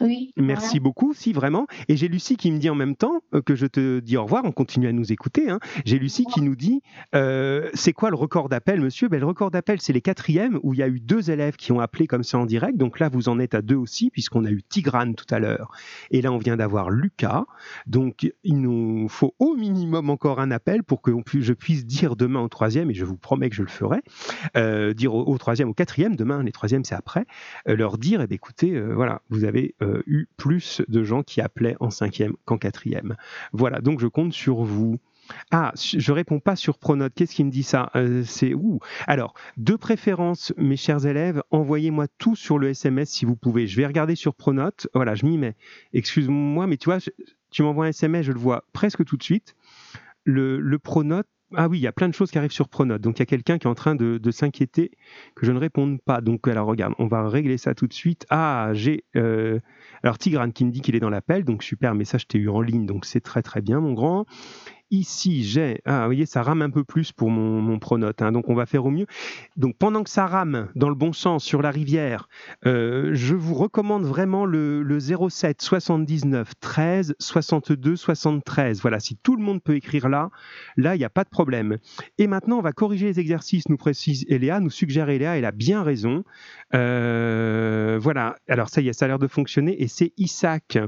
Oui. 0.00 0.32
Merci 0.36 0.80
beaucoup, 0.80 1.12
si 1.12 1.32
vraiment. 1.32 1.66
Et 1.88 1.96
j'ai 1.96 2.08
Lucie 2.08 2.36
qui 2.36 2.50
me 2.50 2.58
dit 2.58 2.70
en 2.70 2.74
même 2.74 2.96
temps 2.96 3.20
euh, 3.34 3.42
que 3.42 3.54
je 3.54 3.66
te 3.66 4.00
dis 4.00 4.16
au 4.16 4.24
revoir, 4.24 4.42
on 4.44 4.52
continue 4.52 4.88
à 4.88 4.92
nous 4.92 5.12
écouter. 5.12 5.50
Hein. 5.50 5.60
J'ai 5.84 5.98
Lucie 5.98 6.24
qui 6.24 6.40
nous 6.40 6.56
dit 6.56 6.80
euh, 7.14 7.68
c'est 7.74 7.92
quoi 7.92 8.08
le 8.08 8.16
record 8.16 8.48
d'appel, 8.48 8.80
monsieur? 8.80 9.08
Ben, 9.08 9.20
Le 9.20 9.26
record 9.26 9.50
d'appel, 9.50 9.80
c'est 9.80 9.92
les 9.92 10.00
quatrièmes 10.00 10.58
où 10.62 10.72
il 10.72 10.80
y 10.80 10.82
a 10.82 10.88
eu 10.88 10.98
deux 10.98 11.30
élèves 11.30 11.56
qui 11.56 11.72
ont 11.72 11.80
appelé 11.80 12.06
comme 12.06 12.24
ça 12.24 12.38
en 12.38 12.46
direct. 12.46 12.78
Donc 12.78 13.00
là, 13.00 13.10
vous 13.10 13.28
en 13.28 13.38
êtes 13.38 13.54
à 13.54 13.60
deux 13.60 13.76
aussi, 13.76 14.10
puisqu'on 14.10 14.46
a 14.46 14.50
eu 14.50 14.62
Tigrane 14.62 15.14
tout 15.14 15.26
à 15.30 15.38
l'heure. 15.38 15.70
Et 16.10 16.22
là, 16.22 16.32
on 16.32 16.38
vient 16.38 16.56
d'avoir 16.56 16.88
Lucas. 16.88 17.44
Donc 17.86 18.32
il 18.44 18.60
nous 18.60 19.08
faut 19.08 19.34
au 19.38 19.54
minimum 19.56 20.08
encore 20.08 20.40
un 20.40 20.50
appel 20.50 20.84
pour 20.84 21.02
que 21.02 21.12
je 21.26 21.52
puisse 21.52 21.84
dire 21.84 22.16
demain 22.16 22.40
au 22.40 22.48
troisième, 22.48 22.90
et 22.90 22.94
je 22.94 23.04
vous 23.04 23.16
promets 23.16 23.50
que 23.50 23.56
je 23.56 23.62
le 23.62 23.68
ferai, 23.68 24.00
euh, 24.56 24.94
dire 24.94 25.14
au, 25.14 25.36
troisième, 25.36 25.68
au 25.68 25.74
quatrième, 25.74 26.16
demain, 26.16 26.42
les 26.42 26.52
troisièmes, 26.52 26.84
c'est 26.84 26.94
après, 26.94 27.26
leur 27.66 27.98
dire 27.98 28.22
eh 28.22 28.26
ben, 28.26 28.34
écoutez, 28.34 28.80
voilà, 28.80 29.20
vous 29.28 29.44
avez 29.44 29.74
euh, 29.82 30.02
eu 30.06 30.26
plus 30.36 30.82
de 30.88 31.02
gens 31.02 31.22
qui 31.22 31.40
appelaient 31.40 31.76
en 31.80 31.90
cinquième 31.90 32.34
qu'en 32.44 32.58
quatrième. 32.58 33.16
Voilà, 33.52 33.80
donc 33.80 34.00
je 34.00 34.06
compte 34.06 34.32
sur 34.32 34.62
vous. 34.62 34.98
Ah, 35.50 35.72
je 35.76 36.12
réponds 36.12 36.40
pas 36.40 36.56
sur 36.56 36.78
Pronote. 36.78 37.12
Qu'est-ce 37.14 37.34
qui 37.34 37.44
me 37.44 37.50
dit 37.50 37.62
ça? 37.62 37.90
Euh, 37.94 38.22
C'est 38.24 38.54
où 38.54 38.80
Alors, 39.06 39.34
de 39.56 39.76
préférence, 39.76 40.52
mes 40.56 40.76
chers 40.76 41.06
élèves, 41.06 41.42
envoyez-moi 41.50 42.06
tout 42.18 42.36
sur 42.36 42.58
le 42.58 42.70
SMS 42.70 43.10
si 43.10 43.24
vous 43.24 43.36
pouvez. 43.36 43.66
Je 43.66 43.76
vais 43.76 43.86
regarder 43.86 44.14
sur 44.14 44.34
Pronote. 44.34 44.88
Voilà, 44.94 45.14
je 45.14 45.24
m'y 45.24 45.38
mets. 45.38 45.56
Excuse-moi, 45.92 46.66
mais 46.66 46.76
tu 46.76 46.86
vois, 46.86 46.98
tu 47.50 47.62
m'envoies 47.62 47.86
un 47.86 47.90
SMS, 47.90 48.26
je 48.26 48.32
le 48.32 48.38
vois 48.38 48.64
presque 48.72 49.04
tout 49.04 49.16
de 49.16 49.22
suite. 49.22 49.54
Le, 50.24 50.58
le 50.60 50.78
Pronote, 50.78 51.28
ah 51.56 51.68
oui, 51.68 51.78
il 51.78 51.82
y 51.82 51.86
a 51.86 51.92
plein 51.92 52.08
de 52.08 52.14
choses 52.14 52.30
qui 52.30 52.38
arrivent 52.38 52.52
sur 52.52 52.68
Pronote. 52.68 53.00
Donc 53.00 53.18
il 53.18 53.20
y 53.20 53.22
a 53.22 53.26
quelqu'un 53.26 53.58
qui 53.58 53.66
est 53.66 53.70
en 53.70 53.74
train 53.74 53.94
de, 53.94 54.30
s'inquiéter 54.30 54.90
que 55.34 55.46
je 55.46 55.52
ne 55.52 55.58
réponde 55.58 56.00
pas. 56.00 56.20
Donc 56.20 56.48
alors 56.48 56.66
regarde, 56.66 56.94
on 56.98 57.06
va 57.06 57.28
régler 57.28 57.58
ça 57.58 57.74
tout 57.74 57.86
de 57.86 57.92
suite. 57.92 58.26
Ah, 58.30 58.70
j'ai 58.72 59.04
euh, 59.16 59.58
alors 60.02 60.18
Tigrane 60.18 60.52
qui 60.52 60.64
me 60.64 60.70
dit 60.70 60.80
qu'il 60.80 60.96
est 60.96 61.00
dans 61.00 61.10
l'appel. 61.10 61.44
Donc 61.44 61.62
super, 61.62 61.94
message 61.94 62.26
eu 62.34 62.48
en 62.48 62.60
ligne, 62.60 62.86
donc 62.86 63.04
c'est 63.04 63.20
très 63.20 63.42
très 63.42 63.60
bien 63.60 63.80
mon 63.80 63.92
grand. 63.92 64.26
Ici, 64.92 65.42
j'ai, 65.42 65.80
ah, 65.86 66.00
vous 66.00 66.08
voyez, 66.08 66.26
ça 66.26 66.42
rame 66.42 66.60
un 66.60 66.68
peu 66.68 66.84
plus 66.84 67.12
pour 67.12 67.30
mon, 67.30 67.62
mon 67.62 67.78
pronote, 67.78 68.20
hein, 68.20 68.30
donc 68.30 68.50
on 68.50 68.54
va 68.54 68.66
faire 68.66 68.84
au 68.84 68.90
mieux. 68.90 69.06
Donc 69.56 69.74
pendant 69.78 70.04
que 70.04 70.10
ça 70.10 70.26
rame 70.26 70.68
dans 70.74 70.90
le 70.90 70.94
bon 70.94 71.14
sens 71.14 71.44
sur 71.44 71.62
la 71.62 71.70
rivière, 71.70 72.28
euh, 72.66 73.10
je 73.14 73.34
vous 73.34 73.54
recommande 73.54 74.04
vraiment 74.04 74.44
le, 74.44 74.82
le 74.82 75.00
07 75.00 75.62
79 75.62 76.52
13 76.60 77.14
62 77.18 77.96
73. 77.96 78.82
Voilà, 78.82 79.00
si 79.00 79.16
tout 79.16 79.34
le 79.34 79.42
monde 79.42 79.62
peut 79.62 79.76
écrire 79.76 80.10
là, 80.10 80.28
là, 80.76 80.94
il 80.94 80.98
n'y 80.98 81.06
a 81.06 81.10
pas 81.10 81.24
de 81.24 81.30
problème. 81.30 81.78
Et 82.18 82.26
maintenant, 82.26 82.58
on 82.58 82.62
va 82.62 82.72
corriger 82.72 83.06
les 83.06 83.18
exercices, 83.18 83.70
nous 83.70 83.78
précise 83.78 84.26
Eléa, 84.28 84.60
nous 84.60 84.68
suggère 84.68 85.08
Eléa, 85.08 85.38
elle 85.38 85.46
a 85.46 85.52
bien 85.52 85.82
raison. 85.82 86.22
Euh, 86.74 87.98
voilà, 87.98 88.36
alors 88.46 88.68
ça 88.68 88.82
y 88.82 88.88
est, 88.88 88.92
ça 88.92 89.06
a 89.06 89.08
l'air 89.08 89.18
de 89.18 89.26
fonctionner, 89.26 89.82
et 89.82 89.88
c'est 89.88 90.12
Isaac. 90.18 90.78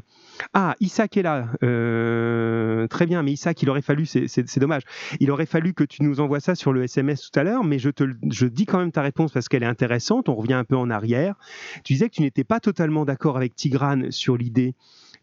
Ah, 0.53 0.75
Isaac 0.81 1.17
est 1.17 1.23
là. 1.23 1.49
Euh, 1.63 2.87
très 2.89 3.07
bien, 3.07 3.23
mais 3.23 3.33
Isaac, 3.33 3.63
il 3.63 3.71
aurait 3.71 3.81
fallu, 3.81 3.94
c'est 4.07 4.59
dommage, 4.59 4.83
il 5.21 5.31
aurait 5.31 5.47
fallu 5.47 5.75
que 5.75 5.85
tu 5.85 6.03
nous 6.03 6.21
envoies 6.21 6.41
ça 6.41 6.55
sur 6.55 6.73
le 6.73 6.85
SMS 6.85 7.31
tout 7.31 7.39
à 7.39 7.43
l'heure, 7.43 7.65
mais 7.65 7.79
je 7.79 7.91
te 7.91 8.05
je 8.31 8.47
dis 8.47 8.67
quand 8.67 8.79
même 8.79 8.93
ta 8.93 9.03
réponse 9.03 9.33
parce 9.33 9.49
qu'elle 9.49 9.63
est 9.63 9.67
intéressante. 9.67 10.29
On 10.29 10.35
revient 10.35 10.55
un 10.55 10.65
peu 10.65 10.77
en 10.77 10.91
arrière. 10.91 11.37
Tu 11.85 11.95
disais 11.95 12.09
que 12.09 12.15
tu 12.15 12.23
n'étais 12.23 12.45
pas 12.45 12.61
totalement 12.61 13.05
d'accord 13.05 13.37
avec 13.37 13.55
Tigrane 13.55 14.11
sur 14.11 14.37
l'idée 14.37 14.75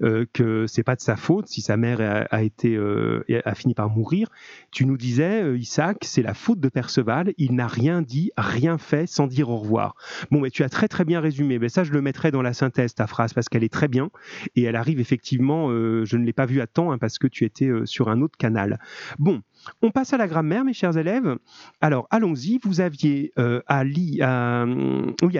euh, 0.03 0.25
que 0.33 0.65
c'est 0.67 0.83
pas 0.83 0.95
de 0.95 1.01
sa 1.01 1.15
faute 1.15 1.47
si 1.47 1.61
sa 1.61 1.77
mère 1.77 2.27
a, 2.29 2.43
été 2.43 2.75
euh, 2.75 3.23
a 3.45 3.55
fini 3.55 3.73
par 3.73 3.89
mourir. 3.89 4.27
Tu 4.71 4.85
nous 4.85 4.97
disais, 4.97 5.43
euh, 5.43 5.57
Isaac, 5.57 5.97
c'est 6.01 6.21
la 6.21 6.33
faute 6.33 6.59
de 6.59 6.69
Perceval. 6.69 7.33
Il 7.37 7.55
n'a 7.55 7.67
rien 7.67 8.01
dit, 8.01 8.31
rien 8.37 8.77
fait 8.77 9.07
sans 9.07 9.27
dire 9.27 9.49
au 9.49 9.57
revoir. 9.57 9.95
Bon, 10.31 10.41
mais 10.41 10.49
tu 10.49 10.63
as 10.63 10.69
très 10.69 10.87
très 10.87 11.05
bien 11.05 11.19
résumé. 11.19 11.59
Mais 11.59 11.69
ça, 11.69 11.83
je 11.83 11.91
le 11.91 12.01
mettrai 12.01 12.31
dans 12.31 12.41
la 12.41 12.53
synthèse 12.53 12.95
ta 12.95 13.07
phrase 13.07 13.33
parce 13.33 13.49
qu'elle 13.49 13.63
est 13.63 13.73
très 13.73 13.87
bien 13.87 14.09
et 14.55 14.63
elle 14.63 14.75
arrive 14.75 14.99
effectivement. 14.99 15.69
je 15.69 16.17
ne 16.17 16.25
l'ai 16.25 16.33
pas 16.33 16.45
vue 16.45 16.61
à 16.61 16.67
temps 16.67 16.91
hein, 16.91 16.97
parce 16.97 17.17
que 17.19 17.27
tu 17.27 17.45
étais 17.45 17.69
sur 17.85 18.09
un 18.09 18.21
autre 18.21 18.37
canal. 18.37 18.79
Bon, 19.19 19.41
On 19.81 19.91
passe 19.91 20.13
à 20.13 20.17
la 20.17 20.27
grammaire, 20.27 20.63
mes 20.63 20.73
chers 20.73 20.97
élèves. 20.97 21.37
Alors, 21.81 22.07
allons-y. 22.09 22.59
Vous 22.63 22.81
aviez 22.81 23.31
euh, 23.37 23.61
oui, 23.69 24.21
à, 24.21 24.63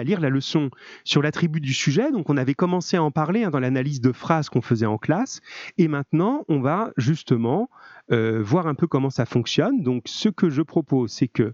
lire 0.04 0.20
la 0.20 0.28
leçon 0.28 0.70
sur 1.04 1.22
l'attribut 1.22 1.60
du 1.60 1.72
sujet. 1.72 2.10
Donc, 2.10 2.30
on 2.30 2.36
avait 2.36 2.54
commencé 2.54 2.96
à 2.96 3.02
en 3.02 3.10
parler 3.10 3.44
hein, 3.44 3.50
dans 3.50 3.60
l'analyse 3.60 4.00
de 4.00 4.12
phrases 4.12 4.48
qu'on 4.48 4.62
faisait 4.62 4.86
en 4.86 4.98
classe. 4.98 5.40
Et 5.78 5.88
maintenant, 5.88 6.44
on 6.48 6.60
va 6.60 6.92
justement 6.96 7.70
euh, 8.10 8.42
voir 8.42 8.66
un 8.66 8.74
peu 8.74 8.86
comment 8.86 9.10
ça 9.10 9.26
fonctionne. 9.26 9.82
Donc, 9.82 10.04
ce 10.06 10.28
que 10.28 10.50
je 10.50 10.62
propose, 10.62 11.12
c'est 11.12 11.28
que 11.28 11.52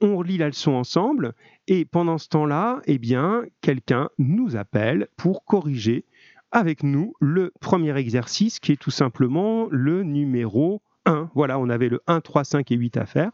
on 0.00 0.16
relit 0.16 0.38
la 0.38 0.46
leçon 0.46 0.72
ensemble. 0.72 1.34
Et 1.66 1.84
pendant 1.84 2.18
ce 2.18 2.28
temps-là, 2.28 2.80
eh 2.86 2.98
bien, 2.98 3.42
quelqu'un 3.60 4.10
nous 4.18 4.56
appelle 4.56 5.08
pour 5.16 5.44
corriger 5.44 6.04
avec 6.52 6.82
nous 6.82 7.14
le 7.20 7.52
premier 7.60 7.96
exercice 7.96 8.58
qui 8.58 8.72
est 8.72 8.80
tout 8.80 8.90
simplement 8.90 9.66
le 9.70 10.02
numéro 10.02 10.80
1. 11.08 11.30
Voilà, 11.34 11.58
on 11.58 11.68
avait 11.68 11.88
le 11.88 12.00
1, 12.06 12.20
3, 12.20 12.44
5 12.44 12.70
et 12.70 12.76
8 12.76 12.96
à 12.96 13.06
faire. 13.06 13.30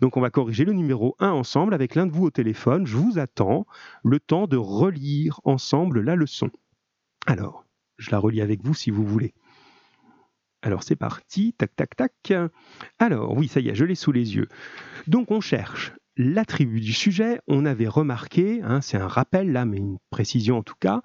Donc 0.00 0.16
on 0.16 0.20
va 0.20 0.30
corriger 0.30 0.64
le 0.64 0.72
numéro 0.72 1.14
1 1.20 1.30
ensemble 1.30 1.74
avec 1.74 1.94
l'un 1.94 2.06
de 2.06 2.12
vous 2.12 2.24
au 2.24 2.30
téléphone. 2.30 2.86
Je 2.86 2.96
vous 2.96 3.18
attends 3.18 3.66
le 4.02 4.18
temps 4.18 4.46
de 4.46 4.56
relire 4.56 5.40
ensemble 5.44 6.00
la 6.00 6.16
leçon. 6.16 6.50
Alors, 7.26 7.64
je 7.98 8.10
la 8.10 8.18
relis 8.18 8.40
avec 8.40 8.64
vous 8.64 8.74
si 8.74 8.90
vous 8.90 9.04
voulez. 9.04 9.34
Alors 10.62 10.82
c'est 10.82 10.96
parti, 10.96 11.52
tac, 11.52 11.76
tac, 11.76 11.94
tac. 11.94 12.32
Alors 12.98 13.36
oui, 13.36 13.46
ça 13.48 13.60
y 13.60 13.68
est, 13.68 13.74
je 13.74 13.84
l'ai 13.84 13.94
sous 13.94 14.12
les 14.12 14.34
yeux. 14.34 14.48
Donc 15.06 15.30
on 15.30 15.40
cherche 15.40 15.92
l'attribut 16.16 16.80
du 16.80 16.92
sujet. 16.92 17.40
On 17.46 17.64
avait 17.64 17.86
remarqué, 17.86 18.60
hein, 18.62 18.80
c'est 18.80 18.96
un 18.96 19.06
rappel 19.06 19.52
là, 19.52 19.64
mais 19.64 19.76
une 19.76 19.98
précision 20.10 20.58
en 20.58 20.62
tout 20.62 20.74
cas, 20.80 21.02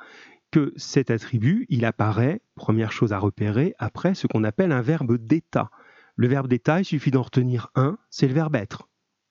que 0.51 0.73
cet 0.75 1.11
attribut, 1.11 1.65
il 1.69 1.83
apparaît, 1.85 2.41
première 2.55 2.91
chose 2.91 3.11
à 3.13 3.19
repérer, 3.19 3.73
après 3.79 4.13
ce 4.13 4.27
qu'on 4.27 4.43
appelle 4.43 4.71
un 4.71 4.81
verbe 4.81 5.17
d'état. 5.17 5.69
Le 6.15 6.27
verbe 6.27 6.47
d'état, 6.47 6.79
il 6.79 6.85
suffit 6.85 7.11
d'en 7.11 7.23
retenir 7.23 7.69
un, 7.75 7.97
c'est 8.09 8.27
le 8.27 8.33
verbe 8.33 8.55
être. 8.55 8.87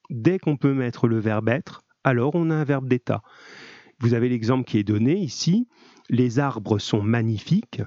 Dès 0.09 0.37
qu'on 0.37 0.57
peut 0.57 0.73
mettre 0.73 1.07
le 1.07 1.19
verbe 1.19 1.47
être, 1.47 1.83
alors 2.03 2.35
on 2.35 2.49
a 2.49 2.55
un 2.55 2.63
verbe 2.65 2.89
d'état. 2.89 3.23
Vous 3.99 4.13
avez 4.13 4.27
l'exemple 4.27 4.65
qui 4.65 4.77
est 4.79 4.83
donné 4.83 5.17
ici, 5.17 5.67
les 6.09 6.39
arbres 6.39 6.79
sont 6.79 7.01
magnifiques. 7.01 7.81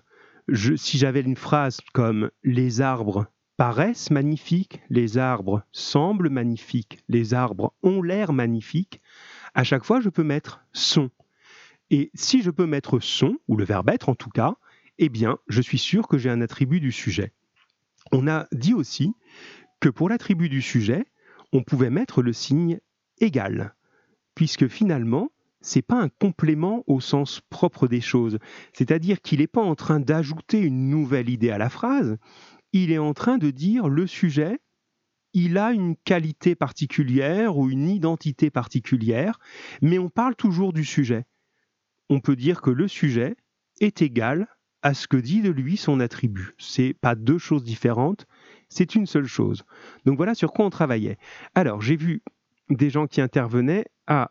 si 0.76 0.96
j'avais 0.96 1.20
une 1.20 1.36
phrase 1.36 1.80
comme 1.92 2.30
les 2.42 2.80
arbres 2.80 3.26
paraissent 3.58 4.10
magnifiques, 4.10 4.80
les 4.88 5.18
arbres 5.18 5.62
semblent 5.72 6.30
magnifiques, 6.30 6.98
les 7.08 7.34
arbres 7.34 7.74
ont 7.82 8.00
l'air 8.00 8.32
magnifiques, 8.32 9.02
à 9.54 9.64
chaque 9.64 9.84
fois 9.84 10.00
je 10.00 10.08
peux 10.08 10.24
mettre 10.24 10.64
sont. 10.72 11.10
Et 11.90 12.10
si 12.14 12.42
je 12.42 12.50
peux 12.50 12.66
mettre 12.66 12.98
son, 12.98 13.36
ou 13.46 13.56
le 13.56 13.64
verbe 13.64 13.90
être 13.90 14.08
en 14.08 14.14
tout 14.14 14.30
cas, 14.30 14.54
eh 14.98 15.10
bien, 15.10 15.38
je 15.48 15.60
suis 15.60 15.78
sûr 15.78 16.08
que 16.08 16.16
j'ai 16.16 16.30
un 16.30 16.40
attribut 16.40 16.80
du 16.80 16.92
sujet. 16.92 17.32
On 18.12 18.28
a 18.28 18.46
dit 18.52 18.74
aussi 18.74 19.12
que 19.80 19.88
pour 19.88 20.08
l'attribut 20.08 20.48
du 20.48 20.62
sujet, 20.62 21.04
on 21.52 21.62
pouvait 21.62 21.90
mettre 21.90 22.22
le 22.22 22.32
signe 22.32 22.80
égal, 23.18 23.74
puisque 24.34 24.68
finalement, 24.68 25.30
c'est 25.60 25.82
pas 25.82 26.00
un 26.00 26.08
complément 26.08 26.84
au 26.86 27.00
sens 27.00 27.40
propre 27.50 27.88
des 27.88 28.00
choses. 28.00 28.38
C'est-à-dire 28.72 29.20
qu'il 29.20 29.40
n'est 29.40 29.46
pas 29.46 29.62
en 29.62 29.74
train 29.74 30.00
d'ajouter 30.00 30.60
une 30.60 30.88
nouvelle 30.88 31.28
idée 31.28 31.50
à 31.50 31.58
la 31.58 31.70
phrase, 31.70 32.16
il 32.72 32.92
est 32.92 32.98
en 32.98 33.14
train 33.14 33.38
de 33.38 33.50
dire 33.50 33.88
le 33.88 34.06
sujet, 34.06 34.60
il 35.32 35.58
a 35.58 35.72
une 35.72 35.96
qualité 35.96 36.54
particulière 36.54 37.58
ou 37.58 37.70
une 37.70 37.88
identité 37.88 38.50
particulière, 38.50 39.38
mais 39.82 39.98
on 39.98 40.08
parle 40.08 40.36
toujours 40.36 40.72
du 40.72 40.84
sujet 40.84 41.26
on 42.08 42.20
peut 42.20 42.36
dire 42.36 42.60
que 42.60 42.70
le 42.70 42.88
sujet 42.88 43.36
est 43.80 44.02
égal 44.02 44.46
à 44.82 44.94
ce 44.94 45.08
que 45.08 45.16
dit 45.16 45.42
de 45.42 45.50
lui 45.50 45.76
son 45.76 46.00
attribut. 46.00 46.54
C'est 46.58 46.94
pas 46.94 47.14
deux 47.14 47.38
choses 47.38 47.64
différentes, 47.64 48.26
c'est 48.68 48.94
une 48.94 49.06
seule 49.06 49.26
chose. 49.26 49.64
Donc 50.04 50.16
voilà 50.16 50.34
sur 50.34 50.52
quoi 50.52 50.64
on 50.64 50.70
travaillait. 50.70 51.18
Alors 51.54 51.80
j'ai 51.80 51.96
vu 51.96 52.22
des 52.70 52.90
gens 52.90 53.06
qui 53.06 53.20
intervenaient. 53.20 53.86
Ah, 54.08 54.30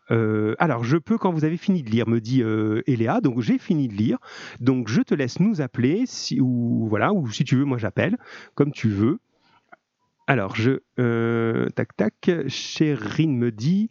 alors 0.59 0.85
je 0.85 0.97
peux 0.97 1.17
quand 1.17 1.31
vous 1.31 1.43
avez 1.43 1.57
fini 1.57 1.83
de 1.83 1.89
lire, 1.89 2.07
me 2.07 2.21
dit 2.21 2.41
euh, 2.41 2.81
Eléa. 2.87 3.21
Donc 3.21 3.41
j'ai 3.41 3.57
fini 3.57 3.87
de 3.87 3.93
lire. 3.93 4.17
Donc 4.59 4.87
je 4.87 5.01
te 5.01 5.13
laisse 5.13 5.39
nous 5.39 5.61
appeler 5.61 6.05
ou 6.39 6.87
voilà 6.87 7.13
ou 7.13 7.29
si 7.31 7.43
tu 7.43 7.57
veux, 7.57 7.65
moi 7.65 7.77
j'appelle 7.77 8.17
comme 8.55 8.71
tu 8.71 8.89
veux. 8.89 9.19
Alors 10.27 10.55
je 10.55 10.79
euh, 10.99 11.67
tac 11.75 11.95
tac. 11.95 12.31
Chérine 12.47 13.37
me 13.37 13.51
dit 13.51 13.89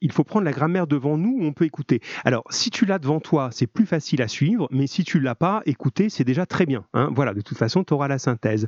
il 0.00 0.12
faut 0.12 0.24
prendre 0.24 0.44
la 0.44 0.52
grammaire 0.52 0.86
devant 0.86 1.16
nous 1.16 1.38
où 1.40 1.44
on 1.44 1.52
peut 1.52 1.64
écouter. 1.64 2.00
Alors, 2.24 2.44
si 2.50 2.70
tu 2.70 2.86
l'as 2.86 2.98
devant 2.98 3.20
toi, 3.20 3.50
c'est 3.52 3.66
plus 3.66 3.86
facile 3.86 4.22
à 4.22 4.28
suivre, 4.28 4.68
mais 4.70 4.86
si 4.86 5.04
tu 5.04 5.18
ne 5.18 5.24
l'as 5.24 5.34
pas, 5.34 5.62
écouter, 5.66 6.08
c'est 6.08 6.24
déjà 6.24 6.46
très 6.46 6.66
bien. 6.66 6.86
Hein. 6.94 7.10
Voilà, 7.14 7.34
de 7.34 7.40
toute 7.40 7.58
façon, 7.58 7.84
tu 7.84 7.92
auras 7.92 8.08
la 8.08 8.18
synthèse. 8.18 8.66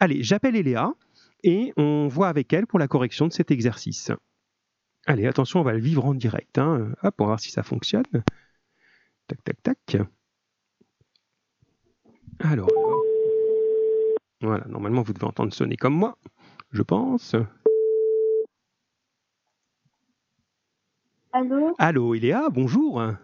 Allez, 0.00 0.22
j'appelle 0.22 0.56
Eléa 0.56 0.92
et 1.44 1.72
on 1.76 2.08
voit 2.08 2.28
avec 2.28 2.52
elle 2.52 2.66
pour 2.66 2.78
la 2.78 2.88
correction 2.88 3.26
de 3.26 3.32
cet 3.32 3.50
exercice. 3.50 4.10
Allez, 5.06 5.26
attention, 5.26 5.60
on 5.60 5.64
va 5.64 5.72
le 5.72 5.80
vivre 5.80 6.04
en 6.04 6.14
direct. 6.14 6.58
Hein. 6.58 6.92
Hop, 7.02 7.14
on 7.18 7.24
va 7.24 7.28
voir 7.28 7.40
si 7.40 7.50
ça 7.50 7.62
fonctionne. 7.62 8.04
Tac, 9.26 9.42
tac, 9.44 9.62
tac. 9.62 9.96
Alors, 12.40 12.70
voilà, 14.40 14.64
normalement, 14.68 15.02
vous 15.02 15.12
devez 15.12 15.26
entendre 15.26 15.52
sonner 15.52 15.76
comme 15.76 15.94
moi, 15.94 16.18
je 16.72 16.82
pense. 16.82 17.36
Allô? 21.32 21.74
Allô, 21.78 22.14
Iléa, 22.14 22.48
bonjour. 22.48 23.16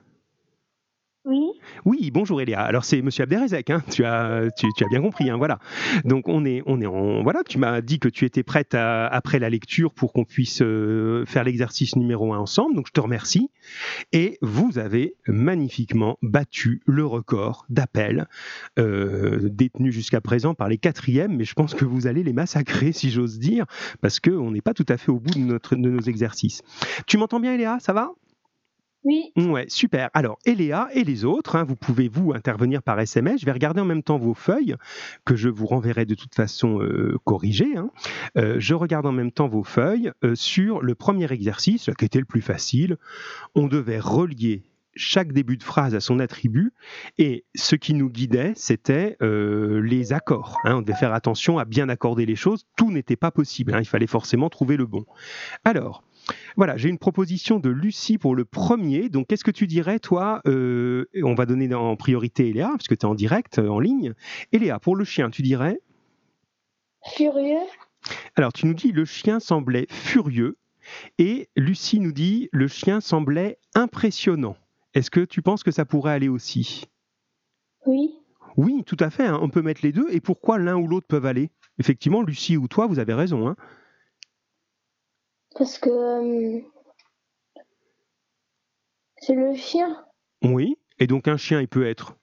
Oui. 1.24 1.50
Oui, 1.84 2.10
bonjour 2.10 2.40
Eléa. 2.40 2.60
Alors 2.62 2.84
c'est 2.84 3.02
Monsieur 3.02 3.24
Abderrezek, 3.24 3.68
hein. 3.70 3.82
tu, 3.90 4.04
as, 4.04 4.48
bien 4.88 5.02
compris, 5.02 5.28
hein, 5.28 5.36
voilà. 5.36 5.58
Donc 6.04 6.28
on 6.28 6.44
est, 6.44 6.62
on 6.64 6.80
est 6.80 6.86
en, 6.86 7.22
voilà, 7.22 7.42
tu 7.44 7.58
m'as 7.58 7.80
dit 7.80 7.98
que 7.98 8.08
tu 8.08 8.24
étais 8.24 8.42
prête 8.42 8.74
après 8.74 9.38
la 9.38 9.50
lecture 9.50 9.92
pour 9.92 10.12
qu'on 10.12 10.24
puisse 10.24 10.62
euh, 10.62 11.26
faire 11.26 11.44
l'exercice 11.44 11.96
numéro 11.96 12.32
1 12.32 12.38
ensemble, 12.38 12.76
donc 12.76 12.86
je 12.86 12.92
te 12.92 13.00
remercie. 13.00 13.50
Et 14.12 14.38
vous 14.40 14.78
avez 14.78 15.16
magnifiquement 15.26 16.18
battu 16.22 16.80
le 16.86 17.04
record 17.04 17.66
d'appels 17.68 18.26
euh, 18.78 19.50
détenus 19.50 19.92
jusqu'à 19.92 20.20
présent 20.20 20.54
par 20.54 20.68
les 20.68 20.78
quatrièmes, 20.78 21.36
mais 21.36 21.44
je 21.44 21.54
pense 21.54 21.74
que 21.74 21.84
vous 21.84 22.06
allez 22.06 22.22
les 22.22 22.32
massacrer, 22.32 22.92
si 22.92 23.10
j'ose 23.10 23.38
dire, 23.38 23.66
parce 24.00 24.20
qu'on 24.20 24.52
n'est 24.52 24.62
pas 24.62 24.72
tout 24.72 24.86
à 24.88 24.96
fait 24.96 25.10
au 25.10 25.20
bout 25.20 25.34
de, 25.34 25.58
de 25.76 25.90
nos 25.90 26.00
exercices. 26.00 26.62
Tu 27.06 27.18
m'entends 27.18 27.40
bien 27.40 27.54
Eléa, 27.54 27.78
ça 27.80 27.92
va? 27.92 28.12
Oui. 29.08 29.32
Ouais, 29.36 29.64
super. 29.68 30.10
Alors, 30.12 30.38
Eléa 30.44 30.90
et 30.92 31.02
les 31.02 31.24
autres, 31.24 31.56
hein, 31.56 31.64
vous 31.64 31.76
pouvez 31.76 32.08
vous 32.08 32.34
intervenir 32.34 32.82
par 32.82 33.00
SMS. 33.00 33.40
Je 33.40 33.46
vais 33.46 33.52
regarder 33.52 33.80
en 33.80 33.86
même 33.86 34.02
temps 34.02 34.18
vos 34.18 34.34
feuilles 34.34 34.76
que 35.24 35.34
je 35.34 35.48
vous 35.48 35.64
renverrai 35.64 36.04
de 36.04 36.14
toute 36.14 36.34
façon 36.34 36.82
euh, 36.82 37.16
corrigées. 37.24 37.74
Hein. 37.74 37.88
Euh, 38.36 38.56
je 38.58 38.74
regarde 38.74 39.06
en 39.06 39.12
même 39.12 39.32
temps 39.32 39.48
vos 39.48 39.64
feuilles 39.64 40.12
euh, 40.24 40.34
sur 40.34 40.82
le 40.82 40.94
premier 40.94 41.32
exercice, 41.32 41.88
qui 41.98 42.04
était 42.04 42.18
le 42.18 42.26
plus 42.26 42.42
facile. 42.42 42.98
On 43.54 43.66
devait 43.66 43.98
relier 43.98 44.62
chaque 44.94 45.32
début 45.32 45.56
de 45.56 45.62
phrase 45.62 45.94
à 45.94 46.00
son 46.00 46.18
attribut 46.18 46.74
et 47.16 47.46
ce 47.54 47.76
qui 47.76 47.94
nous 47.94 48.10
guidait, 48.10 48.52
c'était 48.56 49.16
les 49.20 50.12
accords. 50.12 50.58
Hein. 50.64 50.74
On 50.76 50.82
devait 50.82 50.98
faire 50.98 51.14
attention 51.14 51.56
à 51.58 51.64
bien 51.64 51.88
accorder 51.88 52.26
les 52.26 52.34
choses. 52.34 52.66
Tout 52.76 52.90
n'était 52.90 53.14
pas 53.14 53.30
possible. 53.30 53.76
Il 53.78 53.86
fallait 53.86 54.08
forcément 54.08 54.50
trouver 54.50 54.76
le 54.76 54.86
bon. 54.86 55.06
Alors, 55.64 56.02
voilà, 56.56 56.76
j'ai 56.76 56.88
une 56.88 56.98
proposition 56.98 57.58
de 57.58 57.70
Lucie 57.70 58.18
pour 58.18 58.34
le 58.34 58.44
premier. 58.44 59.08
Donc, 59.08 59.28
qu'est-ce 59.28 59.44
que 59.44 59.50
tu 59.50 59.66
dirais, 59.66 59.98
toi 59.98 60.40
euh, 60.46 61.06
On 61.22 61.34
va 61.34 61.46
donner 61.46 61.72
en 61.74 61.96
priorité 61.96 62.48
Eléa, 62.48 62.68
parce 62.70 62.88
que 62.88 62.94
tu 62.94 63.06
es 63.06 63.08
en 63.08 63.14
direct, 63.14 63.58
euh, 63.58 63.68
en 63.68 63.80
ligne. 63.80 64.14
Eléa, 64.52 64.78
pour 64.78 64.96
le 64.96 65.04
chien, 65.04 65.30
tu 65.30 65.42
dirais? 65.42 65.80
Furieux. 67.16 67.66
Alors, 68.36 68.52
tu 68.52 68.66
nous 68.66 68.74
dis 68.74 68.92
le 68.92 69.04
chien 69.04 69.40
semblait 69.40 69.86
furieux. 69.90 70.56
Et 71.18 71.48
Lucie 71.56 72.00
nous 72.00 72.12
dit 72.12 72.48
le 72.52 72.66
chien 72.66 73.00
semblait 73.00 73.58
impressionnant. 73.74 74.56
Est-ce 74.94 75.10
que 75.10 75.20
tu 75.20 75.42
penses 75.42 75.62
que 75.62 75.70
ça 75.70 75.84
pourrait 75.84 76.12
aller 76.12 76.28
aussi? 76.28 76.86
Oui. 77.86 78.14
Oui, 78.56 78.82
tout 78.86 78.96
à 79.00 79.10
fait. 79.10 79.26
Hein. 79.26 79.38
On 79.42 79.50
peut 79.50 79.62
mettre 79.62 79.82
les 79.84 79.92
deux. 79.92 80.06
Et 80.10 80.20
pourquoi 80.20 80.58
l'un 80.58 80.76
ou 80.76 80.88
l'autre 80.88 81.06
peuvent 81.06 81.26
aller? 81.26 81.50
Effectivement, 81.78 82.22
Lucie 82.22 82.56
ou 82.56 82.66
toi, 82.68 82.86
vous 82.86 82.98
avez 82.98 83.14
raison. 83.14 83.46
Hein. 83.46 83.56
Parce 85.58 85.78
que 85.78 85.90
euh, 85.90 86.60
c'est 89.16 89.34
le 89.34 89.56
chien. 89.56 90.04
Oui, 90.44 90.76
et 91.00 91.08
donc 91.08 91.26
un 91.26 91.36
chien, 91.36 91.60
il 91.60 91.66
peut 91.66 91.84
être 91.84 92.16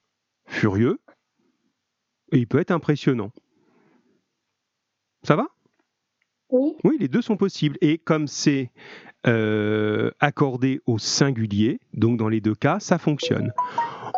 furieux 0.47 0.99
et 2.31 2.37
il 2.37 2.47
peut 2.47 2.59
être 2.59 2.71
impressionnant. 2.71 3.31
Ça 5.23 5.35
va? 5.35 5.47
Oui. 6.49 6.75
Oui, 6.85 6.97
les 6.97 7.09
deux 7.09 7.21
sont 7.21 7.35
possibles. 7.35 7.77
Et 7.81 7.97
comme 7.97 8.27
c'est 8.27 8.71
euh, 9.27 10.11
accordé 10.21 10.79
au 10.85 10.97
singulier, 10.97 11.81
donc 11.93 12.17
dans 12.17 12.29
les 12.29 12.39
deux 12.39 12.55
cas, 12.55 12.79
ça 12.79 12.97
fonctionne. 12.97 13.51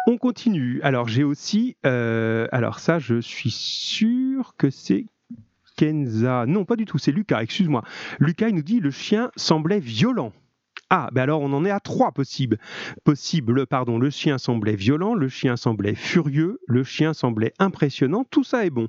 On 0.05 0.17
continue. 0.17 0.79
Alors 0.83 1.07
j'ai 1.07 1.23
aussi, 1.23 1.75
euh, 1.87 2.47
alors 2.51 2.79
ça, 2.79 2.99
je 2.99 3.19
suis 3.19 3.51
sûr 3.51 4.53
que 4.57 4.69
c'est 4.69 5.07
Kenza. 5.77 6.45
Non, 6.45 6.65
pas 6.65 6.75
du 6.75 6.83
tout, 6.83 6.97
c'est 6.97 7.13
Lucas, 7.13 7.41
excuse-moi. 7.41 7.83
Lucas, 8.19 8.49
il 8.49 8.55
nous 8.55 8.63
dit 8.63 8.81
le 8.81 8.91
chien 8.91 9.31
semblait 9.37 9.79
violent. 9.79 10.33
Ah, 10.89 11.09
ben 11.11 11.23
alors 11.23 11.41
on 11.41 11.51
en 11.53 11.65
est 11.65 11.71
à 11.71 11.79
trois 11.79 12.11
possibles. 12.11 12.59
Possible, 13.03 13.65
pardon, 13.67 13.97
le 13.97 14.09
chien 14.09 14.37
semblait 14.37 14.75
violent, 14.75 15.15
le 15.15 15.27
chien 15.27 15.57
semblait 15.57 15.95
furieux, 15.95 16.59
le 16.67 16.83
chien 16.83 17.13
semblait 17.13 17.53
impressionnant, 17.59 18.25
tout 18.29 18.43
ça 18.43 18.65
est 18.65 18.69
bon. 18.69 18.87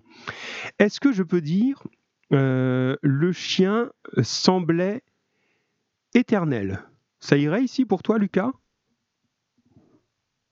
Est-ce 0.79 1.01
que 1.01 1.13
je 1.13 1.23
peux 1.23 1.41
dire 1.41 1.83
Euh, 2.33 2.97
le 3.03 3.33
chien 3.33 3.91
semblait 4.23 5.03
éternel? 6.15 6.85
Ça 7.21 7.37
irait 7.37 7.65
ici 7.65 7.85
pour 7.85 8.03
toi, 8.03 8.19
Lucas? 8.19 8.51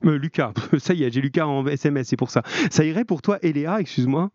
Euh, 0.05 0.19
Lucas, 0.19 0.53
ça 0.79 0.95
y 0.95 1.05
est, 1.05 1.11
j'ai 1.13 1.21
Lucas 1.21 1.47
en 1.47 1.67
SMS, 1.67 2.09
c'est 2.09 2.17
pour 2.17 2.31
ça. 2.31 2.43
Ça 2.71 2.85
irait 2.85 3.05
pour 3.05 3.23
toi, 3.23 3.39
Eléa, 3.43 3.81
excuse-moi 3.81 4.31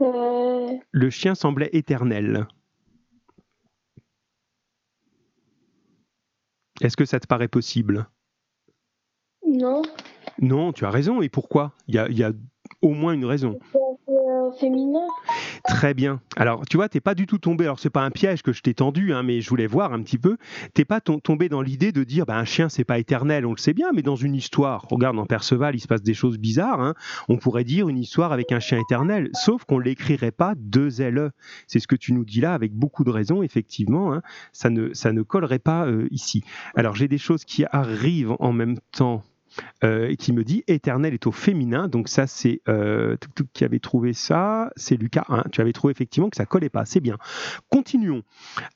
Euh, 0.00 0.76
Le 0.90 1.10
chien 1.10 1.34
semblait 1.34 1.70
éternel. 1.72 2.46
Est-ce 6.80 6.96
que 6.96 7.04
ça 7.04 7.20
te 7.20 7.26
paraît 7.26 7.48
possible? 7.48 8.08
Non. 9.46 9.82
Non, 10.40 10.72
tu 10.72 10.84
as 10.84 10.90
raison. 10.90 11.22
Et 11.22 11.28
pourquoi? 11.28 11.72
Il 11.86 11.94
y, 11.94 11.98
a, 11.98 12.08
il 12.08 12.18
y 12.18 12.24
a 12.24 12.32
au 12.82 12.90
moins 12.90 13.12
une 13.14 13.24
raison. 13.24 13.58
Euh, 14.08 14.50
féminin. 14.60 15.00
Très 15.64 15.94
bien. 15.94 16.20
Alors, 16.36 16.64
tu 16.68 16.76
vois, 16.76 16.88
t'es 16.88 17.00
pas 17.00 17.14
du 17.14 17.26
tout 17.26 17.38
tombé. 17.38 17.64
Alors, 17.64 17.78
c'est 17.78 17.90
pas 17.90 18.02
un 18.02 18.10
piège 18.10 18.42
que 18.42 18.52
je 18.52 18.60
t'ai 18.62 18.74
tendu, 18.74 19.12
hein, 19.12 19.22
mais 19.22 19.40
je 19.40 19.48
voulais 19.48 19.66
voir 19.66 19.92
un 19.92 20.02
petit 20.02 20.18
peu. 20.18 20.36
T'es 20.74 20.84
pas 20.84 21.00
tom- 21.00 21.20
tombé 21.20 21.48
dans 21.48 21.62
l'idée 21.62 21.92
de 21.92 22.04
dire, 22.04 22.26
bah, 22.26 22.36
un 22.36 22.44
chien, 22.44 22.68
c'est 22.68 22.84
pas 22.84 22.98
éternel, 22.98 23.46
on 23.46 23.52
le 23.52 23.56
sait 23.58 23.72
bien, 23.72 23.90
mais 23.94 24.02
dans 24.02 24.16
une 24.16 24.34
histoire, 24.34 24.86
regarde, 24.90 25.16
dans 25.16 25.24
Perceval, 25.26 25.74
il 25.74 25.80
se 25.80 25.86
passe 25.88 26.02
des 26.02 26.14
choses 26.14 26.38
bizarres. 26.38 26.80
hein. 26.80 26.94
On 27.28 27.38
pourrait 27.38 27.64
dire 27.64 27.88
une 27.88 27.98
histoire 27.98 28.32
avec 28.32 28.52
un 28.52 28.60
chien 28.60 28.78
éternel, 28.78 29.30
sauf 29.32 29.64
qu'on 29.64 29.78
l'écrirait 29.78 30.30
pas 30.32 30.54
deux 30.56 31.00
LE. 31.00 31.30
C'est 31.66 31.80
ce 31.80 31.86
que 31.88 31.96
tu 31.96 32.12
nous 32.12 32.24
dis 32.24 32.40
là, 32.40 32.52
avec 32.54 32.72
beaucoup 32.74 33.04
de 33.04 33.10
raisons, 33.10 33.42
effectivement. 33.42 34.12
hein. 34.12 34.22
Ça 34.52 34.68
ne, 34.70 34.92
ça 34.92 35.12
ne 35.12 35.22
collerait 35.22 35.58
pas 35.58 35.86
euh, 35.86 36.06
ici. 36.10 36.44
Alors, 36.76 36.94
j'ai 36.94 37.08
des 37.08 37.18
choses 37.18 37.44
qui 37.44 37.64
arrivent 37.72 38.36
en 38.38 38.52
même 38.52 38.76
temps. 38.92 39.22
Euh, 39.82 40.08
et 40.08 40.16
qui 40.16 40.32
me 40.32 40.44
dit 40.44 40.64
éternel 40.66 41.14
est 41.14 41.26
au 41.26 41.32
féminin. 41.32 41.88
Donc 41.88 42.08
ça, 42.08 42.26
c'est 42.26 42.60
euh, 42.68 43.16
Tuk 43.16 43.34
Tuk 43.34 43.46
qui 43.52 43.64
avait 43.64 43.78
trouvé 43.78 44.12
ça. 44.12 44.70
C'est 44.76 44.96
Lucas. 44.96 45.24
hein. 45.28 45.44
Tu 45.52 45.60
avais 45.60 45.72
trouvé 45.72 45.92
effectivement 45.92 46.30
que 46.30 46.36
ça 46.36 46.46
collait 46.46 46.68
pas. 46.68 46.84
C'est 46.84 47.00
bien. 47.00 47.18
Continuons. 47.70 48.22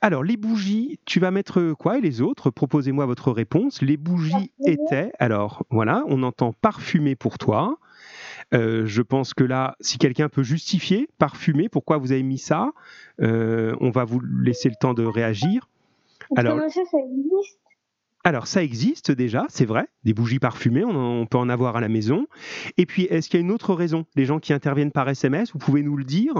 Alors 0.01 0.23
les 0.23 0.37
bougies, 0.37 0.99
tu 1.05 1.19
vas 1.19 1.31
mettre 1.31 1.73
quoi 1.73 1.97
et 1.97 2.01
les 2.01 2.21
autres? 2.21 2.49
Proposez-moi 2.49 3.05
votre 3.05 3.31
réponse. 3.31 3.81
Les 3.81 3.97
bougies 3.97 4.51
étaient. 4.65 5.11
Alors 5.19 5.65
voilà, 5.69 6.03
on 6.07 6.23
entend 6.23 6.53
parfumé 6.53 7.15
pour 7.15 7.37
toi. 7.37 7.77
Euh, 8.53 8.85
je 8.87 9.01
pense 9.03 9.33
que 9.35 9.43
là, 9.43 9.75
si 9.79 9.97
quelqu'un 9.99 10.27
peut 10.29 10.41
justifier 10.43 11.07
parfumé, 11.19 11.69
pourquoi 11.69 11.97
vous 11.97 12.11
avez 12.11 12.23
mis 12.23 12.39
ça, 12.39 12.71
euh, 13.21 13.75
on 13.79 13.91
va 13.91 14.05
vous 14.05 14.19
laisser 14.21 14.69
le 14.69 14.75
temps 14.79 14.93
de 14.95 15.03
réagir. 15.03 15.67
Alors- 16.35 16.55
Comment 16.57 16.69
ça, 16.69 16.81
ça 16.89 16.97
existe 16.97 17.59
Alors, 18.29 18.45
ça 18.45 18.61
existe 18.63 19.09
déjà, 19.11 19.47
c'est 19.49 19.65
vrai, 19.65 19.87
des 20.03 20.13
bougies 20.13 20.37
parfumées, 20.37 20.85
on, 20.85 20.91
en- 20.91 21.21
on 21.21 21.25
peut 21.25 21.39
en 21.39 21.49
avoir 21.49 21.75
à 21.77 21.81
la 21.81 21.89
maison. 21.89 22.27
Et 22.77 22.85
puis, 22.85 23.05
est-ce 23.05 23.27
qu'il 23.27 23.39
y 23.39 23.41
a 23.41 23.43
une 23.43 23.49
autre 23.51 23.73
raison? 23.73 24.05
Les 24.15 24.25
gens 24.25 24.37
qui 24.37 24.53
interviennent 24.53 24.91
par 24.91 25.09
SMS, 25.09 25.51
vous 25.51 25.57
pouvez 25.57 25.81
nous 25.81 25.97
le 25.97 26.03
dire, 26.03 26.35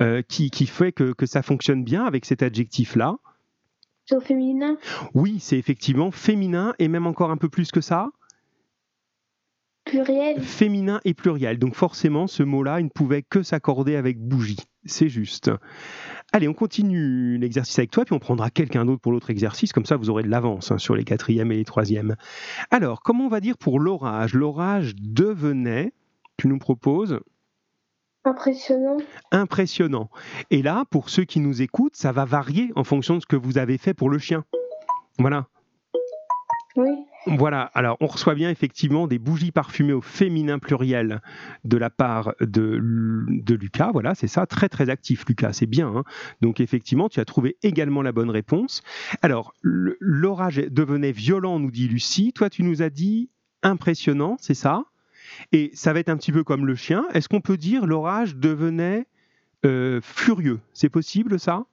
euh, 0.00 0.22
qui, 0.22 0.52
qui 0.52 0.66
fait 0.66 0.92
que, 0.92 1.12
que 1.12 1.26
ça 1.26 1.42
fonctionne 1.42 1.82
bien 1.82 2.04
avec 2.04 2.24
cet 2.24 2.44
adjectif-là? 2.44 3.16
Féminin? 4.22 4.78
Oui, 5.12 5.38
c'est 5.40 5.58
effectivement 5.58 6.12
féminin 6.12 6.72
et 6.78 6.86
même 6.86 7.08
encore 7.08 7.32
un 7.32 7.36
peu 7.36 7.48
plus 7.48 7.72
que 7.72 7.80
ça, 7.80 8.10
Pluriel. 9.88 10.40
féminin 10.42 11.00
et 11.04 11.14
pluriel. 11.14 11.58
Donc 11.58 11.74
forcément, 11.74 12.26
ce 12.26 12.42
mot-là, 12.42 12.80
il 12.80 12.84
ne 12.84 12.88
pouvait 12.90 13.22
que 13.22 13.42
s'accorder 13.42 13.96
avec 13.96 14.18
bougie. 14.20 14.58
C'est 14.84 15.08
juste. 15.08 15.50
Allez, 16.32 16.46
on 16.48 16.54
continue 16.54 17.38
l'exercice 17.38 17.78
avec 17.78 17.90
toi, 17.90 18.04
puis 18.04 18.14
on 18.14 18.18
prendra 18.18 18.50
quelqu'un 18.50 18.84
d'autre 18.84 19.00
pour 19.00 19.12
l'autre 19.12 19.30
exercice, 19.30 19.72
comme 19.72 19.86
ça 19.86 19.96
vous 19.96 20.10
aurez 20.10 20.22
de 20.22 20.28
l'avance 20.28 20.70
hein, 20.70 20.78
sur 20.78 20.94
les 20.94 21.04
quatrièmes 21.04 21.52
et 21.52 21.56
les 21.56 21.64
troisièmes. 21.64 22.16
Alors, 22.70 23.02
comment 23.02 23.24
on 23.24 23.28
va 23.28 23.40
dire 23.40 23.56
pour 23.58 23.80
l'orage? 23.80 24.34
L'orage 24.34 24.94
devenait, 24.96 25.92
tu 26.36 26.48
nous 26.48 26.58
proposes, 26.58 27.20
Impressionnant. 28.24 28.98
impressionnant. 29.32 30.10
Et 30.50 30.60
là, 30.60 30.84
pour 30.90 31.08
ceux 31.08 31.24
qui 31.24 31.40
nous 31.40 31.62
écoutent, 31.62 31.96
ça 31.96 32.12
va 32.12 32.26
varier 32.26 32.70
en 32.76 32.84
fonction 32.84 33.14
de 33.16 33.20
ce 33.20 33.26
que 33.26 33.36
vous 33.36 33.56
avez 33.56 33.78
fait 33.78 33.94
pour 33.94 34.10
le 34.10 34.18
chien. 34.18 34.44
Voilà. 35.18 35.46
Oui. 36.76 36.90
Voilà, 37.36 37.70
alors 37.74 37.96
on 38.00 38.06
reçoit 38.06 38.34
bien 38.34 38.50
effectivement 38.50 39.06
des 39.06 39.18
bougies 39.18 39.52
parfumées 39.52 39.92
au 39.92 40.00
féminin 40.00 40.58
pluriel 40.58 41.20
de 41.64 41.76
la 41.76 41.90
part 41.90 42.34
de, 42.40 42.76
Lucas. 43.54 43.90
Voilà, 43.92 44.14
c'est 44.14 44.28
ça, 44.28 44.46
très 44.46 44.68
très 44.68 44.88
actif 44.88 45.24
Lucas, 45.26 45.52
c'est 45.52 45.66
bien. 45.66 45.88
hein. 45.88 46.04
Donc 46.40 46.60
effectivement, 46.60 47.08
tu 47.08 47.20
as 47.20 47.24
trouvé 47.24 47.56
également 47.62 48.02
la 48.02 48.12
bonne 48.12 48.30
réponse. 48.30 48.82
Alors, 49.22 49.54
l'orage 49.62 50.56
devenait 50.56 51.12
violent, 51.12 51.58
nous 51.58 51.70
dit 51.70 51.88
Lucie. 51.88 52.32
Toi, 52.32 52.50
tu 52.50 52.62
nous 52.62 52.82
as 52.82 52.90
dit 52.90 53.30
impressionnant, 53.62 54.36
c'est 54.40 54.54
ça? 54.54 54.84
Et 55.52 55.70
ça 55.74 55.92
va 55.92 56.00
être 56.00 56.08
un 56.08 56.16
petit 56.16 56.32
peu 56.32 56.44
comme 56.44 56.66
le 56.66 56.74
chien. 56.74 57.04
Est-ce 57.12 57.28
qu'on 57.28 57.40
peut 57.40 57.56
dire 57.56 57.86
l'orage 57.86 58.36
devenait 58.36 59.06
euh, 59.66 60.00
furieux? 60.02 60.60
C'est 60.72 60.88
possible 60.88 61.38
ça? 61.38 61.64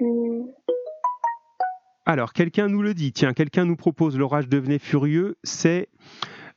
Hum, 0.00 0.48
Alors, 2.06 2.32
quelqu'un 2.32 2.68
nous 2.68 2.82
le 2.82 2.94
dit. 2.94 3.12
Tiens, 3.12 3.32
quelqu'un 3.32 3.64
nous 3.64 3.76
propose 3.76 4.18
l'orage 4.18 4.48
devenait 4.48 4.78
furieux. 4.78 5.36
C'est. 5.42 5.88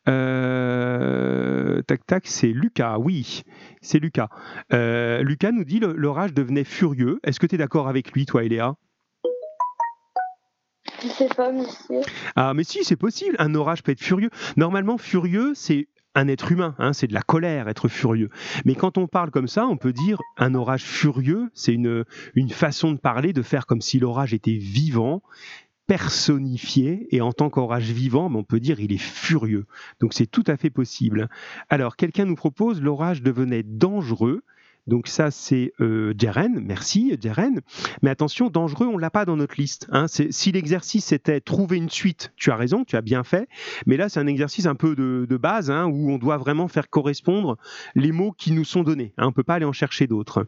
euh, 0.09 1.81
tac, 1.83 2.05
tac, 2.05 2.27
c'est 2.27 2.47
Lucas. 2.47 2.97
Oui, 2.97 3.43
c'est 3.81 3.99
Lucas. 3.99 4.29
Euh, 4.73 5.21
Lucas 5.23 5.51
nous 5.51 5.63
dit 5.63 5.79
l'orage 5.79 6.33
devenait 6.33 6.63
furieux. 6.63 7.19
Est-ce 7.23 7.39
que 7.39 7.45
tu 7.45 7.55
es 7.55 7.57
d'accord 7.57 7.87
avec 7.87 8.11
lui, 8.11 8.25
toi, 8.25 8.43
Eléa? 8.43 8.75
Je 11.03 11.07
sais 11.09 11.27
pas, 11.27 11.51
monsieur. 11.51 12.01
Ah, 12.35 12.53
mais 12.53 12.63
si, 12.63 12.83
c'est 12.83 12.95
possible. 12.95 13.35
Un 13.39 13.53
orage 13.55 13.83
peut 13.83 13.91
être 13.91 14.03
furieux. 14.03 14.29
Normalement, 14.55 14.97
furieux, 14.97 15.53
c'est 15.53 15.87
un 16.17 16.27
être 16.27 16.51
humain. 16.51 16.75
hein, 16.79 16.93
c'est 16.93 17.07
de 17.07 17.13
la 17.13 17.21
colère, 17.21 17.69
être 17.69 17.87
furieux. 17.87 18.29
Mais 18.65 18.75
quand 18.75 18.97
on 18.97 19.07
parle 19.07 19.29
comme 19.31 19.47
ça, 19.47 19.67
on 19.67 19.77
peut 19.77 19.93
dire 19.93 20.19
un 20.37 20.55
orage 20.55 20.83
furieux, 20.83 21.49
c'est 21.53 21.73
une, 21.73 22.03
une 22.33 22.49
façon 22.49 22.91
de 22.91 22.97
parler, 22.97 23.33
de 23.33 23.43
faire 23.43 23.67
comme 23.67 23.81
si 23.81 23.99
l'orage 23.99 24.33
était 24.33 24.57
vivant, 24.57 25.21
personnifié, 25.85 27.07
et 27.11 27.21
en 27.21 27.31
tant 27.31 27.49
qu'orage 27.49 27.91
vivant, 27.91 28.29
ben, 28.29 28.39
on 28.39 28.43
peut 28.43 28.59
dire 28.59 28.79
il 28.79 28.91
est 28.91 28.97
furieux. 28.97 29.65
Donc 30.01 30.13
c'est 30.13 30.25
tout 30.25 30.43
à 30.47 30.57
fait 30.57 30.69
possible. 30.71 31.29
Alors, 31.69 31.95
quelqu'un 31.95 32.25
nous 32.25 32.35
propose 32.35 32.81
l'orage 32.81 33.21
devenait 33.21 33.63
dangereux. 33.63 34.41
Donc 34.87 35.07
ça, 35.07 35.31
c'est 35.31 35.73
euh, 35.81 36.13
Jeren, 36.17 36.59
merci 36.65 37.17
Jeren. 37.21 37.61
Mais 38.01 38.09
attention, 38.09 38.49
dangereux, 38.49 38.87
on 38.87 38.97
l'a 38.97 39.09
pas 39.09 39.25
dans 39.25 39.35
notre 39.35 39.55
liste. 39.59 39.87
hein. 39.91 40.05
Si 40.07 40.51
l'exercice 40.51 41.11
était 41.11 41.41
trouver 41.41 41.77
une 41.77 41.89
suite, 41.89 42.31
tu 42.37 42.51
as 42.51 42.55
raison, 42.55 42.83
tu 42.85 42.95
as 42.95 43.01
bien 43.01 43.23
fait. 43.23 43.47
Mais 43.85 43.97
là, 43.97 44.09
c'est 44.09 44.19
un 44.19 44.27
exercice 44.27 44.65
un 44.65 44.75
peu 44.75 44.95
de, 44.95 45.25
de 45.29 45.37
base 45.37 45.69
hein, 45.69 45.85
où 45.85 46.11
on 46.11 46.17
doit 46.17 46.37
vraiment 46.37 46.67
faire 46.67 46.89
correspondre 46.89 47.57
les 47.95 48.11
mots 48.11 48.31
qui 48.31 48.51
nous 48.51 48.63
sont 48.65 48.83
donnés. 48.83 49.13
hein. 49.17 49.27
On 49.27 49.31
peut 49.31 49.43
pas 49.43 49.55
aller 49.55 49.65
en 49.65 49.73
chercher 49.73 50.07
d'autres. 50.07 50.47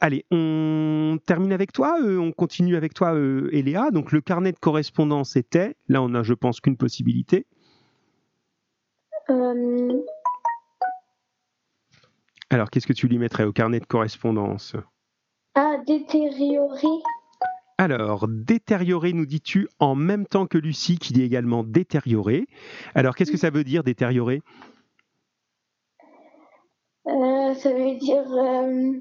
Allez, 0.00 0.24
on 0.30 1.18
termine 1.26 1.52
avec 1.52 1.72
toi. 1.72 1.98
euh, 2.02 2.18
on 2.18 2.32
continue 2.32 2.76
avec 2.76 2.94
toi, 2.94 3.14
euh, 3.14 3.48
Eléa. 3.52 3.90
Donc 3.90 4.12
le 4.12 4.20
carnet 4.20 4.52
de 4.52 4.58
correspondance 4.58 5.36
était. 5.36 5.76
Là, 5.88 6.02
on 6.02 6.14
a, 6.14 6.22
je 6.22 6.34
pense, 6.34 6.60
qu'une 6.60 6.76
possibilité. 6.76 7.46
Euh, 9.30 9.92
Alors, 12.50 12.70
qu'est-ce 12.70 12.86
que 12.86 12.92
tu 12.92 13.08
lui 13.08 13.18
mettrais 13.18 13.44
au 13.44 13.52
carnet 13.52 13.80
de 13.80 13.84
correspondance? 13.86 14.74
Ah, 15.54 15.76
détérioré. 15.86 16.86
Alors, 17.76 18.26
détérioré, 18.28 19.12
nous 19.12 19.26
dis-tu, 19.26 19.68
en 19.78 19.94
même 19.94 20.26
temps 20.26 20.46
que 20.46 20.58
Lucie, 20.58 20.98
qui 20.98 21.12
dit 21.12 21.22
également 21.22 21.62
détérioré. 21.62 22.46
Alors, 22.94 23.14
qu'est-ce 23.14 23.30
que 23.30 23.36
ça 23.36 23.50
veut 23.50 23.64
dire, 23.64 23.82
détérioré 23.84 24.42
Euh, 27.06 27.54
ça 27.54 27.72
veut 27.72 27.96
dire. 27.96 28.24
euh, 28.32 28.92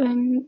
euh, 0.00 0.40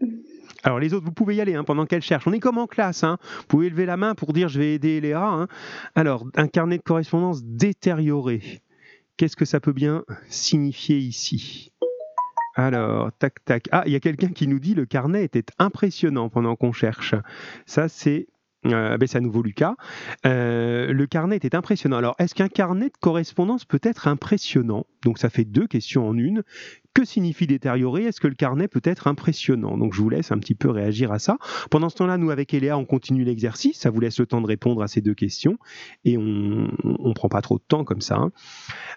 Alors, 0.62 0.78
les 0.80 0.94
autres, 0.94 1.04
vous 1.04 1.12
pouvez 1.12 1.36
y 1.36 1.40
aller 1.40 1.54
hein, 1.54 1.64
pendant 1.64 1.86
qu'elle 1.86 2.02
cherche. 2.02 2.26
On 2.26 2.32
est 2.32 2.40
comme 2.40 2.58
en 2.58 2.66
classe. 2.66 3.02
hein. 3.04 3.18
Vous 3.38 3.46
pouvez 3.48 3.70
lever 3.70 3.86
la 3.86 3.96
main 3.96 4.14
pour 4.14 4.32
dire 4.32 4.48
je 4.48 4.58
vais 4.60 4.74
aider 4.74 5.00
Léa. 5.00 5.26
hein. 5.26 5.48
Alors, 5.94 6.26
un 6.36 6.46
carnet 6.48 6.78
de 6.78 6.82
correspondance 6.82 7.42
détérioré. 7.42 8.60
Qu'est-ce 9.16 9.36
que 9.36 9.44
ça 9.44 9.60
peut 9.60 9.72
bien 9.72 10.04
signifier 10.28 10.98
ici? 10.98 11.72
Alors, 12.56 13.10
tac, 13.18 13.44
tac. 13.44 13.68
Ah, 13.70 13.84
il 13.86 13.92
y 13.92 13.96
a 13.96 14.00
quelqu'un 14.00 14.28
qui 14.28 14.48
nous 14.48 14.58
dit 14.58 14.74
le 14.74 14.86
carnet 14.86 15.24
était 15.24 15.44
impressionnant 15.58 16.28
pendant 16.28 16.56
qu'on 16.56 16.72
cherche. 16.72 17.14
Ça, 17.66 17.88
c'est. 17.88 18.26
Euh, 18.66 18.96
c'est 19.06 19.18
à 19.18 19.20
nouveau 19.20 19.42
Lucas. 19.42 19.74
Euh, 20.26 20.92
le 20.92 21.06
carnet 21.06 21.36
était 21.36 21.54
impressionnant. 21.54 21.96
Alors, 21.96 22.14
est-ce 22.18 22.34
qu'un 22.34 22.48
carnet 22.48 22.86
de 22.86 22.96
correspondance 23.00 23.64
peut 23.64 23.80
être 23.82 24.08
impressionnant? 24.08 24.86
Donc, 25.04 25.18
ça 25.18 25.30
fait 25.30 25.44
deux 25.44 25.66
questions 25.66 26.08
en 26.08 26.16
une. 26.16 26.42
Que 26.94 27.04
signifie 27.04 27.46
détériorer? 27.46 28.04
Est-ce 28.04 28.20
que 28.20 28.28
le 28.28 28.36
carnet 28.36 28.68
peut 28.68 28.80
être 28.84 29.08
impressionnant? 29.08 29.76
Donc, 29.76 29.94
je 29.94 30.00
vous 30.00 30.08
laisse 30.08 30.30
un 30.30 30.38
petit 30.38 30.54
peu 30.54 30.70
réagir 30.70 31.10
à 31.10 31.18
ça. 31.18 31.38
Pendant 31.70 31.88
ce 31.88 31.96
temps-là, 31.96 32.18
nous, 32.18 32.30
avec 32.30 32.54
Eléa, 32.54 32.78
on 32.78 32.84
continue 32.84 33.24
l'exercice. 33.24 33.80
Ça 33.80 33.90
vous 33.90 34.00
laisse 34.00 34.18
le 34.20 34.26
temps 34.26 34.40
de 34.40 34.46
répondre 34.46 34.80
à 34.82 34.86
ces 34.88 35.00
deux 35.00 35.14
questions. 35.14 35.58
Et 36.04 36.16
on 36.16 36.22
ne 36.22 37.12
prend 37.14 37.28
pas 37.28 37.42
trop 37.42 37.58
de 37.58 37.64
temps 37.66 37.84
comme 37.84 38.00
ça. 38.00 38.16
hein. 38.16 38.30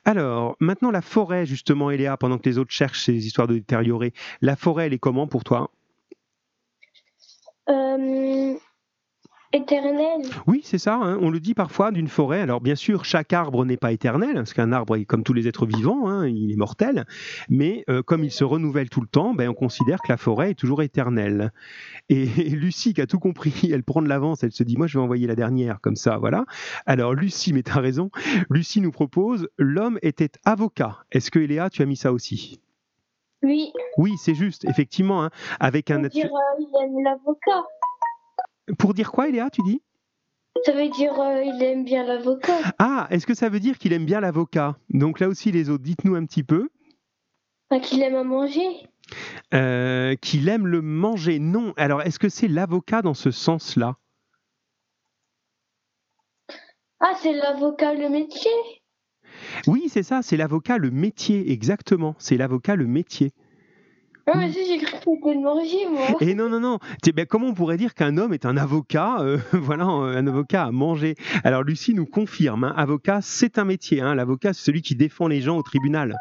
Alors, 0.06 0.56
maintenant, 0.60 0.92
la 0.92 1.02
forêt, 1.02 1.46
justement, 1.46 1.90
Eléa, 1.90 2.18
pendant 2.18 2.38
que 2.38 2.48
les 2.48 2.58
autres 2.60 2.72
cherchent 2.72 3.04
ces 3.04 3.26
histoires 3.26 3.48
de 3.48 3.56
détériorer, 3.56 4.14
la 4.42 4.56
forêt, 4.56 4.86
elle 4.86 4.94
est 4.94 5.00
comment 5.00 5.28
pour 5.28 5.44
toi? 5.44 5.72
Euh, 7.70 8.54
éternel. 9.54 10.22
Oui, 10.48 10.62
c'est 10.64 10.78
ça. 10.78 10.96
hein, 10.96 11.18
On 11.22 11.30
le 11.30 11.40
dit 11.40 11.54
parfois 11.54 11.92
d'une 11.92 12.08
forêt. 12.08 12.42
Alors 12.42 12.62
bien 12.62 12.76
sûr, 12.76 13.06
chaque 13.06 13.34
arbre 13.34 13.66
n'est 13.66 13.78
pas 13.78 13.92
éternel, 13.92 14.34
parce 14.36 14.54
qu'un 14.54 14.72
arbre 14.72 14.96
est 14.96 15.06
comme 15.06 15.24
tous 15.24 15.34
les 15.34 15.48
êtres 15.48 15.66
vivants, 15.66 16.08
hein, 16.08 16.28
il 16.28 16.52
est 16.52 16.56
mortel. 16.56 17.06
Mais 17.50 17.84
euh, 17.90 18.04
comme 18.04 18.24
il 18.24 18.32
se 18.32 18.44
renouvelle 18.44 18.90
tout 18.90 19.02
le 19.02 19.08
temps, 19.08 19.34
ben, 19.34 19.50
on 19.50 19.54
considère 19.54 20.00
que 20.02 20.12
la 20.12 20.18
forêt 20.18 20.52
est 20.52 20.56
toujours 20.56 20.82
éternelle. 20.82 21.52
Et, 22.10 22.26
Lucie, 22.26 22.94
qui 22.94 23.02
a 23.02 23.08
tout 23.08 23.20
compris, 23.20 23.70
elle 23.74 23.84
prend 23.84 24.02
de 24.02 24.10
l'avance. 24.10 24.44
Elle 24.44 24.52
se 24.52 24.64
dit, 24.64 24.78
moi, 24.78 24.88
je 24.88 24.98
vais 24.98 25.04
envoyer 25.04 25.28
la 25.28 25.36
dernière, 25.36 25.80
comme 25.82 25.96
ça, 25.96 26.18
voilà. 26.18 26.46
Alors 26.86 27.14
Lucie, 27.14 27.54
mais 27.54 27.64
t'as 27.64 27.80
raison. 27.80 28.10
Lucie 28.50 28.82
nous 28.82 28.92
propose, 28.92 29.48
l'homme 29.58 30.00
était 30.02 30.32
avocat. 30.46 30.98
Est-ce 31.12 31.32
que 31.32 31.40
Eléa, 31.40 31.70
tu 31.70 31.82
as 31.82 31.86
mis 31.86 31.96
ça 31.98 32.12
aussi? 32.14 32.60
Oui, 33.44 33.72
Oui, 33.98 34.14
c'est 34.18 34.34
juste, 34.34 34.66
effectivement, 34.66 35.24
hein, 35.24 35.30
avec 35.60 35.92
un. 35.92 36.00
dire 36.08 36.26
euh, 36.26 36.60
il 36.60 36.68
aime 36.84 37.04
l'avocat. 37.04 37.68
Pour 38.78 38.94
dire 38.94 39.12
quoi, 39.12 39.30
Eléa, 39.30 39.50
tu 39.50 39.62
dis? 39.64 39.82
Ça 40.66 40.74
veut 40.74 40.90
dire 40.90 41.20
euh, 41.20 41.44
il 41.44 41.62
aime 41.64 41.84
bien 41.84 42.04
l'avocat. 42.04 42.58
Ah, 42.80 43.08
est-ce 43.12 43.26
que 43.28 43.34
ça 43.34 43.50
veut 43.50 43.60
dire 43.60 43.78
qu'il 43.78 43.94
aime 43.94 44.06
bien 44.06 44.20
l'avocat? 44.20 44.78
Donc 44.90 45.20
là 45.20 45.28
aussi, 45.28 45.52
les 45.52 45.70
autres, 45.70 45.84
dites-nous 45.84 46.16
un 46.16 46.26
petit 46.26 46.44
peu. 46.44 46.70
Enfin, 47.70 47.82
qu'il 47.82 48.02
aime 48.02 48.16
à 48.16 48.24
manger. 48.24 48.88
Euh, 49.54 50.16
qu'il 50.16 50.50
aime 50.50 50.68
le 50.68 50.82
manger. 50.82 51.40
Non. 51.40 51.74
Alors, 51.78 52.02
est-ce 52.02 52.20
que 52.20 52.30
c'est 52.30 52.48
l'avocat 52.48 53.02
dans 53.02 53.14
ce 53.14 53.32
sens-là? 53.32 53.96
Ah, 57.00 57.14
c'est 57.22 57.34
l'avocat 57.34 57.94
le 57.94 58.10
métier? 58.10 58.52
Oui, 59.68 59.88
c'est 59.90 60.04
ça, 60.04 60.22
c'est 60.22 60.38
l'avocat 60.38 60.78
le 60.78 60.92
métier, 60.92 61.52
exactement. 61.52 62.16
C'est 62.18 62.38
l'avocat 62.38 62.76
le 62.76 62.88
métier. 62.88 63.32
Ah, 64.30 64.38
mais 64.38 64.52
si, 64.52 64.60
j'ai 64.68 64.78
cru 64.78 64.92
que 64.92 64.98
c'était 64.98 65.36
de 65.36 65.42
manger, 65.42 65.88
moi. 65.90 66.18
Et 66.20 66.36
non, 66.36 66.50
non, 66.50 66.60
non. 66.60 66.80
Sais, 67.04 67.14
ben, 67.14 67.26
comment 67.26 67.48
on 67.48 67.54
pourrait 67.54 67.78
dire 67.78 67.94
qu'un 67.94 68.18
homme 68.18 68.34
est 68.34 68.46
un 68.46 68.58
avocat 68.58 69.22
euh, 69.22 69.38
Voilà, 69.54 69.86
un 69.86 70.28
avocat 70.28 70.66
à 70.66 70.72
manger? 70.72 71.16
Alors, 71.46 71.64
Lucie 71.64 71.94
nous 71.94 72.06
confirme, 72.06 72.66
hein, 72.66 72.74
avocat, 72.76 73.20
c'est 73.22 73.58
un 73.58 73.64
métier. 73.66 74.02
hein. 74.02 74.16
L'avocat, 74.16 74.54
c'est 74.54 74.64
celui 74.66 74.82
qui 74.82 74.96
défend 74.96 75.28
les 75.28 75.40
gens 75.42 75.58
au 75.58 75.64
tribunal. 75.64 76.16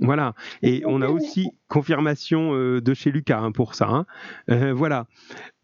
Voilà. 0.00 0.34
Et 0.62 0.82
on 0.86 1.00
a 1.00 1.08
aussi 1.08 1.48
confirmation 1.68 2.54
euh, 2.54 2.82
de 2.82 2.92
chez 2.92 3.10
Lucas 3.10 3.40
hein, 3.40 3.50
pour 3.50 3.74
ça. 3.74 3.88
hein. 3.88 4.06
Euh, 4.50 4.74
voilà. 4.74 5.06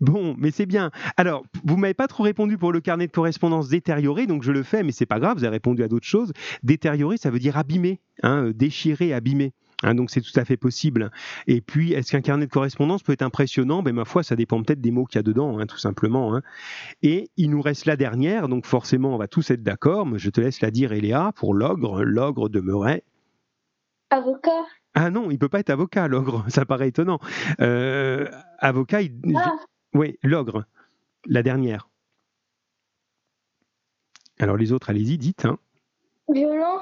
Bon, 0.01 0.35
mais 0.39 0.51
c'est 0.51 0.65
bien. 0.65 0.91
Alors, 1.19 1.45
vous 1.65 1.77
m'avez 1.77 1.93
pas 1.95 2.09
trop 2.09 2.23
répondu 2.23 2.57
pour 2.57 2.73
le 2.73 2.81
carnet 2.81 3.07
de 3.07 3.13
correspondance 3.13 3.69
détérioré, 3.69 4.27
donc 4.27 4.43
je 4.43 4.51
le 4.53 4.63
fais, 4.63 4.83
mais 4.83 4.93
c'est 4.93 5.05
pas 5.07 5.21
grave. 5.21 5.37
Vous 5.37 5.45
avez 5.45 5.57
répondu 5.57 5.83
à 5.83 5.89
d'autres 5.89 6.07
choses. 6.07 6.33
Détérioré, 6.63 7.19
ça 7.19 7.31
veut 7.31 7.39
dire 7.39 7.59
abîmé, 7.59 8.01
hein, 8.23 8.45
euh, 8.47 8.53
déchiré, 8.55 9.13
abîmé. 9.13 9.53
Hein, 9.83 9.95
donc 9.95 10.11
c'est 10.11 10.21
tout 10.21 10.39
à 10.39 10.45
fait 10.45 10.57
possible. 10.57 11.11
Et 11.47 11.61
puis, 11.61 11.93
est-ce 11.93 12.13
qu'un 12.13 12.21
carnet 12.21 12.47
de 12.47 12.51
correspondance 12.53 13.03
peut 13.03 13.13
être 13.13 13.23
impressionnant? 13.23 13.83
Ben 13.83 13.95
ma 13.95 14.05
foi, 14.05 14.23
ça 14.23 14.37
dépend 14.37 14.63
peut-être 14.63 14.81
des 14.81 14.91
mots 14.93 15.05
qu'il 15.07 15.17
y 15.17 15.21
a 15.21 15.23
dedans, 15.23 15.59
hein, 15.59 15.67
tout 15.67 15.79
simplement. 15.79 16.35
hein. 16.37 16.43
Et 17.03 17.31
il 17.37 17.51
nous 17.51 17.61
reste 17.63 17.87
la 17.87 17.97
dernière, 17.97 18.49
donc 18.49 18.67
forcément, 18.67 19.15
on 19.15 19.19
va 19.19 19.29
tous 19.29 19.51
être 19.51 19.63
d'accord. 19.63 20.07
Mais 20.07 20.19
je 20.19 20.31
te 20.31 20.41
laisse 20.41 20.61
la 20.61 20.71
dire, 20.71 20.93
Eléa, 20.93 21.33
pour 21.35 21.55
l'ogre. 21.55 22.03
L'ogre 22.05 22.49
demeurait 22.49 23.03
Avocat. 24.11 24.51
ah 24.95 25.11
non, 25.11 25.31
il 25.31 25.39
peut 25.39 25.49
pas 25.49 25.61
être 25.61 25.71
avocat, 25.71 26.07
l'ogre. 26.07 26.45
Ça 26.49 26.65
paraît 26.67 26.89
étonnant. 26.89 27.19
Euh, 27.61 28.29
avocat, 28.59 29.03
il... 29.03 29.13
Ah, 29.37 29.55
oui, 29.95 30.19
l'ogre. 30.23 30.65
La 31.27 31.43
dernière. 31.43 31.89
Alors 34.39 34.57
les 34.57 34.73
autres, 34.73 34.91
allez-y, 34.91 35.19
dites. 35.19 35.45
hein. 35.45 35.59
Violent? 36.33 36.81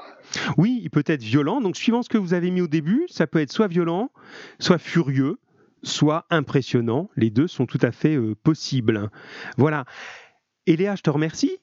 Oui, 0.57 0.79
il 0.83 0.89
peut 0.89 1.03
être 1.05 1.23
violent. 1.23 1.61
Donc 1.61 1.75
suivant 1.75 2.03
ce 2.03 2.09
que 2.09 2.17
vous 2.17 2.33
avez 2.33 2.51
mis 2.51 2.61
au 2.61 2.67
début, 2.67 3.05
ça 3.09 3.27
peut 3.27 3.39
être 3.39 3.51
soit 3.51 3.67
violent, 3.67 4.11
soit 4.59 4.77
furieux, 4.77 5.39
soit 5.83 6.25
impressionnant. 6.29 7.09
Les 7.15 7.29
deux 7.29 7.47
sont 7.47 7.65
tout 7.65 7.79
à 7.81 7.91
fait 7.91 8.15
euh, 8.15 8.35
possibles. 8.35 9.09
Voilà. 9.57 9.85
Et 10.67 10.77
je 10.77 11.01
te 11.01 11.09
remercie. 11.09 11.60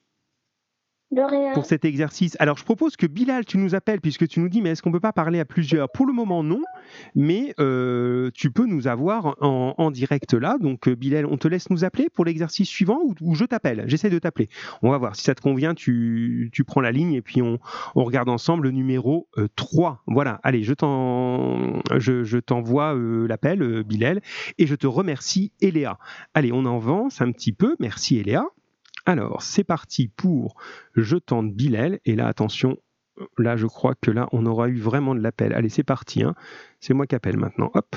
Pour 1.53 1.65
cet 1.65 1.85
exercice. 1.85 2.37
Alors, 2.39 2.57
je 2.57 2.63
propose 2.63 2.95
que 2.95 3.07
Bilal, 3.07 3.43
tu 3.45 3.57
nous 3.57 3.73
appelles, 3.73 3.99
puisque 3.99 4.27
tu 4.27 4.39
nous 4.39 4.49
dis, 4.49 4.61
mais 4.61 4.69
est-ce 4.69 4.81
qu'on 4.83 4.91
peut 4.91 4.99
pas 4.99 5.11
parler 5.13 5.39
à 5.39 5.45
plusieurs? 5.45 5.89
Pour 5.89 6.05
le 6.05 6.13
moment, 6.13 6.43
non, 6.43 6.61
mais 7.15 7.53
euh, 7.59 8.29
tu 8.35 8.51
peux 8.51 8.65
nous 8.65 8.87
avoir 8.87 9.35
en, 9.41 9.73
en 9.77 9.91
direct 9.91 10.33
là. 10.33 10.57
Donc, 10.59 10.87
euh, 10.87 10.95
Bilal, 10.95 11.25
on 11.25 11.37
te 11.37 11.47
laisse 11.47 11.69
nous 11.71 11.83
appeler 11.83 12.09
pour 12.13 12.25
l'exercice 12.25 12.69
suivant 12.69 12.99
ou, 13.21 13.33
je 13.35 13.45
t'appelle? 13.45 13.85
J'essaie 13.87 14.09
de 14.11 14.19
t'appeler. 14.19 14.49
On 14.83 14.91
va 14.91 14.97
voir. 14.99 15.15
Si 15.15 15.23
ça 15.23 15.33
te 15.33 15.41
convient, 15.41 15.73
tu, 15.73 16.49
tu 16.53 16.63
prends 16.63 16.81
la 16.81 16.91
ligne 16.91 17.13
et 17.13 17.21
puis 17.21 17.41
on, 17.41 17.57
on 17.95 18.03
regarde 18.03 18.29
ensemble 18.29 18.65
le 18.65 18.71
numéro 18.71 19.27
euh, 19.37 19.47
3. 19.55 20.03
Voilà. 20.05 20.39
Allez, 20.43 20.61
je 20.63 20.73
t'en- 20.75 21.81
je, 21.97 22.23
je 22.23 22.37
t'envoie 22.37 22.95
euh, 22.95 23.27
l'appel, 23.27 23.83
Bilal, 23.83 24.21
et 24.59 24.67
je 24.67 24.75
te 24.75 24.85
remercie, 24.87 25.51
Eléa. 25.61 25.97
Allez, 26.33 26.51
on 26.51 26.65
avance 26.65 27.21
un 27.21 27.31
petit 27.31 27.51
peu. 27.51 27.75
Merci, 27.79 28.17
Eléa. 28.19 28.43
Alors, 29.05 29.41
c'est 29.41 29.63
parti 29.63 30.07
pour 30.07 30.55
Je 30.95 31.17
tente 31.17 31.53
Bilal. 31.53 31.99
Et 32.05 32.15
là, 32.15 32.27
attention, 32.27 32.77
là, 33.37 33.55
je 33.57 33.65
crois 33.65 33.95
que 33.95 34.11
là, 34.11 34.27
on 34.31 34.45
aura 34.45 34.67
eu 34.69 34.77
vraiment 34.77 35.15
de 35.15 35.19
l'appel. 35.21 35.53
Allez, 35.53 35.69
c'est 35.69 35.83
parti. 35.83 36.23
hein. 36.23 36.35
C'est 36.79 36.93
moi 36.93 37.07
qui 37.07 37.15
appelle 37.15 37.37
maintenant. 37.37 37.71
Hop. 37.73 37.95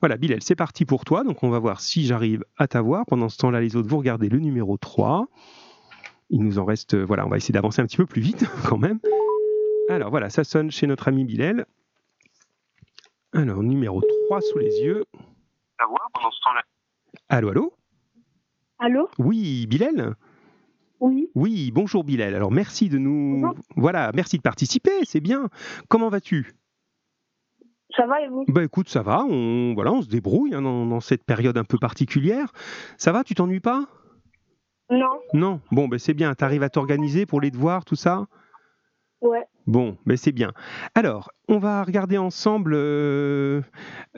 Voilà, 0.00 0.16
Bilal, 0.16 0.42
c'est 0.42 0.54
parti 0.56 0.84
pour 0.84 1.04
toi. 1.04 1.24
Donc, 1.24 1.42
on 1.42 1.50
va 1.50 1.58
voir 1.58 1.80
si 1.80 2.04
j'arrive 2.06 2.44
à 2.56 2.66
t'avoir. 2.68 3.04
Pendant 3.06 3.28
ce 3.28 3.36
temps-là, 3.38 3.60
les 3.60 3.76
autres, 3.76 3.88
vous 3.88 3.98
regardez 3.98 4.28
le 4.28 4.38
numéro 4.38 4.76
3. 4.78 5.26
Il 6.30 6.42
nous 6.42 6.58
en 6.58 6.64
reste. 6.64 6.94
euh, 6.94 7.04
Voilà, 7.04 7.26
on 7.26 7.28
va 7.28 7.36
essayer 7.36 7.52
d'avancer 7.52 7.82
un 7.82 7.86
petit 7.86 7.96
peu 7.98 8.06
plus 8.06 8.22
vite 8.22 8.44
quand 8.68 8.78
même. 8.78 9.00
Alors, 9.90 10.10
voilà, 10.10 10.30
ça 10.30 10.44
sonne 10.44 10.70
chez 10.70 10.86
notre 10.86 11.08
ami 11.08 11.24
Bilal. 11.24 11.66
Alors, 13.32 13.62
numéro 13.62 14.00
3 14.28 14.40
sous 14.40 14.58
les 14.58 14.80
yeux. 14.80 15.04
savoir 15.78 16.08
pendant 16.14 16.30
ce 16.30 16.40
temps-là? 16.42 16.62
Allô, 17.28 17.50
allô? 17.50 17.74
Allô? 18.78 19.08
Oui, 19.18 19.66
Bilal 19.66 20.14
Oui. 21.00 21.28
Oui, 21.34 21.70
bonjour 21.72 22.04
Bilal. 22.04 22.34
Alors 22.34 22.52
merci 22.52 22.88
de 22.88 22.98
nous 22.98 23.40
Bonjour. 23.42 23.54
voilà, 23.76 24.10
merci 24.14 24.36
de 24.36 24.42
participer, 24.42 24.92
c'est 25.04 25.20
bien. 25.20 25.48
Comment 25.88 26.08
vas-tu? 26.08 26.54
Ça 27.96 28.06
va 28.06 28.20
et 28.22 28.28
vous? 28.28 28.44
Bah 28.48 28.64
écoute, 28.64 28.88
ça 28.88 29.02
va, 29.02 29.24
on 29.24 29.74
voilà, 29.74 29.92
on 29.92 30.02
se 30.02 30.08
débrouille 30.08 30.54
hein, 30.54 30.62
dans, 30.62 30.86
dans 30.86 31.00
cette 31.00 31.24
période 31.24 31.56
un 31.58 31.64
peu 31.64 31.78
particulière. 31.78 32.52
Ça 32.96 33.12
va, 33.12 33.22
tu 33.24 33.34
t'ennuies 33.34 33.60
pas? 33.60 33.86
Non. 34.90 35.20
Non. 35.32 35.60
Bon, 35.70 35.88
ben 35.88 35.98
c'est 35.98 36.14
bien, 36.14 36.34
t'arrives 36.34 36.62
à 36.62 36.68
t'organiser 36.70 37.26
pour 37.26 37.40
les 37.40 37.50
devoirs, 37.50 37.84
tout 37.84 37.96
ça? 37.96 38.26
Ouais. 39.20 39.44
Bon, 39.66 39.96
mais 40.04 40.18
c'est 40.18 40.32
bien. 40.32 40.52
Alors, 40.94 41.30
on 41.48 41.58
va 41.58 41.82
regarder 41.84 42.18
ensemble. 42.18 42.74
euh, 42.74 43.62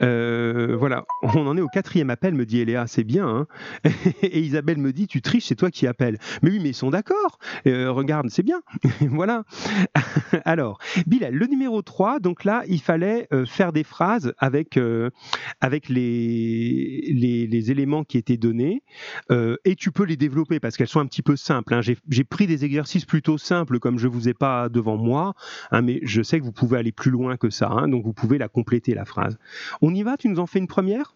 euh, 0.01 0.75
voilà, 0.77 1.05
on 1.23 1.47
en 1.47 1.55
est 1.57 1.61
au 1.61 1.67
quatrième 1.69 2.09
appel, 2.09 2.33
me 2.33 2.45
dit 2.45 2.59
Eléa, 2.59 2.85
c'est 2.87 3.05
bien. 3.05 3.27
hein. 3.27 3.47
Et 4.23 4.41
Isabelle 4.41 4.77
me 4.77 4.91
dit, 4.91 5.07
tu 5.07 5.21
triches, 5.21 5.45
c'est 5.45 5.55
toi 5.55 5.71
qui 5.71 5.87
appelles. 5.87 6.17
Mais 6.41 6.49
oui, 6.51 6.59
mais 6.61 6.69
ils 6.69 6.73
sont 6.73 6.89
d'accord. 6.89 7.39
Euh, 7.65 7.91
regarde, 7.91 8.29
c'est 8.29 8.43
bien. 8.43 8.61
voilà. 9.01 9.43
Alors, 10.45 10.79
Bilal, 11.05 11.33
le 11.33 11.47
numéro 11.47 11.81
3, 11.81 12.19
donc 12.19 12.43
là, 12.43 12.63
il 12.67 12.81
fallait 12.81 13.27
faire 13.45 13.71
des 13.71 13.83
phrases 13.83 14.33
avec, 14.39 14.77
avec 15.61 15.89
les, 15.89 17.47
les, 17.49 17.71
éléments 17.71 18.03
qui 18.03 18.17
étaient 18.17 18.37
donnés. 18.37 18.83
Et 19.29 19.75
tu 19.75 19.91
peux 19.91 20.03
les 20.03 20.17
développer 20.17 20.59
parce 20.59 20.77
qu'elles 20.77 20.87
sont 20.87 20.99
un 20.99 21.05
petit 21.05 21.21
peu 21.23 21.35
simples. 21.35 21.73
hein. 21.73 21.81
J'ai 21.81 22.23
pris 22.23 22.47
des 22.47 22.65
exercices 22.65 23.05
plutôt 23.05 23.37
simples, 23.37 23.79
comme 23.79 23.97
je 23.97 24.07
vous 24.07 24.29
ai 24.29 24.33
pas 24.33 24.69
devant 24.69 24.97
moi. 24.97 25.33
Hein, 25.71 25.81
mais 25.81 25.99
je 26.03 26.21
sais 26.21 26.39
que 26.39 26.45
vous 26.45 26.51
pouvez 26.51 26.77
aller 26.77 26.91
plus 26.91 27.11
loin 27.11 27.37
que 27.37 27.49
ça, 27.49 27.69
hein, 27.69 27.87
donc 27.87 28.03
vous 28.03 28.13
pouvez 28.13 28.37
la 28.37 28.47
compléter 28.47 28.93
la 28.93 29.05
phrase. 29.05 29.37
On 29.81 29.93
y 29.93 30.03
va 30.03 30.17
Tu 30.17 30.29
nous 30.29 30.39
en 30.39 30.45
fais 30.47 30.59
une 30.59 30.67
première? 30.67 31.15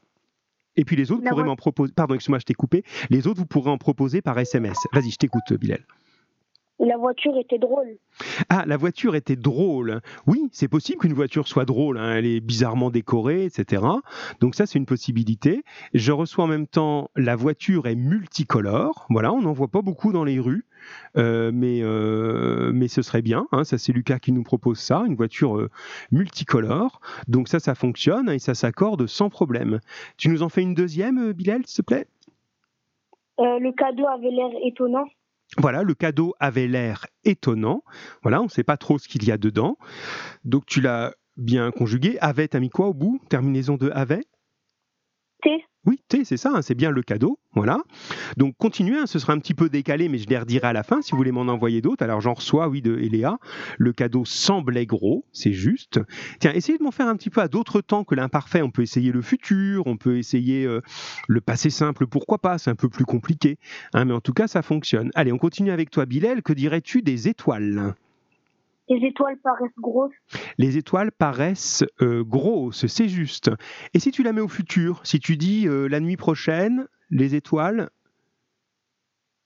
Et 0.77 0.85
puis 0.85 0.95
les 0.95 1.11
autres 1.11 1.23
pourraient 1.27 1.43
m'en 1.43 1.55
proposer. 1.57 1.91
Pardon, 1.93 2.15
excuse-moi, 2.15 2.39
je 2.39 2.45
t'ai 2.45 2.53
coupé. 2.53 2.83
Les 3.09 3.27
autres, 3.27 3.39
vous 3.39 3.45
pourrez 3.45 3.69
en 3.69 3.77
proposer 3.77 4.21
par 4.21 4.39
SMS. 4.39 4.77
Vas-y, 4.93 5.11
je 5.11 5.17
t'écoute, 5.17 5.51
Bilal. 5.53 5.85
La 6.79 6.97
voiture 6.97 7.37
était 7.37 7.59
drôle. 7.59 7.97
Ah, 8.49 8.63
la 8.65 8.75
voiture 8.75 9.15
était 9.15 9.35
drôle. 9.35 10.01
Oui, 10.25 10.49
c'est 10.51 10.67
possible 10.67 10.97
qu'une 10.99 11.13
voiture 11.13 11.47
soit 11.47 11.65
drôle. 11.65 11.99
hein, 11.99 12.15
Elle 12.15 12.25
est 12.25 12.39
bizarrement 12.39 12.89
décorée, 12.89 13.45
etc. 13.45 13.83
Donc 14.39 14.55
ça, 14.55 14.65
c'est 14.65 14.79
une 14.79 14.87
possibilité. 14.87 15.63
Je 15.93 16.11
reçois 16.11 16.45
en 16.45 16.47
même 16.47 16.65
temps 16.65 17.11
la 17.15 17.35
voiture 17.35 17.85
est 17.85 17.93
multicolore. 17.95 19.05
Voilà, 19.11 19.31
on 19.31 19.41
n'en 19.41 19.53
voit 19.53 19.67
pas 19.67 19.83
beaucoup 19.83 20.11
dans 20.11 20.23
les 20.23 20.39
rues, 20.39 20.65
Euh, 21.17 21.51
mais 21.53 21.81
euh, 21.81 22.71
mais 22.73 22.87
ce 22.87 23.01
serait 23.01 23.21
bien. 23.21 23.47
hein, 23.51 23.63
ça, 23.63 23.77
c'est 23.77 23.91
Lucas 23.91 24.19
qui 24.19 24.31
nous 24.31 24.43
propose 24.43 24.79
ça, 24.79 25.03
une 25.05 25.15
voiture 25.15 25.57
euh, 25.57 25.69
multicolore. 26.11 27.01
Donc 27.27 27.47
ça, 27.47 27.59
ça 27.59 27.75
fonctionne 27.75 28.29
et 28.29 28.39
ça 28.39 28.53
s'accorde 28.53 29.07
sans 29.07 29.29
problème. 29.29 29.79
Tu 30.17 30.29
nous 30.29 30.43
en 30.43 30.49
fais 30.49 30.61
une 30.61 30.73
deuxième, 30.73 31.33
Bilal, 31.33 31.61
s'il 31.65 31.83
te 31.83 31.87
plaît? 31.87 32.07
Le 33.37 33.71
cadeau 33.71 34.05
avait 34.07 34.29
l'air 34.29 34.49
étonnant. 34.63 35.05
Voilà, 35.57 35.83
le 35.83 35.95
cadeau 35.95 36.35
avait 36.39 36.67
l'air 36.67 37.07
étonnant. 37.25 37.83
Voilà, 38.21 38.39
on 38.39 38.45
ne 38.45 38.49
sait 38.49 38.63
pas 38.63 38.77
trop 38.77 38.99
ce 38.99 39.07
qu'il 39.07 39.25
y 39.25 39.31
a 39.31 39.37
dedans. 39.37 39.77
Donc 40.45 40.65
tu 40.65 40.79
l'as 40.79 41.13
bien 41.37 41.71
conjugué. 41.71 42.17
Avait, 42.21 42.47
t'as 42.47 42.59
mis 42.59 42.69
quoi 42.69 42.87
au 42.87 42.93
bout? 42.93 43.19
Terminaison 43.29 43.77
de 43.77 43.89
avait 43.93 44.25
Oui, 45.85 45.99
c'est 46.11 46.37
ça, 46.37 46.51
hein, 46.53 46.61
c'est 46.61 46.75
bien 46.75 46.91
le 46.91 47.01
cadeau. 47.01 47.39
Voilà. 47.53 47.79
Donc 48.37 48.55
continuez, 48.57 48.97
hein, 48.97 49.07
ce 49.07 49.17
sera 49.17 49.33
un 49.33 49.39
petit 49.39 49.55
peu 49.55 49.67
décalé, 49.67 50.09
mais 50.09 50.19
je 50.19 50.27
les 50.27 50.37
redirai 50.37 50.67
à 50.67 50.73
la 50.73 50.83
fin 50.83 51.01
si 51.01 51.11
vous 51.11 51.17
voulez 51.17 51.31
m'en 51.31 51.41
envoyer 51.41 51.81
d'autres. 51.81 52.03
Alors 52.03 52.21
j'en 52.21 52.33
reçois, 52.33 52.67
oui, 52.67 52.81
de 52.83 52.97
Eléa. 52.99 53.39
Le 53.79 53.91
cadeau 53.91 54.23
semblait 54.23 54.85
gros, 54.85 55.25
c'est 55.31 55.53
juste. 55.53 55.99
Tiens, 56.39 56.53
essayez 56.53 56.77
de 56.77 56.83
m'en 56.83 56.91
faire 56.91 57.07
un 57.07 57.15
petit 57.15 57.31
peu 57.31 57.41
à 57.41 57.47
d'autres 57.47 57.81
temps 57.81 58.03
que 58.03 58.13
l'imparfait. 58.13 58.61
On 58.61 58.69
peut 58.69 58.83
essayer 58.83 59.11
le 59.11 59.23
futur, 59.23 59.87
on 59.87 59.97
peut 59.97 60.17
essayer 60.17 60.65
euh, 60.65 60.81
le 61.27 61.41
passé 61.41 61.71
simple, 61.71 62.05
pourquoi 62.05 62.37
pas, 62.37 62.59
c'est 62.59 62.69
un 62.69 62.75
peu 62.75 62.89
plus 62.89 63.05
compliqué. 63.05 63.57
hein, 63.93 64.05
mais 64.05 64.13
en 64.13 64.21
tout 64.21 64.33
cas, 64.33 64.47
ça 64.47 64.61
fonctionne. 64.61 65.09
Allez, 65.15 65.31
on 65.31 65.39
continue 65.39 65.71
avec 65.71 65.89
toi, 65.89 66.05
Bilal. 66.05 66.43
Que 66.43 66.53
dirais-tu 66.53 67.01
des 67.01 67.27
étoiles? 67.27 67.95
Les 68.89 69.07
étoiles 69.07 69.37
paraissent 69.43 69.71
grosses. 69.77 70.13
Les 70.57 70.77
étoiles 70.77 71.11
paraissent 71.11 71.85
euh, 72.01 72.23
grosses, 72.23 72.87
c'est 72.87 73.07
juste. 73.07 73.49
Et 73.93 73.99
si 73.99 74.11
tu 74.11 74.23
la 74.23 74.33
mets 74.33 74.41
au 74.41 74.47
futur, 74.49 74.99
si 75.03 75.19
tu 75.19 75.37
dis 75.37 75.67
euh, 75.67 75.87
la 75.87 75.99
nuit 75.99 76.17
prochaine, 76.17 76.87
les 77.09 77.35
étoiles, 77.35 77.89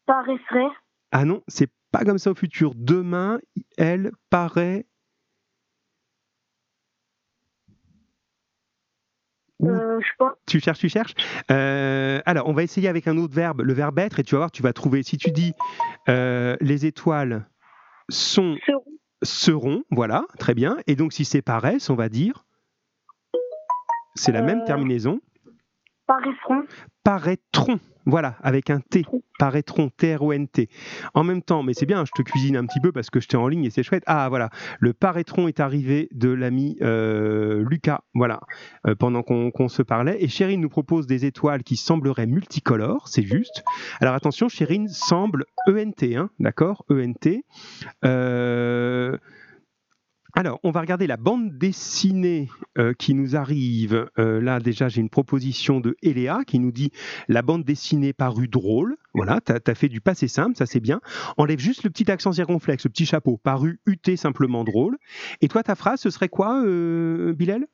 Paraisseraient. 0.08 0.72
ah 1.12 1.26
non, 1.26 1.42
c'est 1.48 1.70
pas 1.92 2.06
comme 2.06 2.18
ça 2.18 2.32
au 2.32 2.36
futur. 2.36 2.74
Demain, 2.76 3.40
elle 3.78 4.12
paraît. 4.30 4.86
Euh, 9.64 10.00
je. 10.00 10.26
Tu 10.46 10.60
cherches, 10.60 10.80
tu 10.80 10.90
cherches. 10.90 11.14
Euh, 11.52 12.22
alors, 12.26 12.48
on 12.48 12.54
va 12.54 12.64
essayer 12.64 12.88
avec 12.88 13.08
un 13.08 13.18
autre 13.18 13.34
verbe, 13.34 13.62
le 13.62 13.74
verbe 13.74 14.00
être, 14.00 14.20
et 14.20 14.24
tu 14.24 14.36
vas 14.36 14.40
voir, 14.40 14.52
tu 14.52 14.62
vas 14.62 14.74
trouver. 14.74 15.04
Si 15.04 15.18
tu 15.18 15.32
dis 15.32 15.54
euh, 16.10 16.56
les 16.62 16.86
étoiles 16.86 17.48
sont, 18.10 18.58
Seront. 18.66 18.85
Seront, 19.26 19.84
voilà, 19.92 20.26
très 20.40 20.54
bien. 20.54 20.78
Et 20.88 20.96
donc, 20.96 21.14
si 21.14 21.26
c'est 21.26 21.42
paraissent, 21.42 21.90
on 21.90 21.96
va 21.96 22.10
dire. 22.10 22.46
C'est 24.16 24.32
la 24.32 24.42
même 24.42 24.62
Euh. 24.62 24.66
terminaison. 24.66 25.20
Paraîtront. 26.08 26.64
paraîtront. 27.04 27.80
Voilà, 28.06 28.36
avec 28.42 28.70
un 28.70 28.80
T. 28.80 29.04
Paraîtront, 29.38 29.90
T-R-O-N-T. 29.90 30.70
En 31.14 31.24
même 31.24 31.42
temps, 31.42 31.64
mais 31.64 31.74
c'est 31.74 31.86
bien, 31.86 32.06
je 32.06 32.12
te 32.16 32.22
cuisine 32.22 32.56
un 32.56 32.66
petit 32.66 32.80
peu 32.80 32.92
parce 32.92 33.10
que 33.10 33.20
je 33.20 33.28
t'ai 33.28 33.36
en 33.36 33.48
ligne 33.48 33.66
et 33.66 33.70
c'est 33.70 33.84
chouette. 33.84 34.04
Ah, 34.06 34.30
voilà, 34.30 34.50
le 34.80 34.94
paraîtron 34.94 35.48
est 35.48 35.60
arrivé 35.60 36.08
de 36.12 36.30
l'ami 36.30 36.78
euh, 36.82 37.64
Lucas, 37.68 38.02
voilà, 38.14 38.40
euh, 38.88 38.96
pendant 38.96 39.24
qu'on 39.24 39.52
qu'on 39.52 39.68
se 39.68 39.82
parlait. 39.82 40.24
Et 40.24 40.28
Chérine 40.28 40.62
nous 40.62 40.70
propose 40.70 41.08
des 41.08 41.26
étoiles 41.26 41.64
qui 41.64 41.76
sembleraient 41.76 42.28
multicolores, 42.28 43.08
c'est 43.08 43.24
juste. 43.24 43.64
Alors 44.00 44.14
attention, 44.14 44.48
Chérine 44.48 44.88
semble 44.88 45.46
ENT, 45.68 46.16
hein, 46.16 46.30
d'accord 46.40 46.86
ENT. 46.90 47.44
Euh, 48.06 49.18
alors, 50.38 50.60
on 50.64 50.72
va 50.72 50.82
regarder 50.82 51.08
la 51.08 51.16
bande 51.16 51.58
dessinée 51.58 52.50
euh, 52.78 52.94
qui 52.94 53.14
nous 53.14 53.38
arrive. 53.38 54.10
Euh, 54.20 54.42
là, 54.42 54.60
déjà, 54.60 54.90
j'ai 54.90 55.00
une 55.00 55.10
proposition 55.10 55.80
de 55.80 55.96
Eléa 56.04 56.42
qui 56.46 56.60
nous 56.60 56.74
dit 56.74 56.92
la 57.30 57.42
bande 57.42 57.64
dessinée 57.64 58.12
parue 58.12 58.50
drôle. 58.50 58.98
Voilà, 59.14 59.40
tu 59.40 59.54
as, 59.54 59.76
fait 59.76 59.88
du 59.88 60.02
passé 60.02 60.28
simple, 60.28 60.58
ça 60.58 60.66
c'est 60.66 60.82
bien. 60.82 61.00
Enlève 61.38 61.60
juste 61.60 61.84
le 61.86 61.90
petit 61.90 62.12
accent 62.12 62.34
circonflexe, 62.34 62.84
le 62.84 62.90
petit 62.90 63.06
chapeau, 63.06 63.38
paru 63.38 63.80
UT 63.86 64.18
simplement 64.18 64.66
drôle. 64.66 64.98
Et 65.40 65.48
toi, 65.48 65.64
ta 65.64 65.76
phrase, 65.76 66.02
ce 66.02 66.10
serait 66.10 66.28
quoi, 66.28 66.62
euh, 66.66 67.34
Bilal? 67.34 67.66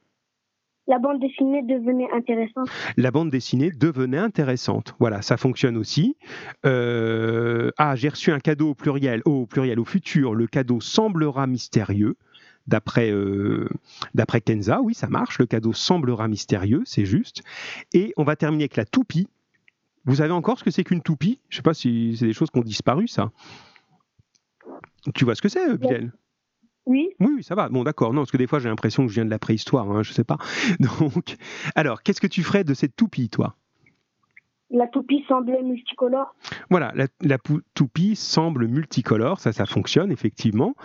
La 0.88 0.99
bande 0.99 1.20
dessinée 1.20 1.62
devenait 1.64 2.12
intéressante. 2.12 2.68
La 2.97 3.12
bande 3.12 3.30
dessinée 3.30 3.72
devenait 3.72 4.18
intéressante. 4.18 4.95
Voilà, 4.99 5.22
ça 5.22 5.38
fonctionne 5.38 5.78
aussi. 5.78 6.18
Euh, 6.66 7.72
ah, 7.78 7.95
j'ai 7.95 8.09
reçu 8.09 8.32
un 8.32 8.39
cadeau 8.39 8.72
au 8.72 8.76
pluriel, 8.76 9.22
au 9.26 9.45
pluriel, 9.45 9.80
au 9.80 9.86
futur. 9.86 10.36
Le 10.36 10.47
cadeau 10.47 10.82
semblera 10.82 11.47
mystérieux. 11.47 12.18
D'après 12.68 13.12
euh, 13.12 13.68
d'après 14.14 14.41
Kenza, 14.41 14.82
oui, 14.82 14.93
ça 14.93 15.07
marche. 15.07 15.39
Le 15.39 15.45
cadeau 15.45 15.74
semblera 15.74 16.28
mystérieux, 16.28 16.84
c'est 16.86 17.05
juste. 17.05 17.41
Et 17.93 18.14
on 18.18 18.24
va 18.24 18.36
terminer 18.36 18.64
avec 18.64 18.78
la 18.78 18.86
toupie. 18.86 19.28
Vous 20.05 20.16
savez 20.16 20.32
encore 20.32 20.59
ce 20.59 20.64
que 20.64 20.72
c'est 20.72 20.84
qu'une 20.84 21.01
toupie? 21.01 21.39
Je 21.49 21.57
sais 21.57 21.62
pas 21.62 21.74
si 21.74 22.16
c'est 22.18 22.26
des 22.26 22.34
choses 22.34 22.49
qui 22.49 22.59
ont 22.59 22.64
disparu, 22.64 23.07
ça. 23.07 23.32
Tu 25.16 25.26
vois 25.26 25.36
ce 25.36 25.41
que 25.41 25.49
c'est, 25.49 25.70
euh, 25.70 25.78
Bilal 25.78 26.12
Oui. 26.86 27.09
Oui, 27.20 27.32
oui, 27.38 27.43
ça 27.43 27.55
va. 27.55 27.70
Bon, 27.70 27.84
d'accord. 27.84 28.14
Non, 28.14 28.22
parce 28.22 28.32
que 28.32 28.38
des 28.38 28.47
fois, 28.47 28.59
j'ai 28.59 28.70
l'impression 28.70 29.03
que 29.03 29.09
je 29.09 29.16
viens 29.16 29.26
de 29.26 29.30
la 29.30 29.39
préhistoire. 29.39 29.89
Hein, 29.91 30.03
je 30.03 30.14
sais 30.14 30.24
pas. 30.24 30.38
Donc, 30.80 31.38
alors, 31.76 32.03
qu'est-ce 32.03 32.22
que 32.22 32.28
tu 32.28 32.43
ferais 32.43 32.64
de 32.64 32.74
cette 32.74 32.95
toupie, 32.95 33.30
toi? 33.30 33.55
La 34.72 34.88
toupie 34.88 35.24
semblait 35.28 35.61
multicolore. 35.63 36.34
Voilà, 36.69 36.93
la, 37.22 37.38
toupie 37.74 38.15
semble 38.15 38.67
multicolore, 38.67 39.39
ça, 39.39 39.51
ça 39.51 39.65
fonctionne 39.65 40.11
effectivement. 40.11 40.76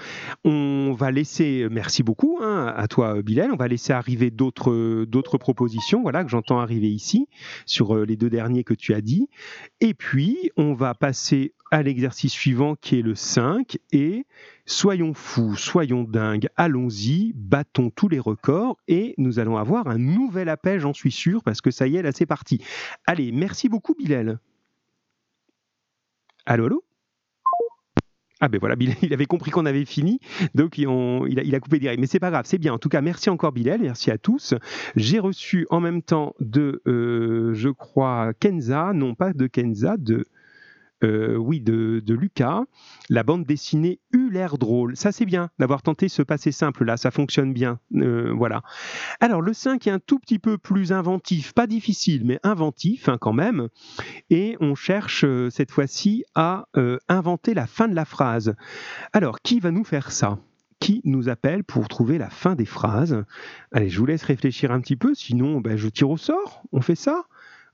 On 0.45 0.93
va 0.93 1.13
laisser, 1.13 1.69
merci 1.71 2.03
beaucoup 2.03 2.39
hein, 2.43 2.73
à 2.77 2.89
toi 2.89 3.23
Bilal, 3.23 3.53
on 3.53 3.57
va 3.57 3.69
laisser 3.69 3.93
arriver 3.93 4.31
d'autres 4.31 5.05
d'autres 5.05 5.39
propositions, 5.39 6.03
voilà 6.03 6.25
que 6.25 6.31
j'entends 6.31 6.59
arriver 6.59 6.89
ici 6.89 7.29
sur 7.65 7.95
euh, 7.95 8.05
les 8.05 8.17
deux 8.17 8.31
derniers 8.31 8.65
que 8.65 8.75
tu 8.75 8.93
as 8.93 9.01
dit. 9.01 9.29
Et 9.81 9.95
puis 9.95 10.51
on 10.57 10.75
va 10.75 10.95
passer 10.95 11.55
à 11.71 11.83
l'exercice 11.83 12.33
suivant 12.33 12.75
qui 12.75 12.99
est 12.99 13.03
le 13.03 13.15
5 13.15 13.79
et 13.93 14.27
soyons 14.67 15.15
fous, 15.15 15.57
soyons 15.57 16.03
dingues, 16.03 16.49
allons-y, 16.57 17.33
battons 17.35 17.91
tous 17.91 18.09
les 18.09 18.19
records 18.19 18.77
et 18.89 19.15
nous 19.17 19.39
allons 19.39 19.57
avoir 19.57 19.87
un 19.87 19.99
nouvel 19.99 20.49
appel, 20.49 20.81
j'en 20.81 20.93
suis 20.93 21.13
sûr, 21.13 21.43
parce 21.43 21.61
que 21.61 21.71
ça 21.71 21.87
y 21.87 21.97
est, 21.97 22.03
là 22.03 22.13
c'est 22.13 22.27
parti. 22.27 22.63
Allez, 23.07 23.33
merci 23.33 23.69
beaucoup 23.69 23.95
Bilal. 23.95 24.39
Allô, 26.45 26.67
allô? 26.67 26.85
Ah 28.41 28.49
ben 28.49 28.59
voilà, 28.59 28.75
il 29.03 29.15
avait 29.15 29.27
compris 29.27 29.51
qu'on 29.51 29.65
avait 29.65 29.87
fini, 29.87 30.21
donc 30.55 30.77
il 30.77 31.55
a 31.55 31.61
coupé 31.61 31.79
direct. 31.79 31.99
Mais 32.01 32.07
c'est 32.07 32.21
pas 32.21 32.31
grave, 32.31 32.45
c'est 32.47 32.59
bien. 32.59 32.75
En 32.75 32.79
tout 32.79 32.91
cas, 32.91 33.01
merci 33.01 33.31
encore 33.31 33.53
Bilal, 33.53 33.81
merci 33.81 34.11
à 34.11 34.19
tous. 34.19 34.55
J'ai 34.95 35.19
reçu 35.19 35.67
en 35.71 35.81
même 35.81 36.03
temps 36.03 36.35
de, 36.41 36.83
euh, 36.87 37.55
je 37.55 37.71
crois, 37.71 38.35
Kenza, 38.39 38.93
non 38.93 39.15
pas 39.15 39.33
de 39.33 39.47
Kenza, 39.47 39.97
de... 39.97 40.27
euh, 41.05 41.37
oui, 41.37 41.61
de, 41.61 42.03
Lucas, 42.09 42.63
la 43.11 43.23
bande 43.23 43.45
dessinée 43.45 44.01
eut 44.13 44.31
l'air 44.31 44.57
drôle. 44.59 44.97
Ça, 44.97 45.13
c'est 45.13 45.27
bien 45.27 45.51
d'avoir 45.59 45.83
tenté 45.83 46.09
ce 46.09 46.23
passé 46.23 46.53
simple 46.53 46.85
là, 46.85 46.97
ça 46.97 47.11
fonctionne 47.11 47.53
bien. 47.53 47.79
Euh, 47.95 48.33
voilà. 48.33 48.63
Alors, 49.21 49.43
le 49.43 49.53
5 49.53 49.87
est 49.87 49.91
un 49.91 49.99
tout 49.99 50.19
petit 50.19 50.39
peu 50.39 50.57
plus 50.59 50.93
inventif, 50.93 51.53
pas 51.53 51.67
difficile, 51.67 52.23
mais 52.25 52.41
inventif 52.43 53.09
hein, 53.09 53.19
quand 53.21 53.33
même 53.33 53.69
et 54.31 54.57
on 54.61 54.75
cherche 54.75 55.25
euh, 55.25 55.51
cette 55.51 55.71
fois-ci 55.71 56.25
à 56.35 56.67
inventer 57.09 57.55
la 57.55 57.67
fin 57.67 57.89
de 57.89 57.95
la 57.95 58.05
phrase. 58.05 58.55
Alors, 59.13 59.41
qui 59.41 59.61
va 59.61 59.71
nous 59.71 59.85
faire 59.85 60.13
ça? 60.13 60.39
Qui 60.81 61.01
nous 61.05 61.29
appelle 61.29 61.65
pour 61.65 61.89
trouver 61.89 62.19
la 62.19 62.29
fin 62.29 62.55
des 62.55 62.67
phrases? 62.67 63.25
Allez, 63.73 63.89
je 63.89 63.99
vous 63.99 64.07
laisse 64.07 64.23
réfléchir 64.23 64.73
un 64.73 64.81
petit 64.81 64.97
peu, 64.97 65.15
sinon 65.15 65.61
ben, 65.61 65.77
je 65.77 65.89
tire 65.89 66.11
au 66.11 66.17
sort, 66.17 66.63
on 66.73 66.81
fait 66.81 66.95
ça? 66.95 67.25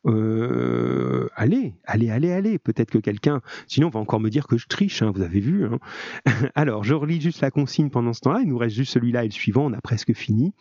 Euh, 0.04 1.28
allez, 1.36 1.74
allez, 1.84 2.10
allez, 2.10 2.32
allez, 2.32 2.58
peut-être 2.58 2.90
que 2.90 2.98
quelqu'un, 2.98 3.40
sinon 3.68 3.86
on 3.86 3.90
va 3.90 4.00
encore 4.00 4.20
me 4.20 4.30
dire 4.30 4.46
que 4.46 4.58
je 4.58 4.66
triche, 4.66 5.02
hein, 5.02 5.12
vous 5.14 5.22
avez 5.22 5.40
vu. 5.40 5.64
hein. 5.66 5.78
Alors, 6.54 6.82
je 6.84 6.94
relis 6.94 7.20
juste 7.20 7.40
la 7.40 7.50
consigne 7.50 7.88
pendant 7.90 8.12
ce 8.12 8.20
temps-là, 8.20 8.40
il 8.42 8.48
nous 8.48 8.58
reste 8.58 8.74
juste 8.76 8.92
celui-là 8.92 9.22
et 9.24 9.28
le 9.28 9.32
suivant, 9.32 9.66
on 9.66 9.72
a 9.72 9.80
presque 9.80 10.12
fini. 10.14 10.52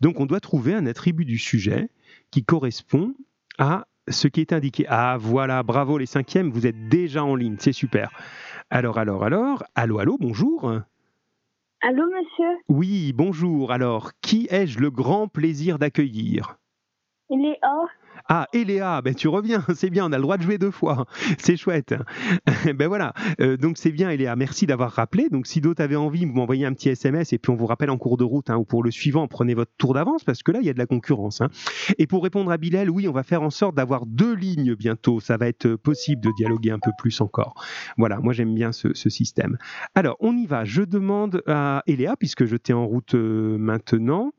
Donc, 0.00 0.18
on 0.20 0.26
doit 0.26 0.40
trouver 0.40 0.74
un 0.74 0.86
attribut 0.86 1.24
du 1.24 1.38
sujet 1.38 1.90
qui 2.30 2.44
correspond 2.44 3.14
à 3.58 3.86
ce 4.08 4.26
qui 4.26 4.40
est 4.40 4.52
indiqué. 4.52 4.84
Ah 4.88 5.16
voilà, 5.18 5.62
bravo 5.62 5.96
les 5.98 6.06
cinquièmes, 6.06 6.50
vous 6.50 6.66
êtes 6.66 6.88
déjà 6.88 7.22
en 7.24 7.36
ligne, 7.36 7.56
c'est 7.60 7.72
super. 7.72 8.10
Alors, 8.70 8.98
alors, 8.98 9.22
alors, 9.24 9.62
allô, 9.76 9.98
allô, 10.00 10.16
bonjour. 10.18 10.72
Allô, 11.84 12.02
monsieur? 12.06 12.58
Oui, 12.68 13.12
bonjour. 13.12 13.70
Alors, 13.72 14.12
qui 14.22 14.48
ai-je 14.50 14.78
le 14.78 14.90
grand 14.90 15.28
plaisir 15.28 15.78
d'accueillir? 15.78 16.56
Léa 17.30 17.56
Ah, 18.28 18.46
Eléa, 18.52 19.00
ben 19.02 19.14
tu 19.14 19.28
reviens, 19.28 19.62
c'est 19.74 19.90
bien, 19.90 20.06
on 20.06 20.12
a 20.12 20.16
le 20.16 20.22
droit 20.22 20.36
de 20.38 20.42
jouer 20.42 20.58
deux 20.58 20.70
fois, 20.70 21.06
c'est 21.38 21.56
chouette. 21.56 21.94
ben 22.74 22.88
voilà, 22.88 23.12
Euh, 23.40 23.56
donc 23.56 23.78
c'est 23.78 23.90
bien 23.92 24.10
Eléa, 24.10 24.36
merci 24.36 24.66
d'avoir 24.66 24.90
rappelé. 24.92 25.28
Donc 25.30 25.46
si 25.46 25.60
d'autres 25.60 25.82
avaient 25.82 25.96
envie, 25.96 26.24
vous 26.24 26.32
m'envoyez 26.32 26.66
un 26.66 26.72
petit 26.72 26.88
SMS 26.90 27.32
et 27.32 27.38
puis 27.38 27.50
on 27.50 27.56
vous 27.56 27.66
rappelle 27.66 27.90
en 27.90 27.98
cours 27.98 28.16
de 28.16 28.24
route 28.24 28.50
hein, 28.50 28.56
ou 28.56 28.64
pour 28.64 28.82
le 28.82 28.90
suivant, 28.90 29.26
prenez 29.28 29.54
votre 29.54 29.72
tour 29.78 29.94
d'avance 29.94 30.24
parce 30.24 30.42
que 30.42 30.52
là 30.52 30.60
il 30.60 30.66
y 30.66 30.70
a 30.70 30.72
de 30.74 30.78
la 30.78 30.86
concurrence. 30.86 31.40
hein. 31.40 31.48
Et 31.98 32.06
pour 32.06 32.22
répondre 32.22 32.50
à 32.50 32.56
Bilal, 32.58 32.90
oui, 32.90 33.08
on 33.08 33.12
va 33.12 33.22
faire 33.22 33.42
en 33.42 33.50
sorte 33.50 33.74
d'avoir 33.74 34.06
deux 34.06 34.34
lignes 34.34 34.74
bientôt, 34.74 35.20
ça 35.20 35.36
va 35.36 35.48
être 35.48 35.74
possible 35.76 36.20
de 36.22 36.30
dialoguer 36.36 36.70
un 36.70 36.78
peu 36.78 36.92
plus 36.98 37.20
encore. 37.20 37.54
Voilà, 37.98 38.18
moi 38.20 38.32
j'aime 38.32 38.54
bien 38.54 38.72
ce, 38.72 38.92
système. 38.94 39.58
Alors 39.94 40.16
on 40.20 40.36
y 40.36 40.46
va, 40.46 40.64
je 40.64 40.82
demande 40.82 41.42
à 41.46 41.82
Eléa, 41.86 42.16
puisque 42.16 42.44
je 42.44 42.56
t'ai 42.56 42.72
en 42.72 42.86
route 42.86 43.14
euh, 43.14 43.56
maintenant. 43.58 44.32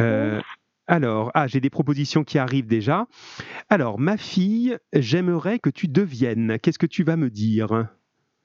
Euh, 0.00 0.40
alors, 0.88 1.30
ah, 1.34 1.46
j'ai 1.46 1.60
des 1.60 1.68
propositions 1.68 2.24
qui 2.24 2.38
arrivent 2.38 2.66
déjà. 2.66 3.06
Alors, 3.68 3.98
ma 3.98 4.16
fille, 4.16 4.78
j'aimerais 4.94 5.58
que 5.58 5.68
tu 5.68 5.86
deviennes. 5.86 6.58
Qu'est-ce 6.62 6.78
que 6.78 6.86
tu 6.86 7.04
vas 7.04 7.16
me 7.16 7.28
dire? 7.28 7.68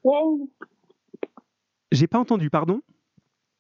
Reine 0.04 0.48
J'ai 1.94 2.08
pas 2.08 2.20
entendu, 2.20 2.50
pardon? 2.50 2.82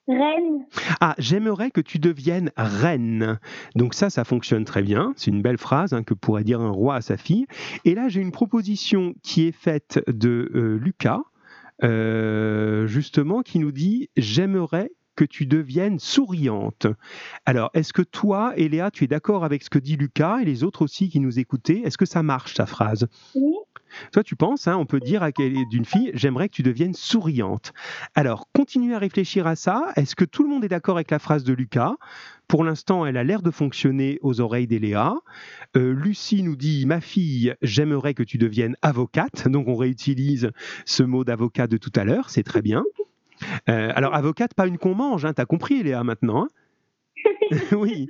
Reine 0.09 0.65
Ah, 0.99 1.15
j'aimerais 1.17 1.71
que 1.71 1.79
tu 1.79 1.97
deviennes 1.97 2.51
reine. 2.57 3.39
Donc 3.75 3.93
ça, 3.93 4.09
ça 4.09 4.25
fonctionne 4.25 4.65
très 4.65 4.81
bien. 4.81 5.13
C'est 5.15 5.31
une 5.31 5.41
belle 5.41 5.57
phrase 5.57 5.93
hein, 5.93 6.03
que 6.03 6.13
pourrait 6.13 6.43
dire 6.43 6.59
un 6.59 6.71
roi 6.71 6.95
à 6.95 7.01
sa 7.01 7.15
fille. 7.15 7.47
Et 7.85 7.95
là, 7.95 8.09
j'ai 8.09 8.19
une 8.19 8.33
proposition 8.33 9.13
qui 9.23 9.47
est 9.47 9.53
faite 9.53 10.01
de 10.07 10.51
euh, 10.53 10.77
Lucas, 10.77 11.21
euh, 11.85 12.85
justement, 12.85 13.43
qui 13.43 13.59
nous 13.59 13.71
dit 13.71 14.09
j'aimerais 14.17 14.91
que 15.15 15.25
tu 15.25 15.45
deviennes 15.45 15.99
souriante. 15.99 16.87
Alors, 17.45 17.69
est-ce 17.73 17.93
que 17.93 18.01
toi, 18.01 18.53
Eléa, 18.57 18.91
tu 18.91 19.03
es 19.03 19.07
d'accord 19.07 19.43
avec 19.43 19.63
ce 19.63 19.69
que 19.69 19.79
dit 19.79 19.95
Lucas 19.97 20.39
et 20.41 20.45
les 20.45 20.63
autres 20.63 20.81
aussi 20.81 21.09
qui 21.09 21.19
nous 21.19 21.39
écoutaient? 21.39 21.81
Est-ce 21.83 21.97
que 21.97 22.05
ça 22.05 22.23
marche, 22.23 22.55
ta 22.55 22.65
phrase? 22.65 23.07
Oui. 23.35 23.53
Toi, 24.11 24.23
tu 24.23 24.35
penses, 24.35 24.67
hein, 24.67 24.75
on 24.75 24.87
peut 24.87 24.99
dire 24.99 25.21
à 25.21 25.31
quelle- 25.31 25.67
d'une 25.69 25.85
fille, 25.85 26.09
j'aimerais 26.15 26.49
que 26.49 26.55
tu 26.55 26.63
deviennes 26.63 26.95
souriante. 26.95 27.73
Alors, 28.15 28.47
continue 28.51 28.95
à 28.95 28.97
réfléchir 28.99 29.45
à 29.45 29.55
ça. 29.55 29.85
Est-ce 29.95 30.15
que 30.15 30.25
tout 30.25 30.41
le 30.41 30.49
monde 30.49 30.65
est 30.65 30.69
d'accord 30.69 30.95
avec 30.95 31.11
la 31.11 31.19
phrase 31.19 31.43
de 31.43 31.53
Lucas? 31.53 31.93
Pour 32.47 32.63
l'instant, 32.63 33.05
elle 33.05 33.17
a 33.17 33.23
l'air 33.23 33.43
de 33.43 33.51
fonctionner 33.51 34.17
aux 34.23 34.41
oreilles 34.41 34.65
d'Eléa. 34.65 35.13
Euh, 35.77 35.93
Lucie 35.93 36.41
nous 36.41 36.55
dit, 36.55 36.87
ma 36.87 37.01
fille, 37.01 37.53
j'aimerais 37.61 38.15
que 38.15 38.23
tu 38.23 38.39
deviennes 38.39 38.75
avocate. 38.81 39.47
Donc, 39.47 39.67
on 39.67 39.75
réutilise 39.75 40.49
ce 40.85 41.03
mot 41.03 41.23
d'avocat 41.23 41.67
de 41.67 41.77
tout 41.77 41.91
à 41.95 42.03
l'heure. 42.03 42.31
C'est 42.31 42.43
très 42.43 42.63
bien. 42.63 42.83
Euh, 43.69 43.91
alors, 43.95 44.13
avocate, 44.13 44.53
pas 44.53 44.67
une 44.67 44.77
qu'on 44.77 44.95
mange, 44.95 45.25
hein, 45.25 45.33
t'as 45.33 45.45
compris, 45.45 45.79
Eléa, 45.79 46.03
maintenant. 46.03 46.43
hein? 46.43 46.47
Oui. 47.71 48.09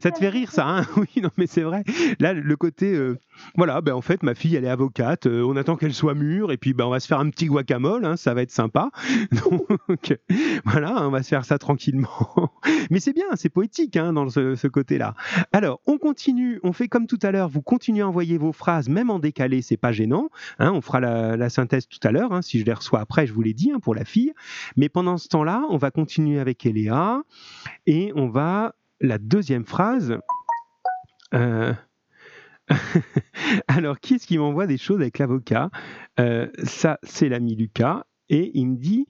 Ça 0.00 0.10
te 0.10 0.18
fait 0.18 0.28
rire, 0.28 0.50
ça, 0.50 0.66
hein? 0.66 0.86
Oui, 0.96 1.22
non, 1.22 1.30
mais 1.36 1.46
c'est 1.46 1.62
vrai. 1.62 1.84
Là, 2.20 2.32
le 2.32 2.56
côté, 2.56 2.94
euh, 2.94 3.18
voilà, 3.56 3.80
ben, 3.80 3.94
en 3.94 4.00
fait, 4.00 4.22
ma 4.22 4.34
fille, 4.34 4.54
elle 4.54 4.64
est 4.64 4.68
avocate. 4.68 5.26
euh, 5.26 5.42
on 5.44 5.56
attend 5.56 5.76
qu'elle 5.76 5.94
soit 5.94 6.14
mûre, 6.14 6.52
et 6.52 6.56
puis 6.56 6.72
ben, 6.72 6.84
on 6.84 6.90
va 6.90 7.00
se 7.00 7.06
faire 7.06 7.18
un 7.18 7.30
petit 7.30 7.46
guacamole, 7.46 8.04
hein, 8.04 8.16
ça 8.16 8.34
va 8.34 8.42
être 8.42 8.50
sympa. 8.50 8.90
Donc, 9.32 10.18
voilà, 10.64 11.06
on 11.06 11.10
va 11.10 11.22
se 11.22 11.28
faire 11.28 11.44
ça 11.44 11.58
tranquillement. 11.58 12.52
Mais 12.90 13.00
c'est 13.00 13.12
bien, 13.12 13.24
c'est 13.34 13.48
poétique, 13.48 13.96
hein, 13.96 14.12
dans 14.12 14.28
ce, 14.28 14.66
côté-là. 14.66 15.14
Alors, 15.52 15.80
on 15.86 15.98
continue, 15.98 16.60
on 16.62 16.72
fait 16.72 16.88
comme 16.88 17.06
tout 17.06 17.18
à 17.22 17.30
l'heure. 17.30 17.48
Vous 17.48 17.62
continuez 17.62 18.02
à 18.02 18.08
envoyer 18.08 18.38
vos 18.38 18.52
phrases, 18.52 18.88
même 18.88 19.10
en 19.10 19.18
décalé, 19.18 19.62
c'est 19.62 19.76
pas 19.76 19.92
gênant. 19.92 20.28
hein, 20.58 20.72
on 20.72 20.80
fera 20.80 21.00
la, 21.00 21.36
la 21.36 21.50
synthèse 21.50 21.88
tout 21.88 22.00
à 22.06 22.12
l'heure, 22.12 22.42
si 22.42 22.60
je 22.60 22.64
les 22.64 22.72
reçois 22.72 23.00
après, 23.00 23.26
je 23.26 23.32
vous 23.32 23.42
l'ai 23.42 23.54
dit, 23.54 23.72
pour 23.82 23.94
la 23.94 24.04
fille. 24.04 24.32
Mais 24.76 24.88
pendant 24.88 25.18
ce 25.18 25.28
temps-là, 25.28 25.64
on 25.70 25.76
va 25.76 25.90
continuer 25.90 26.38
avec 26.38 26.64
Eléa, 26.64 27.22
et 27.86 28.12
on 28.14 28.28
va 28.28 28.74
la 29.02 29.18
deuxième 29.18 29.66
phrase. 29.66 30.16
euh, 31.34 31.74
Alors, 33.68 34.00
qui 34.00 34.14
est-ce 34.14 34.26
qui 34.26 34.38
m'envoie 34.38 34.66
des 34.66 34.78
choses 34.78 35.00
avec 35.00 35.18
l'avocat? 35.18 35.70
Euh, 36.20 36.48
Ça, 36.64 36.98
c'est 37.02 37.28
l'ami 37.28 37.54
Lucas. 37.56 38.04
Et 38.28 38.50
il 38.58 38.66
me 38.66 38.76
dit 38.76 39.06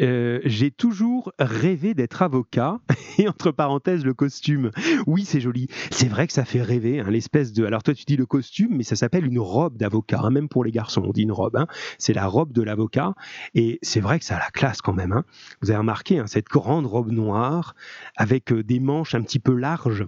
euh, 0.00 0.40
J'ai 0.44 0.70
toujours 0.70 1.32
rêvé 1.38 1.94
d'être 1.94 2.22
avocat. 2.22 2.80
Et 3.18 3.28
entre 3.28 3.50
parenthèses, 3.50 4.04
le 4.04 4.14
costume. 4.14 4.70
Oui, 5.06 5.24
c'est 5.24 5.40
joli. 5.40 5.68
C'est 5.90 6.08
vrai 6.08 6.26
que 6.26 6.32
ça 6.32 6.44
fait 6.44 6.62
rêver, 6.62 7.00
hein, 7.00 7.10
l'espèce 7.10 7.52
de. 7.52 7.64
Alors, 7.64 7.82
toi, 7.82 7.94
tu 7.94 8.04
dis 8.04 8.16
le 8.16 8.26
costume, 8.26 8.76
mais 8.76 8.82
ça 8.82 8.96
s'appelle 8.96 9.26
une 9.26 9.38
robe 9.38 9.76
d'avocat, 9.76 10.20
hein, 10.22 10.30
même 10.30 10.48
pour 10.48 10.64
les 10.64 10.70
garçons, 10.70 11.02
on 11.06 11.12
dit 11.12 11.22
une 11.22 11.32
robe. 11.32 11.56
hein. 11.56 11.66
C'est 11.98 12.12
la 12.14 12.26
robe 12.26 12.52
de 12.52 12.62
l'avocat. 12.62 13.14
Et 13.54 13.78
c'est 13.82 14.00
vrai 14.00 14.18
que 14.18 14.24
ça 14.24 14.36
a 14.36 14.40
la 14.40 14.50
classe 14.50 14.80
quand 14.82 14.92
même. 14.94 15.12
hein. 15.12 15.24
Vous 15.62 15.70
avez 15.70 15.78
remarqué 15.78 16.18
hein, 16.18 16.26
cette 16.26 16.46
grande 16.46 16.86
robe 16.86 17.10
noire 17.10 17.74
avec 18.16 18.52
euh, 18.52 18.62
des 18.62 18.80
manches 18.80 19.14
un 19.14 19.22
petit 19.22 19.38
peu 19.38 19.54
larges, 19.54 20.06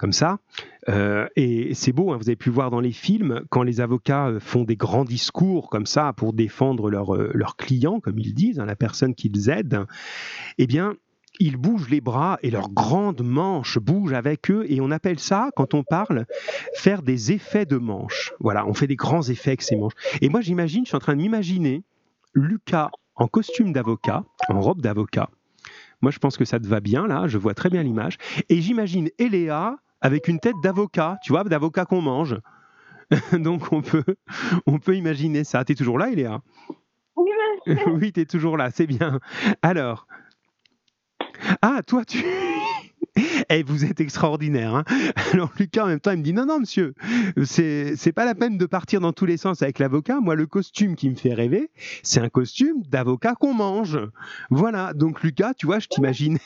comme 0.00 0.12
ça. 0.12 0.38
Euh, 0.88 1.28
et 1.36 1.74
c'est 1.74 1.92
beau, 1.92 2.10
hein, 2.10 2.16
vous 2.16 2.30
avez 2.30 2.36
pu 2.36 2.48
voir 2.48 2.70
dans 2.70 2.80
les 2.80 2.90
films, 2.90 3.42
quand 3.50 3.62
les 3.62 3.82
avocats 3.82 4.28
euh, 4.28 4.40
font 4.40 4.64
des 4.64 4.74
grands 4.74 5.04
discours 5.04 5.68
comme 5.68 5.84
ça 5.84 6.14
pour 6.14 6.32
défendre 6.32 6.88
euh, 6.88 7.30
leurs 7.34 7.56
clients, 7.56 8.00
comme 8.00 8.18
ils 8.18 8.32
disent, 8.32 8.58
hein, 8.58 8.64
la 8.64 8.76
personne 8.76 9.14
qu'ils 9.14 9.50
aident, 9.50 9.84
eh 10.56 10.66
bien, 10.66 10.96
ils 11.38 11.58
bougent 11.58 11.90
les 11.90 12.00
bras 12.00 12.38
et 12.42 12.50
leurs 12.50 12.70
grandes 12.70 13.22
manches 13.22 13.78
bougent 13.78 14.14
avec 14.14 14.50
eux 14.50 14.64
et 14.68 14.80
on 14.80 14.90
appelle 14.90 15.18
ça, 15.18 15.50
quand 15.54 15.74
on 15.74 15.84
parle, 15.84 16.24
faire 16.74 17.02
des 17.02 17.32
effets 17.32 17.66
de 17.66 17.76
manches. 17.76 18.32
Voilà, 18.40 18.66
on 18.66 18.72
fait 18.72 18.86
des 18.86 18.96
grands 18.96 19.28
effets 19.28 19.50
avec 19.50 19.62
ces 19.62 19.76
manches. 19.76 19.92
Et 20.22 20.30
moi, 20.30 20.40
j'imagine, 20.40 20.86
je 20.86 20.88
suis 20.88 20.96
en 20.96 21.00
train 21.00 21.14
de 21.14 21.20
m'imaginer 21.20 21.82
Lucas 22.32 22.90
en 23.16 23.28
costume 23.28 23.74
d'avocat, 23.74 24.24
en 24.48 24.60
robe 24.60 24.80
d'avocat. 24.80 25.28
Moi, 26.00 26.10
je 26.10 26.18
pense 26.18 26.38
que 26.38 26.46
ça 26.46 26.58
te 26.58 26.66
va 26.66 26.80
bien, 26.80 27.06
là, 27.06 27.26
je 27.26 27.36
vois 27.36 27.52
très 27.52 27.68
bien 27.68 27.82
l'image. 27.82 28.16
Et 28.48 28.62
j'imagine 28.62 29.10
Eléa 29.18 29.76
avec 30.00 30.28
une 30.28 30.40
tête 30.40 30.54
d'avocat, 30.62 31.18
tu 31.22 31.32
vois, 31.32 31.44
d'avocat 31.44 31.84
qu'on 31.84 32.00
mange. 32.00 32.38
Donc, 33.32 33.72
on 33.72 33.82
peut, 33.82 34.04
on 34.66 34.78
peut 34.78 34.96
imaginer 34.96 35.44
ça. 35.44 35.64
T'es 35.64 35.74
toujours 35.74 35.98
là, 35.98 36.10
Eléa 36.10 36.40
Oui, 37.16 37.30
oui, 37.86 38.12
tu 38.12 38.20
es 38.20 38.26
toujours 38.26 38.56
là, 38.56 38.70
c'est 38.70 38.86
bien. 38.86 39.18
Alors. 39.62 40.06
Ah, 41.62 41.80
toi, 41.86 42.04
tu. 42.04 42.24
Eh, 43.48 43.64
vous 43.64 43.84
êtes 43.84 44.00
extraordinaire. 44.00 44.74
Hein 44.74 44.84
Alors, 45.32 45.50
Lucas, 45.58 45.84
en 45.84 45.88
même 45.88 45.98
temps, 45.98 46.12
il 46.12 46.18
me 46.18 46.22
dit 46.22 46.32
Non, 46.32 46.46
non, 46.46 46.60
monsieur, 46.60 46.94
c'est 47.44 47.96
c'est 47.96 48.12
pas 48.12 48.24
la 48.24 48.36
peine 48.36 48.56
de 48.56 48.66
partir 48.66 49.00
dans 49.00 49.12
tous 49.12 49.26
les 49.26 49.36
sens 49.36 49.62
avec 49.62 49.80
l'avocat. 49.80 50.20
Moi, 50.20 50.36
le 50.36 50.46
costume 50.46 50.94
qui 50.94 51.10
me 51.10 51.16
fait 51.16 51.34
rêver, 51.34 51.70
c'est 52.04 52.20
un 52.20 52.28
costume 52.28 52.82
d'avocat 52.88 53.34
qu'on 53.34 53.52
mange. 53.52 53.98
Voilà. 54.50 54.94
Donc, 54.94 55.22
Lucas, 55.22 55.54
tu 55.54 55.66
vois, 55.66 55.80
je 55.80 55.88
t'imagine. 55.88 56.38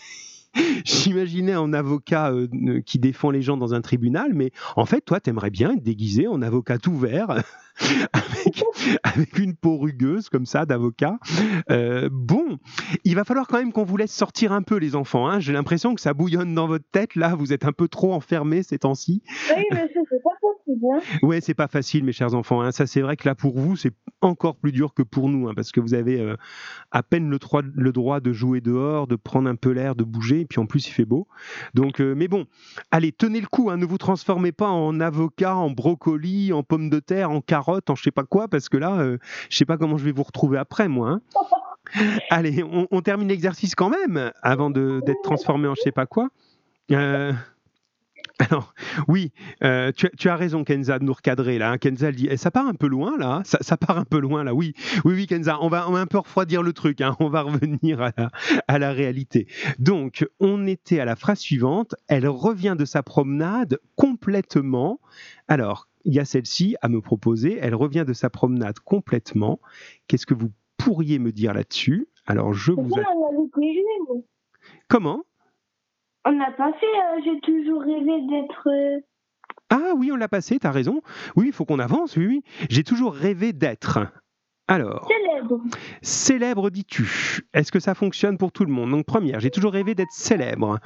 J'imaginais 0.84 1.52
un 1.52 1.72
avocat 1.72 2.30
euh, 2.32 2.80
qui 2.84 2.98
défend 2.98 3.30
les 3.30 3.42
gens 3.42 3.56
dans 3.56 3.74
un 3.74 3.80
tribunal, 3.80 4.32
mais 4.34 4.50
en 4.76 4.86
fait, 4.86 5.00
toi, 5.00 5.20
t'aimerais 5.20 5.50
bien 5.50 5.72
être 5.72 5.82
déguisé 5.82 6.26
en 6.26 6.42
avocat 6.42 6.78
tout 6.78 6.96
vert, 6.96 7.28
avec, 8.12 8.64
avec 9.02 9.38
une 9.38 9.54
peau 9.56 9.78
rugueuse 9.78 10.28
comme 10.28 10.46
ça 10.46 10.64
d'avocat. 10.66 11.18
Euh, 11.70 12.08
bon, 12.12 12.58
il 13.04 13.14
va 13.16 13.24
falloir 13.24 13.46
quand 13.48 13.58
même 13.58 13.72
qu'on 13.72 13.84
vous 13.84 13.96
laisse 13.96 14.12
sortir 14.14 14.52
un 14.52 14.62
peu, 14.62 14.76
les 14.76 14.94
enfants. 14.94 15.28
hein. 15.28 15.40
J'ai 15.40 15.52
l'impression 15.52 15.94
que 15.94 16.00
ça 16.00 16.14
bouillonne 16.14 16.54
dans 16.54 16.66
votre 16.68 16.84
tête. 16.92 17.16
Là, 17.16 17.34
vous 17.34 17.52
êtes 17.52 17.64
un 17.64 17.72
peu 17.72 17.88
trop 17.88 18.12
enfermés 18.12 18.62
ces 18.62 18.78
temps-ci. 18.78 19.22
oui, 19.56 19.64
mais 19.72 19.88
c'est 19.92 20.22
pas 20.22 20.30
possible. 20.40 20.86
Hein. 20.94 21.00
Ouais, 21.22 21.40
c'est 21.40 21.54
pas 21.54 21.68
facile, 21.68 22.04
mes 22.04 22.12
chers 22.12 22.34
enfants. 22.34 22.60
hein. 22.62 22.70
Ça, 22.72 22.86
c'est 22.86 23.00
vrai 23.00 23.16
que 23.16 23.26
là, 23.28 23.34
pour 23.34 23.58
vous, 23.58 23.76
c'est 23.76 23.92
encore 24.20 24.56
plus 24.56 24.72
dur 24.72 24.94
que 24.94 25.02
pour 25.02 25.28
nous, 25.28 25.52
parce 25.54 25.70
que 25.72 25.80
vous 25.80 25.94
avez 25.94 26.20
euh, 26.20 26.36
à 26.92 27.02
peine 27.02 27.28
le 27.28 27.38
droit, 27.38 27.62
le 27.62 27.92
droit 27.92 28.20
de 28.20 28.32
jouer 28.32 28.60
dehors, 28.60 29.06
de 29.06 29.16
prendre 29.16 29.48
un 29.50 29.56
peu 29.56 29.70
l'air, 29.70 29.94
de 29.96 30.04
bouger, 30.04 30.43
et 30.44 30.46
puis 30.46 30.60
en 30.60 30.66
plus, 30.66 30.86
il 30.86 30.92
fait 30.92 31.04
beau. 31.04 31.26
Donc, 31.74 32.00
euh, 32.00 32.14
mais 32.14 32.28
bon, 32.28 32.46
allez, 32.90 33.12
tenez 33.12 33.40
le 33.40 33.46
coup. 33.46 33.70
Hein, 33.70 33.76
ne 33.76 33.86
vous 33.86 33.98
transformez 33.98 34.52
pas 34.52 34.68
en 34.68 35.00
avocat, 35.00 35.56
en 35.56 35.70
brocoli, 35.70 36.52
en 36.52 36.62
pomme 36.62 36.90
de 36.90 37.00
terre, 37.00 37.30
en 37.30 37.40
carotte, 37.40 37.90
en 37.90 37.94
je 37.94 38.02
sais 38.02 38.10
pas 38.10 38.24
quoi, 38.24 38.48
parce 38.48 38.68
que 38.68 38.76
là, 38.76 38.94
euh, 39.00 39.18
je 39.50 39.56
sais 39.56 39.64
pas 39.64 39.76
comment 39.76 39.96
je 39.98 40.04
vais 40.04 40.12
vous 40.12 40.22
retrouver 40.22 40.58
après, 40.58 40.88
moi. 40.88 41.10
hein. 41.10 41.20
Allez, 42.30 42.62
on, 42.62 42.88
on 42.90 43.00
termine 43.02 43.28
l'exercice 43.28 43.74
quand 43.74 43.90
même, 43.90 44.32
avant 44.42 44.70
d'être 44.70 45.22
transformé 45.22 45.68
en 45.68 45.74
je 45.74 45.82
sais 45.82 45.92
pas 45.92 46.06
quoi. 46.06 46.28
Euh, 46.92 47.32
alors, 48.40 48.74
oui, 49.06 49.32
euh, 49.62 49.92
tu, 49.96 50.06
as- 50.06 50.10
tu 50.18 50.28
as 50.28 50.34
raison, 50.36 50.64
Kenza, 50.64 50.98
de 50.98 51.04
nous 51.04 51.12
recadrer 51.12 51.56
là. 51.58 51.70
hein. 51.70 51.78
Kenza, 51.78 52.08
elle 52.08 52.16
dit, 52.16 52.26
Eh, 52.30 52.36
ça 52.36 52.50
part 52.50 52.66
un 52.66 52.74
peu 52.74 52.88
loin 52.88 53.16
là. 53.16 53.42
Ça, 53.44 53.58
ça 53.60 53.76
part 53.76 53.96
un 53.96 54.04
peu 54.04 54.18
loin 54.18 54.42
là. 54.42 54.52
Oui, 54.54 54.74
oui, 55.04 55.14
oui, 55.14 55.26
Kenza, 55.28 55.58
on 55.60 55.68
va, 55.68 55.88
on 55.88 55.92
va 55.92 56.00
un 56.00 56.06
peu 56.06 56.18
refroidir 56.18 56.62
le 56.62 56.72
truc. 56.72 57.00
hein. 57.00 57.14
On 57.20 57.28
va 57.28 57.42
revenir 57.42 58.02
à 58.02 58.10
la, 58.16 58.30
à 58.66 58.78
la 58.80 58.92
réalité. 58.92 59.46
Donc, 59.78 60.26
on 60.40 60.66
était 60.66 60.98
à 60.98 61.04
la 61.04 61.14
phrase 61.16 61.38
suivante. 61.38 61.94
Elle 62.08 62.26
revient 62.26 62.74
de 62.76 62.84
sa 62.84 63.02
promenade 63.04 63.78
complètement. 63.94 64.98
Alors, 65.46 65.88
il 66.04 66.12
y 66.14 66.18
a 66.18 66.24
celle-ci 66.24 66.74
à 66.82 66.88
me 66.88 67.00
proposer. 67.00 67.58
Elle 67.60 67.74
revient 67.76 68.04
de 68.06 68.12
sa 68.12 68.30
promenade 68.30 68.78
complètement. 68.80 69.60
Qu'est-ce 70.08 70.26
que 70.26 70.34
vous 70.34 70.50
pourriez 70.76 71.18
me 71.20 71.30
dire 71.30 71.54
là-dessus? 71.54 72.08
Alors, 72.26 72.52
je 72.52 72.72
vous. 72.72 72.88
A- 72.98 73.04
Comment? 74.88 75.22
On 76.24 76.32
n'a 76.32 76.50
pas 76.52 76.72
fait 76.72 76.86
euh, 76.86 77.20
J'ai 77.24 77.40
toujours 77.40 77.82
rêvé 77.82 78.20
d'être. 78.28 78.68
euh, 78.68 79.00
Ah 79.70 79.92
oui, 79.96 80.10
on 80.12 80.16
l'a 80.16 80.28
passé, 80.28 80.58
t'as 80.58 80.70
raison. 80.70 81.02
Oui, 81.36 81.46
il 81.48 81.52
faut 81.52 81.64
qu'on 81.64 81.78
avance, 81.78 82.16
oui, 82.16 82.26
oui. 82.26 82.42
J'ai 82.70 82.84
toujours 82.84 83.14
rêvé 83.14 83.52
d'être. 83.52 83.98
Alors, 84.66 85.06
célèbre. 85.08 85.60
célèbre 86.00 86.70
dis-tu 86.70 87.42
Est-ce 87.52 87.70
que 87.70 87.80
ça 87.80 87.94
fonctionne 87.94 88.38
pour 88.38 88.50
tout 88.50 88.64
le 88.64 88.72
monde? 88.72 88.92
Donc 88.92 89.04
première, 89.04 89.38
j'ai 89.38 89.50
toujours 89.50 89.74
rêvé 89.74 89.94
d'être 89.94 90.10
célèbre. 90.12 90.78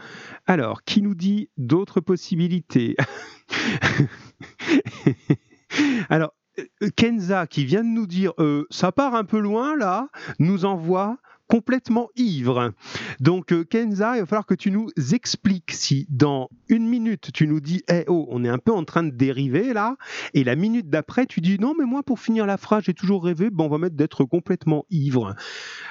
Alors, 0.47 0.83
qui 0.83 1.01
nous 1.01 1.15
dit 1.15 1.49
d'autres 1.57 2.01
possibilités? 2.01 2.97
Alors, 6.09 6.35
euh, 6.59 6.89
Kenza, 6.97 7.47
qui 7.47 7.65
vient 7.65 7.85
de 7.85 7.89
nous 7.89 8.09
dire 8.09 8.33
euh, 8.41 8.67
ça 8.71 8.91
part 8.91 9.15
un 9.15 9.23
peu 9.25 9.39
loin 9.39 9.77
là, 9.77 10.09
nous 10.41 10.65
envoie 10.65 11.19
complètement 11.49 12.09
ivre. 12.17 12.73
Donc 13.21 13.53
euh, 13.53 13.65
Kenza, 13.65 14.17
il 14.17 14.21
va 14.21 14.27
falloir 14.27 14.47
que 14.47 14.55
tu 14.55 14.71
nous 14.71 14.91
expliques 15.13 15.73
si 15.73 16.07
dans 16.11 16.51
une 16.69 16.87
minute 16.87 17.33
tu 17.33 17.47
nous 17.49 17.61
dis 17.61 17.83
eh 17.89 18.05
oh, 18.07 18.27
on 18.31 18.45
est 18.45 18.49
un 18.49 18.59
peu 18.59 18.73
en 18.73 18.85
train 18.85 19.03
de 19.03 19.11
dériver 19.11 19.73
là, 19.73 19.97
et 20.35 20.45
la 20.45 20.55
minute 20.55 20.91
d'après 20.91 21.27
tu 21.27 21.41
dis 21.41 21.59
non 21.59 21.75
mais 21.79 21.85
moi 21.85 22.03
pour 22.03 22.21
finir 22.21 22.47
la 22.47 22.59
phrase 22.59 22.85
j'ai 22.85 22.95
toujours 22.95 23.25
rêvé, 23.25 23.51
bon 23.51 23.65
on 23.65 23.69
va 23.69 23.79
mettre 23.79 23.97
d'être 23.97 24.25
complètement 24.25 24.85
ivre. 24.91 25.35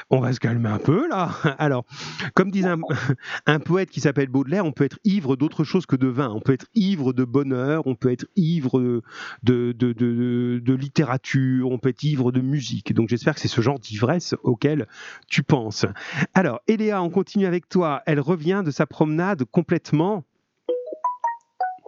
On 0.09 0.19
va 0.19 0.31
se 0.31 0.39
calmer 0.39 0.69
un 0.69 0.79
peu 0.79 1.07
là. 1.09 1.31
Alors, 1.59 1.85
comme 2.33 2.49
disait 2.49 2.69
un, 3.45 3.59
poète 3.59 3.89
qui 3.89 3.99
s'appelle 3.99 4.29
Baudelaire, 4.29 4.65
on 4.65 4.71
peut 4.71 4.85
être 4.85 4.99
ivre 5.03 5.35
d'autre 5.35 5.63
chose 5.65 5.85
que 5.85 5.97
de 5.97 6.07
vin. 6.07 6.29
On 6.29 6.39
peut 6.39 6.53
être 6.53 6.67
ivre 6.75 7.11
de 7.11 7.25
bonheur, 7.25 7.85
on 7.87 7.95
peut 7.95 8.11
être 8.11 8.25
ivre 8.35 9.01
de, 9.43 9.73
de- 9.73 9.91
de 9.93 10.73
littérature, 10.73 11.71
on 11.71 11.77
peut 11.77 11.89
être 11.89 12.03
ivre 12.03 12.31
de 12.31 12.39
musique. 12.39 12.93
Donc 12.93 13.09
j'espère 13.09 13.35
que 13.35 13.41
c'est 13.41 13.47
ce 13.47 13.61
genre 13.61 13.79
d'ivresse 13.79 14.33
auquel 14.43 14.87
tu 15.27 15.43
penses. 15.43 15.85
Alors, 16.33 16.61
Eléa, 16.67 17.01
on 17.01 17.09
continue 17.09 17.45
avec 17.45 17.67
toi. 17.67 18.01
Elle 18.05 18.19
revient 18.19 18.63
de 18.65 18.71
sa 18.71 18.85
promenade 18.85 19.43
complètement. 19.43 20.23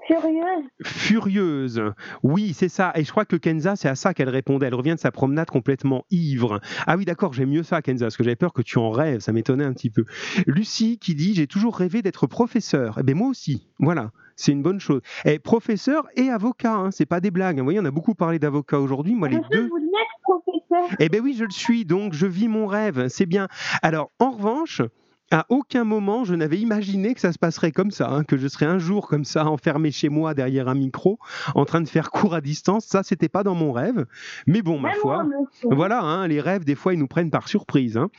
Furieuse. 0.09 0.65
Furieuse. 0.83 1.83
Oui, 2.23 2.53
c'est 2.53 2.67
ça. 2.67 2.91
Et 2.95 3.03
je 3.03 3.11
crois 3.11 3.25
que 3.25 3.35
Kenza, 3.35 3.75
c'est 3.75 3.89
à 3.89 3.93
ça 3.93 4.15
qu'elle 4.15 4.29
répondait. 4.29 4.65
Elle 4.65 4.73
revient 4.73 4.95
de 4.95 4.99
sa 4.99 5.11
promenade 5.11 5.49
complètement 5.51 6.03
ivre. 6.09 6.61
Ah 6.87 6.97
oui, 6.97 7.05
d'accord, 7.05 7.31
j'aime 7.33 7.49
mieux 7.49 7.61
ça, 7.61 7.83
Kenza, 7.83 8.05
parce 8.05 8.17
que 8.17 8.23
j'avais 8.23 8.35
peur 8.35 8.51
que 8.51 8.63
tu 8.63 8.79
en 8.79 8.89
rêves. 8.89 9.19
Ça 9.19 9.33
m'étonnait 9.33 9.65
un 9.65 9.73
petit 9.73 9.91
peu. 9.91 10.05
Lucie 10.47 10.97
qui 10.97 11.13
dit 11.13 11.35
J'ai 11.35 11.45
toujours 11.45 11.77
rêvé 11.77 12.01
d'être 12.01 12.25
professeur. 12.25 12.97
Eh 12.99 13.03
bien, 13.03 13.13
moi 13.13 13.27
aussi. 13.27 13.67
Voilà. 13.77 14.11
C'est 14.35 14.51
une 14.51 14.63
bonne 14.63 14.79
chose. 14.79 15.01
Et 15.25 15.37
professeur 15.37 16.07
et 16.15 16.29
avocat, 16.29 16.73
hein, 16.73 16.91
c'est 16.91 17.05
pas 17.05 17.19
des 17.19 17.29
blagues. 17.29 17.57
Vous 17.59 17.65
voyez, 17.65 17.79
on 17.79 17.85
a 17.85 17.91
beaucoup 17.91 18.15
parlé 18.15 18.39
d'avocat 18.39 18.79
aujourd'hui. 18.79 19.13
Moi, 19.13 19.27
les 19.27 19.41
deux. 19.51 19.67
vous 19.67 19.79
professeur. 20.23 20.95
Eh 20.99 21.09
bien 21.09 21.19
oui, 21.21 21.35
je 21.37 21.43
le 21.43 21.51
suis, 21.51 21.85
donc 21.85 22.13
je 22.13 22.25
vis 22.25 22.47
mon 22.47 22.65
rêve, 22.65 23.07
c'est 23.09 23.25
bien. 23.25 23.47
Alors, 23.81 24.11
en 24.19 24.31
revanche, 24.31 24.81
à 25.31 25.45
aucun 25.49 25.83
moment 25.83 26.23
je 26.23 26.35
n'avais 26.35 26.57
imaginé 26.57 27.13
que 27.13 27.21
ça 27.21 27.31
se 27.31 27.39
passerait 27.39 27.71
comme 27.71 27.91
ça, 27.91 28.09
hein, 28.09 28.23
que 28.23 28.37
je 28.37 28.47
serais 28.47 28.65
un 28.65 28.79
jour 28.79 29.07
comme 29.07 29.25
ça, 29.25 29.45
enfermé 29.45 29.91
chez 29.91 30.09
moi 30.09 30.33
derrière 30.33 30.67
un 30.67 30.75
micro, 30.75 31.19
en 31.55 31.65
train 31.65 31.81
de 31.81 31.89
faire 31.89 32.11
cours 32.11 32.33
à 32.33 32.41
distance. 32.41 32.85
Ça, 32.85 33.03
c'était 33.03 33.29
pas 33.29 33.43
dans 33.43 33.55
mon 33.55 33.71
rêve. 33.71 34.05
Mais 34.47 34.61
bon, 34.61 34.79
ma 34.79 34.93
foi. 34.93 35.25
Voilà, 35.63 36.01
hein, 36.01 36.27
les 36.27 36.41
rêves, 36.41 36.65
des 36.65 36.75
fois, 36.75 36.93
ils 36.93 36.99
nous 36.99 37.07
prennent 37.07 37.31
par 37.31 37.47
surprise. 37.47 37.97
hein. 37.97 38.09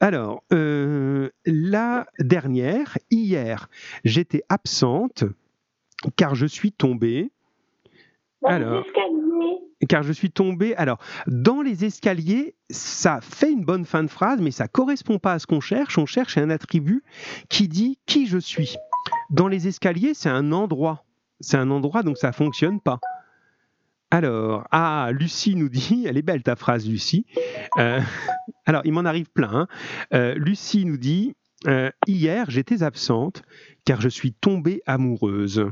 Alors, 0.00 0.42
euh, 0.52 1.30
la 1.44 2.06
dernière, 2.18 2.96
hier, 3.10 3.68
j'étais 4.04 4.42
absente 4.48 5.24
car 6.16 6.34
je 6.34 6.46
suis 6.46 6.72
tombée. 6.72 7.30
Alors. 8.44 8.84
Car 9.88 10.02
je 10.02 10.12
suis 10.12 10.30
tombée. 10.30 10.74
Alors, 10.76 10.98
dans 11.26 11.62
les 11.62 11.84
escaliers, 11.84 12.54
ça 12.70 13.20
fait 13.20 13.50
une 13.50 13.64
bonne 13.64 13.84
fin 13.84 14.02
de 14.02 14.08
phrase, 14.08 14.40
mais 14.40 14.50
ça 14.50 14.68
correspond 14.68 15.18
pas 15.18 15.32
à 15.34 15.38
ce 15.38 15.46
qu'on 15.46 15.60
cherche. 15.60 15.98
On 15.98 16.06
cherche 16.06 16.38
un 16.38 16.50
attribut 16.50 17.02
qui 17.48 17.68
dit 17.68 17.98
qui 18.06 18.26
je 18.26 18.38
suis. 18.38 18.76
Dans 19.30 19.48
les 19.48 19.68
escaliers, 19.68 20.14
c'est 20.14 20.28
un 20.28 20.52
endroit. 20.52 21.04
C'est 21.40 21.56
un 21.56 21.70
endroit, 21.70 22.02
donc 22.02 22.16
ça 22.18 22.32
fonctionne 22.32 22.80
pas. 22.80 23.00
Alors, 24.10 24.66
ah, 24.70 25.10
Lucie 25.12 25.56
nous 25.56 25.68
dit, 25.68 26.04
elle 26.08 26.16
est 26.16 26.22
belle 26.22 26.42
ta 26.42 26.54
phrase, 26.54 26.88
Lucie. 26.88 27.26
Euh, 27.78 28.00
alors, 28.64 28.82
il 28.84 28.92
m'en 28.92 29.04
arrive 29.04 29.28
plein. 29.30 29.52
hein. 29.52 29.68
Euh, 30.12 30.34
Lucie 30.36 30.84
nous 30.84 30.96
dit, 30.98 31.34
euh, 31.66 31.90
hier, 32.06 32.48
j'étais 32.48 32.82
absente 32.82 33.42
car 33.84 34.00
je 34.00 34.08
suis 34.08 34.32
tombée 34.32 34.82
amoureuse. 34.86 35.66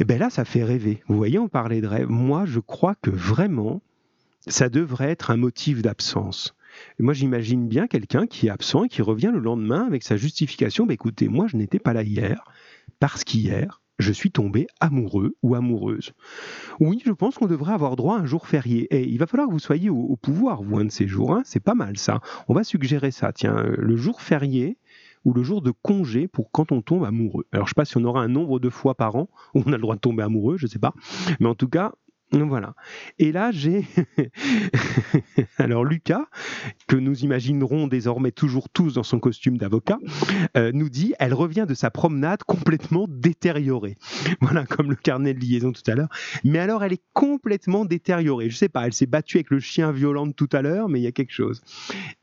Et 0.00 0.04
bien 0.04 0.16
là, 0.16 0.30
ça 0.30 0.44
fait 0.46 0.64
rêver. 0.64 1.02
Vous 1.08 1.16
voyez, 1.16 1.38
on 1.38 1.48
parlait 1.48 1.82
de 1.82 1.86
rêve. 1.86 2.08
Moi, 2.08 2.46
je 2.46 2.58
crois 2.58 2.94
que 2.94 3.10
vraiment, 3.10 3.82
ça 4.46 4.70
devrait 4.70 5.10
être 5.10 5.30
un 5.30 5.36
motif 5.36 5.82
d'absence. 5.82 6.56
Moi, 6.98 7.12
j'imagine 7.12 7.68
bien 7.68 7.86
quelqu'un 7.86 8.26
qui 8.26 8.46
est 8.46 8.50
absent 8.50 8.84
et 8.84 8.88
qui 8.88 9.02
revient 9.02 9.30
le 9.32 9.40
lendemain 9.40 9.84
avec 9.86 10.02
sa 10.02 10.16
justification. 10.16 10.86
Bah, 10.86 10.94
écoutez, 10.94 11.28
moi, 11.28 11.46
je 11.48 11.56
n'étais 11.58 11.78
pas 11.78 11.92
là 11.92 12.02
hier 12.02 12.42
parce 12.98 13.24
qu'hier, 13.24 13.82
je 13.98 14.12
suis 14.12 14.30
tombé 14.30 14.66
amoureux 14.80 15.36
ou 15.42 15.54
amoureuse. 15.54 16.12
Oui, 16.78 17.02
je 17.04 17.12
pense 17.12 17.34
qu'on 17.34 17.46
devrait 17.46 17.74
avoir 17.74 17.96
droit 17.96 18.16
à 18.16 18.20
un 18.20 18.26
jour 18.26 18.46
férié. 18.46 18.86
Et 18.96 19.06
il 19.06 19.18
va 19.18 19.26
falloir 19.26 19.48
que 19.48 19.52
vous 19.52 19.58
soyez 19.58 19.90
au, 19.90 19.98
au 19.98 20.16
pouvoir, 20.16 20.62
vous, 20.62 20.78
un 20.78 20.86
de 20.86 20.90
ces 20.90 21.06
jours. 21.08 21.34
hein. 21.34 21.42
C'est 21.44 21.60
pas 21.62 21.74
mal, 21.74 21.98
ça. 21.98 22.20
On 22.48 22.54
va 22.54 22.64
suggérer 22.64 23.10
ça. 23.10 23.32
Tiens, 23.34 23.58
euh, 23.58 23.76
le 23.76 23.96
jour 23.96 24.22
férié 24.22 24.78
ou 25.24 25.32
le 25.32 25.42
jour 25.42 25.62
de 25.62 25.70
congé 25.70 26.28
pour 26.28 26.50
quand 26.50 26.72
on 26.72 26.82
tombe 26.82 27.04
amoureux. 27.04 27.46
Alors, 27.52 27.66
je 27.66 27.70
sais 27.70 27.74
pas 27.74 27.84
si 27.84 27.96
on 27.96 28.04
aura 28.04 28.22
un 28.22 28.28
nombre 28.28 28.58
de 28.58 28.70
fois 28.70 28.94
par 28.94 29.16
an 29.16 29.28
où 29.54 29.62
on 29.66 29.72
a 29.72 29.76
le 29.76 29.82
droit 29.82 29.94
de 29.94 30.00
tomber 30.00 30.22
amoureux, 30.22 30.56
je 30.56 30.66
ne 30.66 30.70
sais 30.70 30.78
pas. 30.78 30.94
Mais 31.40 31.48
en 31.48 31.54
tout 31.54 31.68
cas, 31.68 31.92
voilà. 32.32 32.74
Et 33.18 33.32
là, 33.32 33.50
j'ai. 33.50 33.84
Alors, 35.58 35.84
Lucas, 35.84 36.26
que 36.86 36.96
nous 36.96 37.24
imaginerons 37.24 37.86
désormais 37.88 38.30
toujours 38.30 38.68
tous 38.68 38.94
dans 38.94 39.02
son 39.02 39.18
costume 39.18 39.58
d'avocat, 39.58 39.98
euh, 40.56 40.70
nous 40.72 40.88
dit 40.88 41.14
elle 41.18 41.34
revient 41.34 41.66
de 41.68 41.74
sa 41.74 41.90
promenade 41.90 42.42
complètement 42.44 43.06
détériorée. 43.08 43.96
Voilà, 44.40 44.64
comme 44.64 44.90
le 44.90 44.96
carnet 44.96 45.34
de 45.34 45.40
liaison 45.40 45.72
tout 45.72 45.82
à 45.88 45.94
l'heure. 45.94 46.08
Mais 46.44 46.58
alors, 46.58 46.82
elle 46.82 46.92
est 46.92 47.02
complètement 47.12 47.84
détériorée. 47.84 48.48
Je 48.48 48.56
sais 48.56 48.68
pas, 48.68 48.86
elle 48.86 48.92
s'est 48.92 49.06
battue 49.06 49.36
avec 49.36 49.50
le 49.50 49.60
chien 49.60 49.92
violent 49.92 50.26
de 50.26 50.32
tout 50.32 50.48
à 50.52 50.62
l'heure, 50.62 50.88
mais 50.88 51.00
il 51.00 51.02
y 51.02 51.06
a 51.06 51.12
quelque 51.12 51.32
chose. 51.32 51.62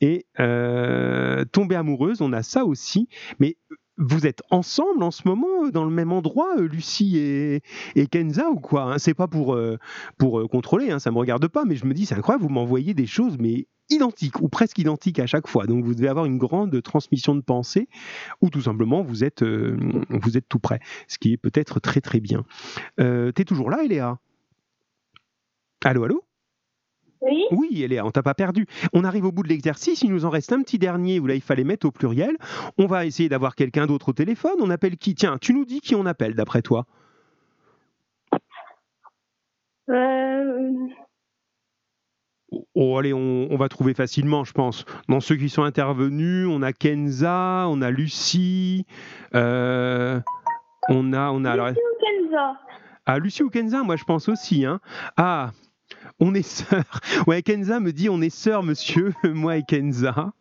Et 0.01 0.26
euh, 0.39 1.45
tomber 1.45 1.76
amoureuse, 1.76 2.22
on 2.22 2.34
a 2.34 2.43
ça 2.43 2.66
aussi. 2.66 3.08
Mais 3.39 3.58
vous 3.98 4.28
êtes 4.28 4.41
ensemble 4.52 5.04
en 5.04 5.12
ce 5.12 5.28
moment 5.28 5.66
euh, 5.66 5.72
dans 5.72 5.84
le 5.84 5.91
même 5.91 6.12
endroit, 6.12 6.56
euh, 6.58 6.68
Lucie 6.68 7.18
et, 7.18 8.08
Kenza 8.08 8.50
ou 8.50 8.60
quoi 8.60 8.93
hein? 8.93 8.98
C'est 9.00 9.14
pas 9.14 9.28
pour 9.28 9.56
euh, 9.56 9.78
pour 10.18 10.48
contrôler, 10.50 10.91
hein, 10.91 11.00
ça 11.00 11.12
me 11.12 11.18
regarde 11.18 11.48
pas, 11.48 11.66
mais 11.66 11.76
je 11.76 11.86
me 11.86 11.93
dis 11.93 12.06
c'est 12.06 12.16
incroyable, 12.16 12.43
vous 12.43 12.50
m'envoyez 12.50 12.93
des 12.93 13.08
choses 13.08 13.38
mais 13.39 13.68
identiques 13.89 14.41
ou 14.41 14.50
presque 14.50 14.78
identiques 14.80 15.20
à 15.20 15.28
chaque 15.28 15.48
fois. 15.48 15.66
Donc 15.66 15.84
vous 15.84 15.95
devez 15.95 16.10
avoir 16.10 16.26
une 16.26 16.38
grande 16.38 16.82
transmission 16.82 17.36
de 17.36 17.41
pensée 17.41 17.88
ou 18.41 18.50
tout 18.50 18.62
simplement 18.62 19.02
vous 19.02 19.24
êtes 19.24 19.43
vous 19.43 20.38
êtes 20.38 20.48
tout 20.50 20.60
près, 20.60 20.80
ce 21.08 21.18
qui 21.18 21.34
est 21.34 21.38
peut-être 21.38 21.80
très 21.80 22.02
très 22.02 22.20
bien. 22.20 22.43
T'es 22.98 23.45
toujours 23.45 23.70
là, 23.70 23.84
Eléa? 23.84 24.20
Allô, 25.84 26.04
allô? 26.04 26.27
Oui. 27.22 27.45
oui, 27.51 27.84
Eléa, 27.84 28.05
on 28.05 28.11
t'a 28.11 28.24
pas 28.24 28.34
perdu. 28.34 28.65
On 28.93 29.03
arrive 29.03 29.26
au 29.26 29.32
bout 29.32 29.43
de 29.43 29.49
l'exercice, 29.49 30.01
il 30.01 30.11
nous 30.11 30.26
en 30.26 30.30
reste 30.30 30.53
un 30.53 30.61
petit 30.61 30.78
dernier 30.78 31.20
où 31.20 31.28
là 31.28 31.36
il 31.36 31.41
fallait 31.41 31.63
mettre 31.63 31.88
au 31.88 31.91
pluriel. 31.91 32.38
On 32.78 32.86
va 32.86 33.05
essayer 33.05 33.30
d'avoir 33.30 33.55
quelqu'un 33.55 33.86
d'autre 33.88 34.09
au 34.09 34.13
téléphone. 34.13 34.57
On 34.59 34.70
appelle 34.70 34.97
qui? 34.97 35.15
Tiens, 35.15 35.38
tu 35.39 35.53
nous 35.53 35.65
dis 35.65 35.82
qui 35.82 35.95
on 35.95 36.05
appelle 36.05 36.36
d'après 36.36 36.61
toi 36.61 36.86
Euh, 39.89 40.72
Oh, 42.76 42.97
allez, 42.97 43.13
on, 43.13 43.47
on 43.51 43.57
va 43.57 43.68
trouver 43.68 43.93
facilement, 43.93 44.43
je 44.45 44.53
pense. 44.53 44.86
Dans 45.09 45.20
ceux 45.20 45.36
qui 45.36 45.49
sont 45.49 45.63
intervenus, 45.63 46.47
on 46.49 46.61
a 46.61 46.72
Kenza, 46.72 47.65
on 47.68 47.82
a 47.82 47.91
Lucie, 47.91 48.86
euh, 49.36 50.20
on 50.88 51.11
a, 51.11 51.30
on 51.32 51.43
a 51.43 51.51
alors, 51.51 51.68
Lucie 51.68 51.80
ou 51.82 52.24
Kenza? 52.24 52.57
Ah 53.05 53.20
Lucie 53.20 53.43
ou 53.43 53.49
Kenza, 53.49 53.84
moi 53.84 53.95
je 53.97 54.03
pense 54.05 54.30
aussi. 54.30 54.65
Hein. 54.65 54.80
Ah, 55.18 55.51
on 56.20 56.34
est 56.34 56.42
sœurs. 56.48 57.00
Ouais, 57.28 57.42
Kenza 57.42 57.80
me 57.80 57.92
dit 57.94 58.10
on 58.10 58.22
est 58.22 58.30
sœurs, 58.30 58.64
monsieur, 58.64 59.14
moi 59.24 59.58
et 59.58 59.64
Kenza. 59.64 60.34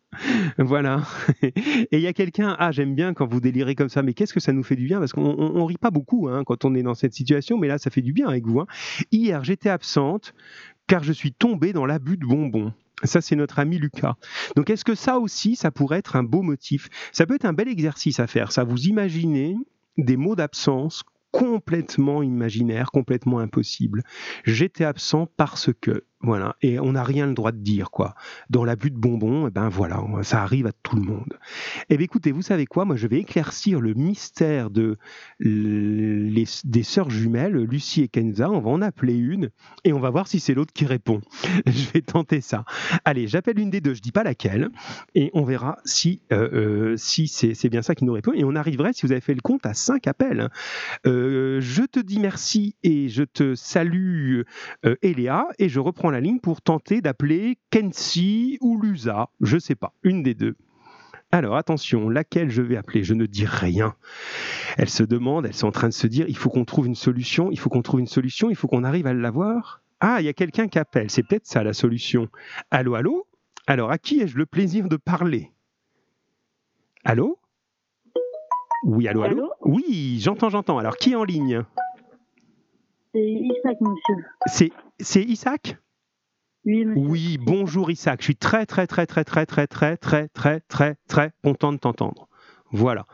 Voilà. 0.57 1.03
Et 1.43 1.53
il 1.93 2.01
y 2.01 2.07
a 2.07 2.15
quelqu'un, 2.15 2.57
ah 2.59 2.73
j'aime 2.73 2.95
bien 2.95 3.13
quand 3.13 3.27
vous 3.27 3.41
délirez 3.41 3.75
comme 3.75 3.91
ça, 3.91 4.03
mais 4.03 4.15
qu'est-ce 4.15 4.33
que 4.33 4.41
ça 4.41 4.53
nous 4.55 4.63
fait 4.63 4.77
du 4.77 4.87
bien? 4.87 4.99
Parce 4.99 5.13
qu'on 5.13 5.23
on, 5.39 5.57
on 5.57 5.65
rit 5.67 5.77
pas 5.77 5.91
beaucoup 5.91 6.29
hein, 6.29 6.43
quand 6.47 6.65
on 6.65 6.75
est 6.75 6.83
dans 6.83 6.95
cette 6.95 7.13
situation, 7.13 7.59
mais 7.59 7.69
là 7.69 7.77
ça 7.77 7.91
fait 7.91 8.01
du 8.01 8.15
bien 8.15 8.27
avec 8.29 8.47
vous. 8.47 8.61
hein. 8.61 8.67
Hier 9.13 9.45
j'étais 9.45 9.69
absente 9.69 10.33
car 10.87 11.05
je 11.05 11.13
suis 11.13 11.33
tombée 11.33 11.73
dans 11.75 11.85
l'abus 11.85 12.17
de 12.17 12.25
bonbons. 12.25 12.73
Ça, 13.03 13.21
c'est 13.21 13.37
notre 13.37 13.59
ami 13.59 13.77
Lucas. 13.77 14.15
Donc, 14.57 14.71
est-ce 14.71 14.83
que 14.85 14.95
ça 14.95 15.19
aussi, 15.19 15.55
ça 15.55 15.71
pourrait 15.71 15.99
être 15.99 16.17
un 16.17 16.23
beau 16.23 16.41
motif? 16.41 16.89
Ça 17.13 17.27
peut 17.27 17.35
être 17.35 17.45
un 17.45 17.53
bel 17.53 17.69
exercice 17.69 18.21
à 18.21 18.27
faire. 18.27 18.53
Ça, 18.53 18.65
vous 18.65 18.87
imaginez 18.87 19.55
des 19.99 20.17
mots 20.17 20.35
d'absence 20.35 21.03
complètement 21.31 22.23
imaginaires, 22.23 22.91
complètement 22.91 23.39
impossibles. 23.39 24.03
J'étais 24.45 24.85
absent 24.85 25.27
parce 25.37 25.71
que, 25.81 26.05
voilà, 26.23 26.57
et 26.63 26.81
on 26.81 26.93
n'a 26.93 27.05
rien 27.05 27.27
le 27.27 27.35
droit 27.35 27.53
de 27.53 27.59
dire, 27.59 27.91
quoi. 27.91 28.15
Dans 28.49 28.65
l'abus 28.65 28.91
de 28.91 28.97
bonbons, 28.97 29.49
eh 29.49 29.51
ben 29.51 29.69
voilà, 29.69 30.03
ça 30.23 30.43
arrive 30.43 30.67
à 30.67 30.73
tout 30.83 30.97
le 30.97 31.03
monde. 31.03 31.39
Eh 31.91 31.97
bien, 31.97 32.05
écoutez, 32.05 32.33
vous 32.33 32.43
savez 32.43 32.67
quoi? 32.67 32.85
Moi, 32.85 32.97
je 32.97 33.07
vais 33.07 33.19
éclaircir 33.19 33.81
le 33.81 33.95
mystère 33.95 34.71
de 34.71 34.97
les, 35.41 36.47
des 36.65 36.83
sœurs 36.83 37.11
jumelles, 37.11 37.57
Lucie 37.57 38.03
et 38.03 38.09
Kenza. 38.09 38.51
On 38.51 38.61
va 38.61 38.71
en 38.71 38.83
appeler 38.83 39.15
une 39.15 39.51
et 39.85 39.93
on 39.93 40.01
va 40.01 40.11
voir 40.11 40.27
si 40.27 40.41
c'est 40.41 40.55
l'autre 40.55 40.73
qui 40.73 40.87
répond. 40.87 41.21
je 41.67 41.91
vais 41.93 42.01
tenter 42.01 42.41
ça. 42.41 42.65
Allez, 43.05 43.27
j'appelle 43.27 43.59
une 43.59 43.71
des 43.71 43.81
deux, 43.81 43.95
je 43.95 44.03
dis 44.03 44.13
pas 44.13 44.25
laquelle, 44.25 44.71
et 45.15 45.31
on 45.35 45.45
verra 45.45 45.79
si, 45.85 46.23
euh, 46.33 46.49
euh, 46.53 46.97
si 46.97 47.29
c'est 47.29 47.69
bien 47.69 47.83
ça 47.83 47.95
qui 47.95 48.05
nous 48.05 48.13
répond. 48.13 48.33
Et 48.33 48.45
on 48.45 48.55
arriverait, 48.55 48.93
si 48.93 49.05
vous 49.05 49.13
avez 49.13 49.21
fait 49.21 49.35
le 49.35 49.41
compte, 49.43 49.67
à 49.67 49.75
cinq 49.75 50.07
appels. 50.07 50.49
Euh, 51.07 51.61
je 51.61 51.83
te 51.83 52.01
dis 52.01 52.19
merci 52.19 52.77
et 52.83 53.09
je 53.09 53.23
te 53.23 53.55
salue, 53.55 54.43
euh, 54.85 54.97
Eléa, 55.03 55.47
et 55.59 55.69
je 55.69 55.81
reprends 55.81 56.06
la 56.11 56.21
ligne 56.21 56.41
pour 56.41 56.63
tenter 56.63 57.01
d'appeler 57.01 57.59
Kensi 57.71 58.59
ou 58.61 58.81
Lusa, 58.81 59.29
je 59.41 59.59
sais 59.59 59.75
pas, 59.75 59.93
une 60.03 60.23
des 60.23 60.35
deux. 60.35 60.57
Alors 61.33 61.57
attention, 61.57 62.09
laquelle 62.09 62.51
je 62.51 62.63
vais 62.63 62.77
appeler? 62.77 63.03
Je 63.03 63.15
ne 63.15 63.27
dis 63.27 63.47
rien. 63.47 63.95
Elle 64.79 64.89
se 64.89 65.03
demande, 65.03 65.47
elles 65.47 65.55
sont 65.55 65.67
en 65.67 65.73
train 65.73 65.89
de 65.89 65.93
se 65.93 66.07
dire, 66.07 66.27
il 66.29 66.37
faut 66.37 66.51
qu'on 66.51 66.65
trouve 66.65 66.87
une 66.87 66.95
solution, 66.95 67.51
il 67.51 67.59
faut 67.59 67.69
qu'on 67.69 67.83
trouve 67.83 68.01
une 68.01 68.07
solution, 68.07 68.49
il 68.49 68.57
faut 68.57 68.69
qu'on 68.69 68.85
arrive 68.85 69.07
à 69.07 69.13
l'avoir. 69.13 69.83
Ah, 70.01 70.19
il 70.21 70.27
y 70.27 70.29
a 70.29 70.33
quelqu'un 70.33 70.69
qui 70.69 70.79
appelle, 70.79 71.11
c'est 71.11 71.23
peut-être 71.23 71.47
ça 71.47 71.65
la 71.65 71.73
solution. 71.73 72.29
Allô, 72.71 72.95
allô? 72.95 73.27
Alors, 73.67 73.91
à 73.91 73.99
qui 73.99 74.21
ai-je 74.21 74.37
le 74.39 74.47
plaisir 74.47 74.89
de 74.89 74.97
parler? 74.97 75.51
Allô? 77.05 77.39
Oui, 78.85 79.09
allô, 79.09 79.23
allô, 79.23 79.39
Allô? 79.39 79.53
Oui, 79.63 80.19
j'entends, 80.21 80.51
j'entends. 80.51 80.79
Alors, 80.79 80.97
qui 80.97 81.13
est 81.13 81.17
en 81.17 81.25
ligne? 81.25 81.63
C'est 83.13 83.21
Isaac, 83.21 83.79
monsieur. 83.81 84.73
C'est 85.01 85.23
Isaac? 85.23 85.77
Oui, 86.67 86.85
monsieur. 86.85 87.09
Oui, 87.09 87.39
bonjour 87.41 87.91
Isaac. 87.91 88.21
Je 88.21 88.25
suis 88.25 88.37
très, 88.37 88.67
très, 88.67 88.87
très, 88.87 89.07
très, 89.07 89.25
très, 89.25 89.47
très, 89.47 89.67
très, 89.67 89.97
très, 89.97 90.29
très, 90.29 90.61
très, 90.69 90.97
très 91.09 91.31
content 91.43 91.73
de 91.73 91.79
t'entendre. 91.79 92.29
Voilà, 92.73 93.07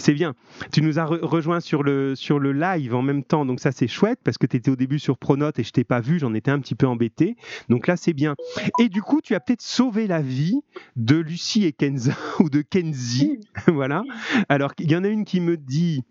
c'est 0.00 0.12
bien. 0.12 0.34
Tu 0.72 0.82
nous 0.82 0.98
as 0.98 1.04
re- 1.04 1.20
rejoint 1.24 1.60
sur 1.60 1.84
le, 1.84 2.16
sur 2.16 2.40
le 2.40 2.52
live 2.52 2.96
en 2.96 3.00
même 3.02 3.22
temps, 3.22 3.46
donc 3.46 3.60
ça 3.60 3.70
c'est 3.70 3.86
chouette 3.86 4.18
parce 4.24 4.38
que 4.38 4.46
tu 4.46 4.56
étais 4.56 4.72
au 4.72 4.76
début 4.76 4.98
sur 4.98 5.16
Pronote 5.18 5.60
et 5.60 5.62
je 5.62 5.70
t'ai 5.70 5.84
pas 5.84 6.00
vu, 6.00 6.18
j'en 6.18 6.34
étais 6.34 6.50
un 6.50 6.58
petit 6.58 6.74
peu 6.74 6.86
embêté. 6.86 7.36
Donc 7.68 7.86
là 7.86 7.96
c'est 7.96 8.12
bien. 8.12 8.34
Et 8.80 8.88
du 8.88 9.00
coup, 9.00 9.20
tu 9.22 9.36
as 9.36 9.40
peut-être 9.40 9.62
sauvé 9.62 10.08
la 10.08 10.20
vie 10.20 10.60
de 10.96 11.14
Lucie 11.16 11.64
et 11.64 11.72
Kenza 11.72 12.12
ou 12.40 12.50
de 12.50 12.60
Kenzie. 12.60 13.38
voilà. 13.68 14.02
Alors 14.48 14.72
il 14.80 14.90
y 14.90 14.96
en 14.96 15.04
a 15.04 15.08
une 15.08 15.24
qui 15.24 15.40
me 15.40 15.56
dit 15.56 16.02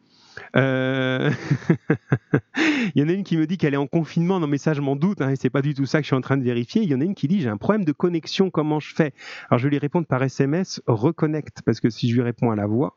Euh, 0.55 1.31
Il 2.95 3.01
y 3.01 3.03
en 3.03 3.09
a 3.09 3.11
une 3.11 3.23
qui 3.23 3.37
me 3.37 3.45
dit 3.47 3.57
qu'elle 3.57 3.73
est 3.73 3.77
en 3.77 3.87
confinement. 3.87 4.39
Non, 4.39 4.47
mais 4.47 4.57
ça, 4.57 4.73
je 4.73 4.81
m'en 4.81 4.95
doute. 4.95 5.21
Hein, 5.21 5.29
et 5.31 5.35
c'est 5.35 5.49
pas 5.49 5.61
du 5.61 5.73
tout 5.73 5.85
ça 5.85 5.99
que 5.99 6.03
je 6.03 6.07
suis 6.07 6.15
en 6.15 6.21
train 6.21 6.37
de 6.37 6.43
vérifier. 6.43 6.81
Il 6.81 6.89
y 6.89 6.95
en 6.95 7.01
a 7.01 7.03
une 7.03 7.15
qui 7.15 7.27
dit 7.27 7.41
j'ai 7.41 7.49
un 7.49 7.57
problème 7.57 7.85
de 7.85 7.91
connexion. 7.91 8.49
Comment 8.49 8.79
je 8.79 8.93
fais? 8.93 9.13
Alors, 9.49 9.59
je 9.59 9.65
vais 9.65 9.71
lui 9.71 9.77
répondre 9.77 10.07
par 10.07 10.21
SMS 10.23 10.81
reconnecte. 10.87 11.61
Parce 11.65 11.79
que 11.79 11.89
si 11.89 12.09
je 12.09 12.15
lui 12.15 12.21
réponds 12.21 12.51
à 12.51 12.55
la 12.55 12.65
voix, 12.65 12.95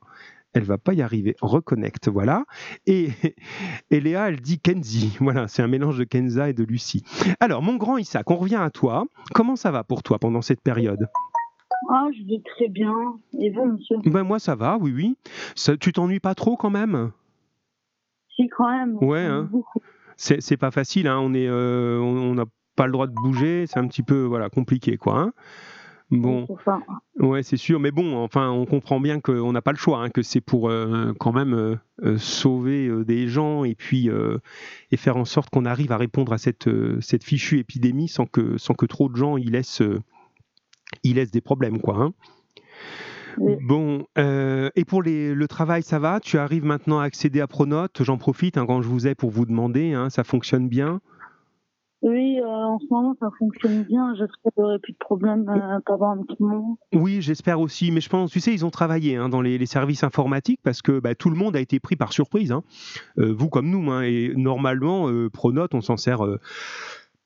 elle 0.52 0.64
va 0.64 0.78
pas 0.78 0.94
y 0.94 1.02
arriver. 1.02 1.36
Reconnecte, 1.40 2.08
voilà. 2.08 2.44
Et, 2.86 3.10
et 3.90 4.00
Léa, 4.00 4.28
elle 4.28 4.40
dit 4.40 4.58
Kenzie. 4.58 5.16
Voilà, 5.20 5.48
c'est 5.48 5.62
un 5.62 5.68
mélange 5.68 5.98
de 5.98 6.04
Kenza 6.04 6.48
et 6.48 6.52
de 6.52 6.64
Lucie. 6.64 7.04
Alors, 7.40 7.62
mon 7.62 7.76
grand 7.76 7.98
Isaac, 7.98 8.30
on 8.30 8.36
revient 8.36 8.60
à 8.60 8.70
toi. 8.70 9.04
Comment 9.34 9.56
ça 9.56 9.70
va 9.70 9.84
pour 9.84 10.02
toi 10.02 10.18
pendant 10.18 10.42
cette 10.42 10.60
période? 10.60 11.08
Ah, 11.88 12.08
je 12.12 12.24
vais 12.24 12.42
très 12.44 12.68
bien. 12.68 12.94
Et 13.38 13.50
vous, 13.50 13.64
monsieur? 13.64 13.96
Ben 14.04 14.22
moi, 14.22 14.38
ça 14.38 14.54
va, 14.54 14.76
oui, 14.80 14.92
oui. 14.94 15.16
Ça, 15.54 15.76
tu 15.76 15.92
t'ennuies 15.92 16.20
pas 16.20 16.34
trop 16.34 16.56
quand 16.56 16.70
même? 16.70 17.10
Quand 18.48 18.70
même. 18.70 18.96
Ouais, 19.00 19.24
hein. 19.24 19.48
C'est 20.16 20.56
pas 20.56 20.70
facile. 20.70 21.06
Hein. 21.06 21.18
On 21.20 21.32
euh, 21.34 21.98
on 21.98 22.30
on 22.30 22.34
n'a 22.34 22.44
pas 22.76 22.86
le 22.86 22.92
droit 22.92 23.06
de 23.06 23.14
bouger. 23.14 23.66
C'est 23.66 23.78
un 23.78 23.86
petit 23.86 24.02
peu, 24.02 24.22
voilà, 24.24 24.48
compliqué, 24.50 24.96
quoi. 24.96 25.18
hein. 25.18 25.32
Bon. 26.12 26.44
Ouais, 27.20 27.44
c'est 27.44 27.56
sûr, 27.56 27.78
mais 27.78 27.92
bon, 27.92 28.16
enfin, 28.16 28.50
on 28.50 28.66
comprend 28.66 28.98
bien 28.98 29.20
qu'on 29.20 29.52
n'a 29.52 29.62
pas 29.62 29.70
le 29.70 29.76
choix, 29.78 30.02
hein, 30.02 30.10
que 30.10 30.22
c'est 30.22 30.40
pour 30.40 30.68
euh, 30.68 31.12
quand 31.20 31.32
même 31.32 31.78
euh, 32.02 32.18
sauver 32.18 32.88
euh, 32.88 33.04
des 33.04 33.28
gens 33.28 33.62
et 33.62 33.76
puis 33.76 34.10
et 34.90 34.96
faire 34.96 35.16
en 35.16 35.24
sorte 35.24 35.50
qu'on 35.50 35.64
arrive 35.64 35.92
à 35.92 35.96
répondre 35.96 36.32
à 36.32 36.38
cette 36.38 36.68
cette 37.00 37.22
fichue 37.22 37.60
épidémie 37.60 38.08
sans 38.08 38.26
que 38.26 38.58
sans 38.58 38.74
que 38.74 38.86
trop 38.86 39.08
de 39.08 39.14
gens 39.14 39.36
y 39.36 39.44
laissent 39.44 39.82
y 41.04 41.12
laissent 41.14 41.30
des 41.30 41.40
problèmes, 41.40 41.80
quoi. 41.80 41.96
hein. 42.02 42.12
Oui. 43.40 43.56
Bon, 43.62 44.06
euh, 44.18 44.68
et 44.76 44.84
pour 44.84 45.02
les, 45.02 45.34
le 45.34 45.48
travail, 45.48 45.82
ça 45.82 45.98
va? 45.98 46.20
Tu 46.20 46.36
arrives 46.36 46.64
maintenant 46.64 47.00
à 47.00 47.04
accéder 47.04 47.40
à 47.40 47.46
Pronote? 47.46 48.02
J'en 48.02 48.18
profite 48.18 48.58
hein, 48.58 48.66
quand 48.66 48.82
je 48.82 48.88
vous 48.88 49.06
ai 49.06 49.14
pour 49.14 49.30
vous 49.30 49.46
demander, 49.46 49.94
hein, 49.94 50.10
ça 50.10 50.24
fonctionne 50.24 50.68
bien? 50.68 51.00
Oui, 52.02 52.38
euh, 52.38 52.46
en 52.46 52.78
ce 52.78 52.86
moment, 52.90 53.16
ça 53.18 53.28
fonctionne 53.38 53.84
bien. 53.84 54.14
J'espère 54.14 54.52
qu'il 54.52 54.62
n'y 54.62 54.64
aurait 54.64 54.78
plus 54.78 54.92
de 54.92 54.98
problème 54.98 55.46
euh, 55.48 55.78
pendant 55.86 56.10
un 56.10 56.22
petit 56.22 56.42
moment. 56.42 56.78
Oui, 56.94 57.22
j'espère 57.22 57.60
aussi, 57.60 57.90
mais 57.90 58.00
je 58.02 58.10
pense, 58.10 58.30
tu 58.30 58.40
sais, 58.40 58.52
ils 58.52 58.66
ont 58.66 58.70
travaillé 58.70 59.16
hein, 59.16 59.30
dans 59.30 59.40
les, 59.40 59.56
les 59.56 59.66
services 59.66 60.04
informatiques 60.04 60.60
parce 60.62 60.82
que 60.82 60.98
bah, 61.00 61.14
tout 61.14 61.30
le 61.30 61.36
monde 61.36 61.56
a 61.56 61.60
été 61.60 61.80
pris 61.80 61.96
par 61.96 62.12
surprise, 62.12 62.52
hein. 62.52 62.62
Euh, 63.18 63.34
vous 63.34 63.48
comme 63.48 63.70
nous, 63.70 63.90
hein, 63.90 64.02
et 64.02 64.32
normalement, 64.36 65.08
Pronote, 65.32 65.74
on 65.74 65.80
s'en 65.80 65.96
sert 65.96 66.22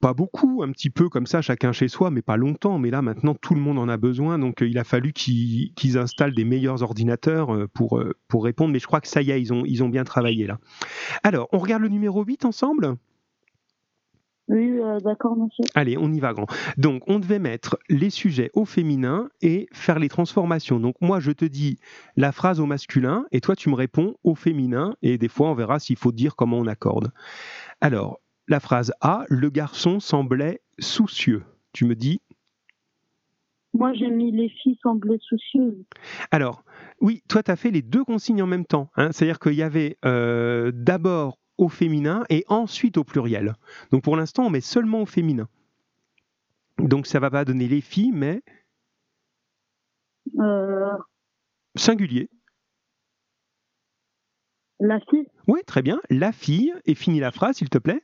pas 0.05 0.12
beaucoup, 0.12 0.62
un 0.62 0.70
petit 0.70 0.90
peu 0.90 1.09
comme 1.09 1.26
ça, 1.26 1.40
chacun 1.40 1.72
chez 1.72 1.88
soi, 1.88 2.11
mais 2.11 2.20
pas 2.20 2.36
longtemps. 2.36 2.78
Mais 2.78 2.90
là, 2.90 3.00
maintenant, 3.00 3.34
tout 3.34 3.55
le 3.55 3.62
monde 3.62 3.78
en 3.78 3.88
a 3.88 3.96
besoin, 3.96 4.38
donc 4.38 4.61
euh, 4.61 4.68
il 4.68 4.76
a 4.76 4.84
fallu 4.84 5.14
qu'ils 5.14 5.96
installent 5.96 6.34
des 6.34 6.44
meilleurs 6.44 6.82
ordinateurs 6.82 7.55
euh, 7.55 7.68
pour, 7.72 7.98
euh, 7.98 8.12
pour 8.28 8.44
répondre, 8.44 8.70
mais 8.70 8.80
je 8.80 8.86
crois 8.86 9.00
que 9.00 9.09
ça 9.09 9.22
y 9.22 9.30
est, 9.30 9.40
ils 9.40 9.55
ont, 9.55 9.62
ils 9.64 9.82
ont 9.82 9.88
bien 9.88 10.05
travaillé 10.05 10.46
là. 10.46 10.59
Alors, 11.22 11.48
on 11.52 11.59
regarde 11.59 11.80
le 11.80 11.88
numéro 11.88 12.22
8 12.22 12.44
ensemble? 12.44 12.98
Oui, 14.48 14.78
euh, 14.78 15.00
d'accord, 15.00 15.36
monsieur. 15.36 15.64
Allez, 15.74 15.96
on 15.96 16.12
y 16.12 16.20
va 16.20 16.34
grand. 16.34 16.46
Donc, 16.76 17.02
on 17.07 17.18
devait 17.18 17.38
mettre 17.38 17.78
les 17.88 18.11
sujets 18.11 18.50
au 18.52 18.66
féminin 18.66 19.30
et 19.40 19.68
faire 19.72 19.98
les 19.98 20.11
transformations. 20.11 20.78
Donc, 20.78 20.96
moi, 21.00 21.18
je 21.18 21.32
te 21.32 21.46
dis 21.46 21.78
la 22.16 22.30
phrase 22.30 22.61
au 22.61 22.66
masculin 22.66 23.24
et 23.32 23.40
toi, 23.40 23.57
tu 23.57 23.70
me 23.70 23.74
réponds 23.74 24.16
au 24.22 24.34
féminin. 24.34 24.96
Et 25.00 25.16
des 25.16 25.28
fois, 25.28 25.48
on 25.48 25.55
verra 25.55 25.78
s'il 25.78 25.96
faut 25.96 26.12
dire 26.12 26.36
comment 26.36 26.59
on 26.59 26.66
accorde. 26.66 27.11
Alors, 27.80 28.20
la 28.49 28.61
phrase 28.61 28.92
A, 29.01 29.24
le 29.28 29.51
garçon 29.51 30.01
semblait 30.01 30.61
soucieux. 30.78 31.45
Tu 31.72 31.84
me 31.84 31.95
dis? 31.95 32.20
Moi, 33.72 33.92
j'ai 33.95 34.09
mis 34.09 34.30
les 34.30 34.49
filles 34.49 34.78
semblaient 34.82 35.18
soucieuses. 35.20 35.84
Alors, 36.30 36.64
oui, 37.01 37.22
toi, 37.28 37.42
tu 37.42 37.51
as 37.51 37.57
fait 37.57 37.70
les 37.72 37.82
deux 37.82 38.05
consignes 38.05 38.42
en 38.42 38.47
même 38.47 38.66
temps. 38.66 38.90
hein. 38.97 39.11
C'est-à-dire 39.12 39.40
qu'il 39.40 39.55
y 39.55 39.62
avait 39.62 39.99
euh, 40.05 40.70
d'abord 40.72 41.38
au 41.59 41.68
féminin 41.68 42.24
et 42.30 42.45
ensuite 42.49 42.97
au 42.99 43.05
pluriel. 43.05 43.55
Donc, 43.90 44.03
pour 44.05 44.16
l'instant, 44.16 44.47
on 44.47 44.51
met 44.51 44.61
seulement 44.61 45.03
au 45.03 45.07
féminin. 45.07 45.49
Donc, 46.78 47.07
ça 47.07 47.18
va 47.18 47.30
pas 47.30 47.45
donner 47.45 47.66
les 47.68 47.80
filles, 47.80 48.12
mais 48.12 48.42
Euh, 50.38 50.97
singulier. 51.76 52.28
la 54.80 54.99
fille? 55.11 55.26
Oui, 55.49 55.61
très 55.66 55.82
bien. 55.82 56.01
La 56.11 56.32
fille, 56.32 56.72
et 56.84 56.95
finis 56.95 57.20
la 57.20 57.30
phrase, 57.32 57.57
s'il 57.57 57.68
te 57.70 57.78
plaît. 57.78 58.03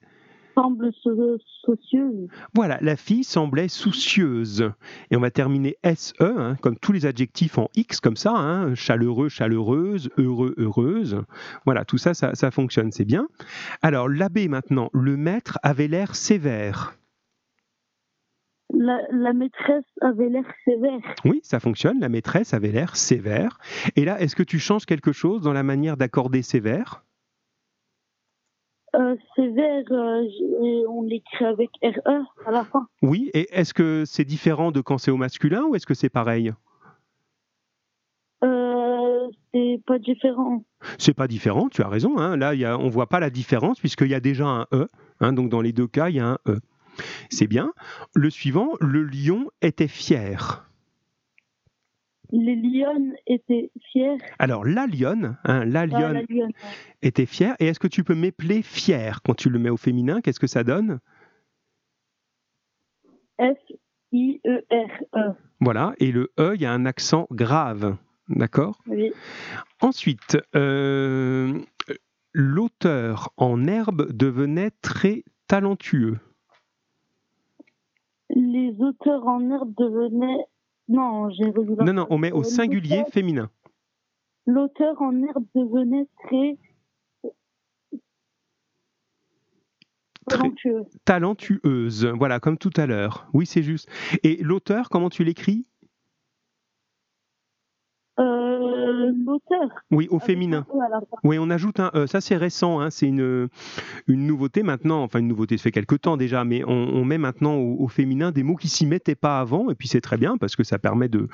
Semble 0.54 0.92
so- 1.02 1.38
soucieuse. 1.64 2.28
Voilà, 2.54 2.78
la 2.80 2.96
fille 2.96 3.24
semblait 3.24 3.68
soucieuse. 3.68 4.70
Et 5.10 5.16
on 5.16 5.20
va 5.20 5.30
terminer 5.30 5.76
SE, 5.94 6.14
hein, 6.20 6.56
comme 6.60 6.76
tous 6.78 6.92
les 6.92 7.06
adjectifs 7.06 7.58
en 7.58 7.68
X, 7.74 8.00
comme 8.00 8.16
ça, 8.16 8.32
hein, 8.32 8.74
chaleureux, 8.74 9.28
chaleureuse, 9.28 10.10
heureux, 10.18 10.54
heureuse. 10.58 11.22
Voilà, 11.64 11.84
tout 11.84 11.98
ça, 11.98 12.14
ça, 12.14 12.34
ça 12.34 12.50
fonctionne, 12.50 12.92
c'est 12.92 13.04
bien. 13.04 13.28
Alors, 13.82 14.08
l'abbé 14.08 14.48
maintenant, 14.48 14.90
le 14.92 15.16
maître 15.16 15.58
avait 15.62 15.88
l'air 15.88 16.14
sévère. 16.14 16.94
La, 18.72 19.00
la 19.10 19.32
maîtresse 19.32 19.84
avait 20.00 20.28
l'air 20.28 20.44
sévère. 20.64 21.14
Oui, 21.24 21.40
ça 21.42 21.58
fonctionne, 21.58 21.98
la 22.00 22.08
maîtresse 22.08 22.54
avait 22.54 22.70
l'air 22.70 22.96
sévère. 22.96 23.58
Et 23.96 24.04
là, 24.04 24.20
est-ce 24.20 24.36
que 24.36 24.44
tu 24.44 24.58
changes 24.60 24.86
quelque 24.86 25.12
chose 25.12 25.42
dans 25.42 25.52
la 25.52 25.64
manière 25.64 25.96
d'accorder 25.96 26.42
sévère? 26.42 27.04
Euh, 28.96 29.14
sévère, 29.36 29.84
euh, 29.92 30.24
on 30.88 31.02
l'écrit 31.02 31.44
avec 31.44 31.70
RE 31.82 32.24
à 32.46 32.50
la 32.50 32.64
fin. 32.64 32.88
Oui, 33.02 33.30
et 33.34 33.48
est-ce 33.52 33.72
que 33.72 34.04
c'est 34.04 34.24
différent 34.24 34.72
de 34.72 34.80
quand 34.80 34.98
c'est 34.98 35.12
au 35.12 35.16
masculin 35.16 35.64
ou 35.64 35.76
est-ce 35.76 35.86
que 35.86 35.94
c'est 35.94 36.08
pareil? 36.08 36.52
Euh, 38.42 39.28
c'est 39.52 39.80
pas 39.86 39.98
différent. 39.98 40.64
C'est 40.98 41.14
pas 41.14 41.28
différent, 41.28 41.68
tu 41.68 41.82
as 41.82 41.88
raison. 41.88 42.18
Hein. 42.18 42.36
Là, 42.36 42.54
y 42.54 42.64
a, 42.64 42.78
on 42.78 42.88
voit 42.88 43.08
pas 43.08 43.20
la 43.20 43.30
différence 43.30 43.78
puisqu'il 43.78 44.08
y 44.08 44.14
a 44.14 44.20
déjà 44.20 44.46
un 44.46 44.66
E. 44.72 44.88
hein. 45.20 45.32
donc 45.32 45.50
dans 45.50 45.60
les 45.60 45.72
deux 45.72 45.86
cas, 45.86 46.08
il 46.08 46.16
y 46.16 46.20
a 46.20 46.26
un 46.26 46.38
E. 46.48 46.58
C'est 47.30 47.46
bien. 47.46 47.72
Le 48.14 48.28
suivant, 48.28 48.70
le 48.80 49.04
lion 49.04 49.50
était 49.62 49.88
fier. 49.88 50.69
Les 52.32 52.54
lionnes 52.54 53.14
étaient 53.26 53.70
fières. 53.90 54.18
Alors 54.38 54.64
la 54.64 54.86
lionne, 54.86 55.36
hein, 55.44 55.64
la 55.64 55.80
Ah, 55.80 55.86
lionne 55.86 56.12
la 56.14 56.22
lionne. 56.22 56.52
était 57.02 57.26
fière. 57.26 57.56
Et 57.58 57.66
est-ce 57.66 57.80
que 57.80 57.88
tu 57.88 58.04
peux 58.04 58.14
m'épeler 58.14 58.62
fier 58.62 59.20
quand 59.24 59.34
tu 59.34 59.50
le 59.50 59.58
mets 59.58 59.70
au 59.70 59.76
féminin? 59.76 60.20
Qu'est-ce 60.20 60.38
que 60.40 60.46
ça 60.46 60.62
donne? 60.62 61.00
F-I-E-R-E. 64.12 65.32
Voilà. 65.60 65.94
Et 65.98 66.12
le 66.12 66.30
E, 66.38 66.52
il 66.54 66.60
y 66.62 66.66
a 66.66 66.72
un 66.72 66.86
accent 66.86 67.26
grave. 67.30 67.96
D'accord? 68.28 68.78
Oui. 68.86 69.12
Ensuite, 69.80 70.38
euh, 70.54 71.58
l'auteur 72.32 73.30
en 73.36 73.66
herbe 73.66 74.12
devenait 74.12 74.70
très 74.82 75.24
talentueux. 75.48 76.18
Les 78.30 78.74
auteurs 78.78 79.26
en 79.26 79.50
herbe 79.50 79.74
devenaient. 79.76 80.44
Non, 80.90 81.30
j'ai 81.30 81.44
Non, 81.44 81.92
non, 81.92 82.06
on 82.10 82.18
met 82.18 82.32
au 82.32 82.42
singulier 82.42 83.04
féminin. 83.12 83.48
L'auteur 84.46 85.00
en 85.00 85.22
herbe 85.22 85.44
devenait 85.54 86.08
très. 86.24 86.58
Très- 90.28 90.52
talentueuse. 91.04 92.06
Voilà, 92.06 92.40
comme 92.40 92.58
tout 92.58 92.72
à 92.76 92.86
l'heure. 92.86 93.28
Oui, 93.32 93.46
c'est 93.46 93.62
juste. 93.62 93.88
Et 94.22 94.36
l'auteur, 94.42 94.88
comment 94.88 95.10
tu 95.10 95.24
l'écris? 95.24 95.64
Euh, 98.90 99.12
l'auteur. 99.26 99.70
Oui, 99.90 100.08
au 100.10 100.16
avec 100.16 100.26
féminin. 100.26 100.66
Oui, 101.24 101.38
on 101.38 101.48
ajoute 101.50 101.80
un 101.80 101.90
E. 101.94 102.06
Ça, 102.06 102.20
c'est 102.20 102.36
récent. 102.36 102.80
hein, 102.80 102.90
C'est 102.90 103.06
une, 103.06 103.48
une 104.08 104.26
nouveauté 104.26 104.62
maintenant. 104.62 105.02
Enfin, 105.02 105.20
une 105.20 105.28
nouveauté, 105.28 105.56
ça 105.56 105.64
fait 105.64 105.70
quelques 105.70 106.00
temps 106.00 106.16
déjà, 106.16 106.44
mais 106.44 106.64
on, 106.64 106.72
on 106.72 107.04
met 107.04 107.18
maintenant 107.18 107.54
au, 107.54 107.76
au 107.84 107.88
féminin 107.88 108.32
des 108.32 108.42
mots 108.42 108.56
qui 108.56 108.68
s'y 108.68 108.86
mettaient 108.86 109.14
pas 109.14 109.40
avant. 109.40 109.70
Et 109.70 109.74
puis, 109.74 109.88
c'est 109.88 110.00
très 110.00 110.16
bien 110.16 110.36
parce 110.36 110.56
que 110.56 110.64
ça 110.64 110.78
permet 110.78 111.08
de, 111.08 111.28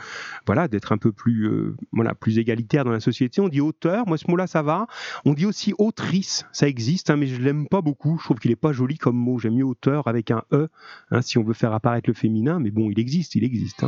voilà, 0.47 0.69
d'être 0.69 0.93
un 0.93 0.99
peu 0.99 1.13
plus, 1.13 1.47
euh, 1.49 1.77
voilà, 1.93 2.15
plus 2.15 2.39
égalitaire 2.39 2.85
dans 2.85 2.91
la 2.93 3.01
société. 3.01 3.41
On 3.41 3.49
dit 3.49 3.61
auteur. 3.61 4.07
Moi, 4.07 4.19
ce 4.19 4.31
mot-là, 4.31 4.47
ça 4.47 4.63
va. 4.63 4.87
On 5.25 5.33
dit 5.33 5.47
aussi 5.47 5.73
autrice. 5.79 6.47
Ça 6.53 6.69
existe, 6.69 7.11
hein, 7.11 7.17
mais 7.17 7.27
je 7.27 7.41
l'aime 7.41 7.69
pas 7.69 7.81
beaucoup. 7.81 8.19
Je 8.19 8.25
trouve 8.25 8.39
qu'il 8.39 8.51
est 8.51 8.57
pas 8.57 8.73
joli 8.73 8.99
comme 8.99 9.17
mot. 9.17 9.39
J'aime 9.39 9.55
mieux 9.55 9.65
auteur 9.65 10.09
avec 10.09 10.31
un 10.31 10.43
E, 10.53 10.69
hein, 11.11 11.23
si 11.23 11.39
on 11.39 11.43
veut 11.43 11.55
faire 11.55 11.73
apparaître 11.73 12.09
le 12.11 12.15
féminin. 12.15 12.59
Mais 12.61 12.71
bon, 12.71 12.91
il 12.91 12.99
existe, 12.99 13.35
il 13.35 13.45
existe. 13.45 13.85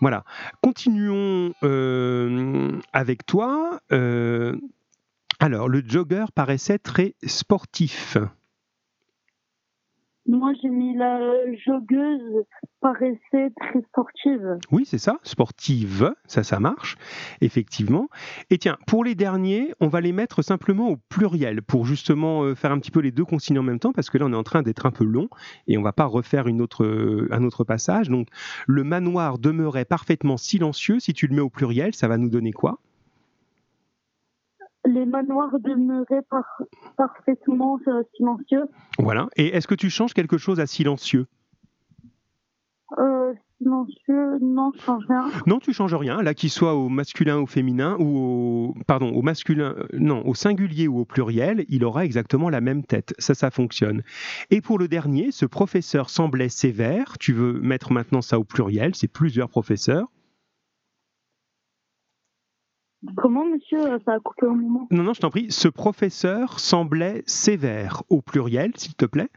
Voilà. 0.00 0.24
Continuons 0.62 1.52
euh, 1.62 2.72
avec 2.92 3.26
toi. 3.26 3.80
Euh, 3.92 4.56
alors, 5.40 5.68
le 5.68 5.82
jogger 5.86 6.26
paraissait 6.34 6.78
très 6.78 7.14
sportif. 7.24 8.16
Moi, 10.28 10.52
j'ai 10.60 10.68
mis 10.68 10.94
la 10.94 11.18
joggeuse 11.64 12.44
paraissait 12.82 13.50
très 13.58 13.80
sportive. 13.88 14.58
Oui, 14.70 14.84
c'est 14.84 14.98
ça, 14.98 15.16
sportive, 15.22 16.12
ça, 16.26 16.42
ça 16.42 16.60
marche, 16.60 16.98
effectivement. 17.40 18.08
Et 18.50 18.58
tiens, 18.58 18.76
pour 18.86 19.04
les 19.04 19.14
derniers, 19.14 19.72
on 19.80 19.88
va 19.88 20.02
les 20.02 20.12
mettre 20.12 20.42
simplement 20.42 20.90
au 20.90 20.98
pluriel 21.08 21.62
pour 21.62 21.86
justement 21.86 22.42
euh, 22.42 22.54
faire 22.54 22.72
un 22.72 22.78
petit 22.78 22.90
peu 22.90 23.00
les 23.00 23.10
deux 23.10 23.24
consignes 23.24 23.58
en 23.58 23.62
même 23.62 23.78
temps, 23.78 23.92
parce 23.92 24.10
que 24.10 24.18
là, 24.18 24.26
on 24.26 24.32
est 24.34 24.36
en 24.36 24.42
train 24.42 24.60
d'être 24.60 24.84
un 24.84 24.90
peu 24.90 25.04
long 25.04 25.30
et 25.66 25.78
on 25.78 25.82
va 25.82 25.94
pas 25.94 26.04
refaire 26.04 26.46
une 26.46 26.60
autre, 26.60 26.84
euh, 26.84 27.26
un 27.30 27.42
autre 27.42 27.64
passage. 27.64 28.10
Donc, 28.10 28.28
le 28.66 28.84
manoir 28.84 29.38
demeurait 29.38 29.86
parfaitement 29.86 30.36
silencieux. 30.36 31.00
Si 31.00 31.14
tu 31.14 31.26
le 31.26 31.36
mets 31.36 31.40
au 31.40 31.50
pluriel, 31.50 31.94
ça 31.94 32.06
va 32.06 32.18
nous 32.18 32.28
donner 32.28 32.52
quoi? 32.52 32.80
Les 34.88 35.06
manoirs 35.06 35.58
demeuraient 35.60 36.22
par- 36.30 36.62
parfaitement 36.96 37.78
euh, 37.86 38.02
silencieux. 38.16 38.64
Voilà. 38.98 39.28
Et 39.36 39.54
est-ce 39.54 39.66
que 39.66 39.74
tu 39.74 39.90
changes 39.90 40.14
quelque 40.14 40.38
chose 40.38 40.60
à 40.60 40.66
silencieux? 40.66 41.26
Euh, 42.98 43.34
silencieux, 43.58 44.38
non, 44.40 44.72
je 44.74 44.80
change 44.80 45.04
rien. 45.08 45.24
Non, 45.46 45.58
tu 45.58 45.74
changes 45.74 45.94
rien. 45.94 46.22
Là, 46.22 46.32
qu'il 46.32 46.48
soit 46.48 46.74
au 46.74 46.88
masculin, 46.88 47.38
au 47.38 47.46
féminin, 47.46 47.96
ou 47.98 48.18
au 48.18 48.74
pardon, 48.86 49.10
au 49.10 49.20
masculin, 49.20 49.74
euh, 49.76 49.86
non, 49.92 50.26
au 50.26 50.34
singulier 50.34 50.88
ou 50.88 51.00
au 51.00 51.04
pluriel, 51.04 51.66
il 51.68 51.84
aura 51.84 52.04
exactement 52.06 52.48
la 52.48 52.62
même 52.62 52.82
tête. 52.82 53.14
Ça, 53.18 53.34
ça 53.34 53.50
fonctionne. 53.50 54.02
Et 54.50 54.62
pour 54.62 54.78
le 54.78 54.88
dernier, 54.88 55.32
ce 55.32 55.44
professeur 55.44 56.08
semblait 56.08 56.48
sévère. 56.48 57.18
Tu 57.18 57.34
veux 57.34 57.60
mettre 57.60 57.92
maintenant 57.92 58.22
ça 58.22 58.38
au 58.38 58.44
pluriel. 58.44 58.94
C'est 58.94 59.12
plusieurs 59.12 59.50
professeurs. 59.50 60.06
Comment, 63.16 63.44
monsieur 63.44 63.98
Ça 64.04 64.14
a 64.14 64.20
coupé 64.20 64.46
un 64.46 64.54
moment? 64.54 64.88
Non, 64.90 65.04
non, 65.04 65.14
je 65.14 65.20
t'en 65.20 65.30
prie. 65.30 65.50
Ce 65.50 65.68
professeur 65.68 66.58
semblait 66.58 67.22
sévère 67.26 68.02
au 68.08 68.22
pluriel, 68.22 68.72
s'il 68.76 68.94
te 68.94 69.06
plaît. 69.06 69.28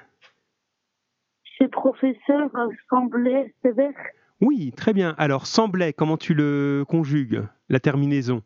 Ces 1.58 1.68
professeurs 1.68 2.56
euh, 2.56 2.70
semblaient 2.90 3.54
sévères. 3.62 3.94
Oui, 4.42 4.72
très 4.76 4.94
bien. 4.94 5.14
Alors, 5.20 5.46
semblait, 5.46 5.94
comment 5.94 6.18
tu 6.18 6.34
le 6.34 6.84
conjugues 6.88 7.44
La 7.70 7.80
terminaison? 7.80 8.42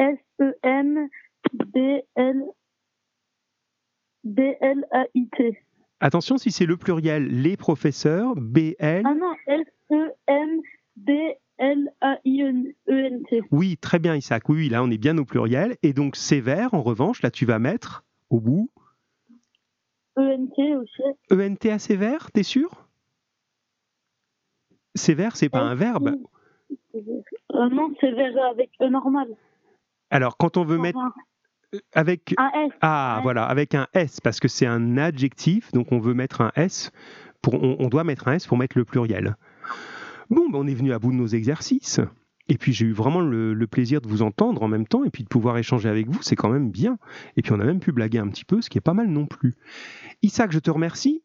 E 0.00 0.16
S-E-M-B-L... 0.40 2.44
B-L-A-I-T. 4.22 5.58
Attention, 6.00 6.38
si 6.38 6.50
c'est 6.50 6.66
le 6.66 6.76
pluriel, 6.76 7.42
les 7.42 7.56
professeurs, 7.56 8.34
BL. 8.36 9.02
Ah 9.04 9.14
non, 9.14 9.32
S-E-M-B-L-A-I-N-E-N-T. 11.58 13.42
Oui, 13.50 13.76
très 13.76 13.98
bien, 13.98 14.14
Isaac. 14.16 14.48
Oui, 14.48 14.68
là, 14.68 14.82
on 14.82 14.90
est 14.90 14.98
bien 14.98 15.16
au 15.18 15.24
pluriel. 15.24 15.76
Et 15.82 15.92
donc, 15.92 16.16
sévère, 16.16 16.74
en 16.74 16.82
revanche, 16.82 17.22
là, 17.22 17.30
tu 17.30 17.46
vas 17.46 17.58
mettre 17.58 18.04
au 18.30 18.40
bout 18.40 18.70
E-N-T 20.18 20.76
aussi. 20.76 21.02
ENT 21.30 21.70
à 21.70 21.78
sévère, 21.78 22.30
t'es 22.32 22.42
sûr? 22.42 22.86
Sévère, 24.94 25.36
c'est 25.36 25.48
pas 25.48 25.62
un 25.62 25.74
verbe. 25.74 26.16
Euh, 26.94 27.68
non, 27.70 27.92
sévère 28.00 28.32
avec 28.50 28.70
E 28.80 28.88
normal. 28.88 29.28
Alors, 30.10 30.36
quand 30.36 30.56
on 30.56 30.64
veut 30.64 30.78
mettre 30.78 30.98
Enfin, 30.98 31.12
avec 31.92 32.34
Un 32.38 32.50
S. 32.66 32.72
ah 32.82 33.18
voilà 33.24 33.44
avec 33.46 33.74
un 33.74 33.88
S 33.94 34.20
parce 34.20 34.38
que 34.38 34.46
c'est 34.46 34.66
un 34.66 34.96
adjectif, 34.96 35.72
donc 35.72 35.90
on 35.90 35.98
veut 35.98 36.14
mettre 36.14 36.40
un 36.40 36.52
S 36.54 36.92
pour 37.42 37.54
on, 37.54 37.74
on 37.80 37.88
doit 37.88 38.04
mettre 38.04 38.28
un 38.28 38.34
S 38.34 38.46
pour 38.46 38.56
mettre 38.56 38.78
le 38.78 38.84
pluriel. 38.84 39.34
Bon, 40.30 40.48
ben, 40.50 40.58
on 40.58 40.66
est 40.66 40.74
venu 40.74 40.92
à 40.92 40.98
bout 40.98 41.10
de 41.12 41.16
nos 41.16 41.26
exercices. 41.26 42.00
Et 42.48 42.58
puis 42.58 42.74
j'ai 42.74 42.84
eu 42.84 42.92
vraiment 42.92 43.20
le, 43.20 43.54
le 43.54 43.66
plaisir 43.66 44.02
de 44.02 44.08
vous 44.08 44.20
entendre 44.20 44.62
en 44.62 44.68
même 44.68 44.86
temps 44.86 45.02
et 45.04 45.10
puis 45.10 45.22
de 45.22 45.28
pouvoir 45.28 45.56
échanger 45.56 45.88
avec 45.88 46.08
vous, 46.08 46.20
c'est 46.22 46.36
quand 46.36 46.50
même 46.50 46.70
bien. 46.70 46.98
Et 47.38 47.42
puis 47.42 47.52
on 47.52 47.60
a 47.60 47.64
même 47.64 47.80
pu 47.80 47.90
blaguer 47.90 48.18
un 48.18 48.28
petit 48.28 48.44
peu, 48.44 48.60
ce 48.60 48.68
qui 48.68 48.76
est 48.76 48.82
pas 48.82 48.92
mal 48.92 49.08
non 49.08 49.24
plus. 49.26 49.54
Isaac, 50.22 50.52
je 50.52 50.58
te 50.58 50.70
remercie. 50.70 51.22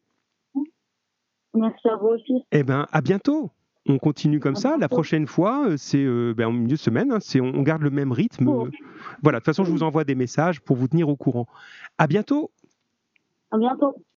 Merci 1.52 1.88
à 1.88 1.96
vous 1.96 2.08
aussi. 2.08 2.44
Eh 2.52 2.62
ben, 2.62 2.86
à 2.92 3.00
bientôt. 3.00 3.50
On 3.86 3.98
continue 3.98 4.40
comme 4.40 4.56
À 4.56 4.60
ça. 4.60 4.76
La 4.78 4.88
prochaine 4.88 5.26
fois, 5.26 5.66
euh, 5.66 5.76
c'est 5.76 6.04
euh, 6.04 6.32
ben, 6.36 6.46
en 6.46 6.52
milieu 6.52 6.68
de 6.68 6.76
semaine. 6.76 7.10
hein, 7.12 7.18
c'est, 7.20 7.40
on 7.40 7.46
on 7.54 7.62
garde 7.62 7.82
le 7.82 7.90
même 7.90 8.12
rythme. 8.12 8.46
Oh. 8.46 8.68
Voilà. 9.22 9.38
De 9.38 9.40
toute 9.40 9.46
façon, 9.46 9.64
je 9.64 9.70
vous 9.70 9.82
envoie 9.82 10.04
des 10.04 10.14
messages 10.14 10.60
pour 10.60 10.76
vous 10.76 10.86
tenir 10.86 11.08
au 11.08 11.16
courant. 11.16 11.46
À 11.98 12.06
bientôt. 12.06 12.50
À 13.50 13.58
bientôt. 13.58 14.02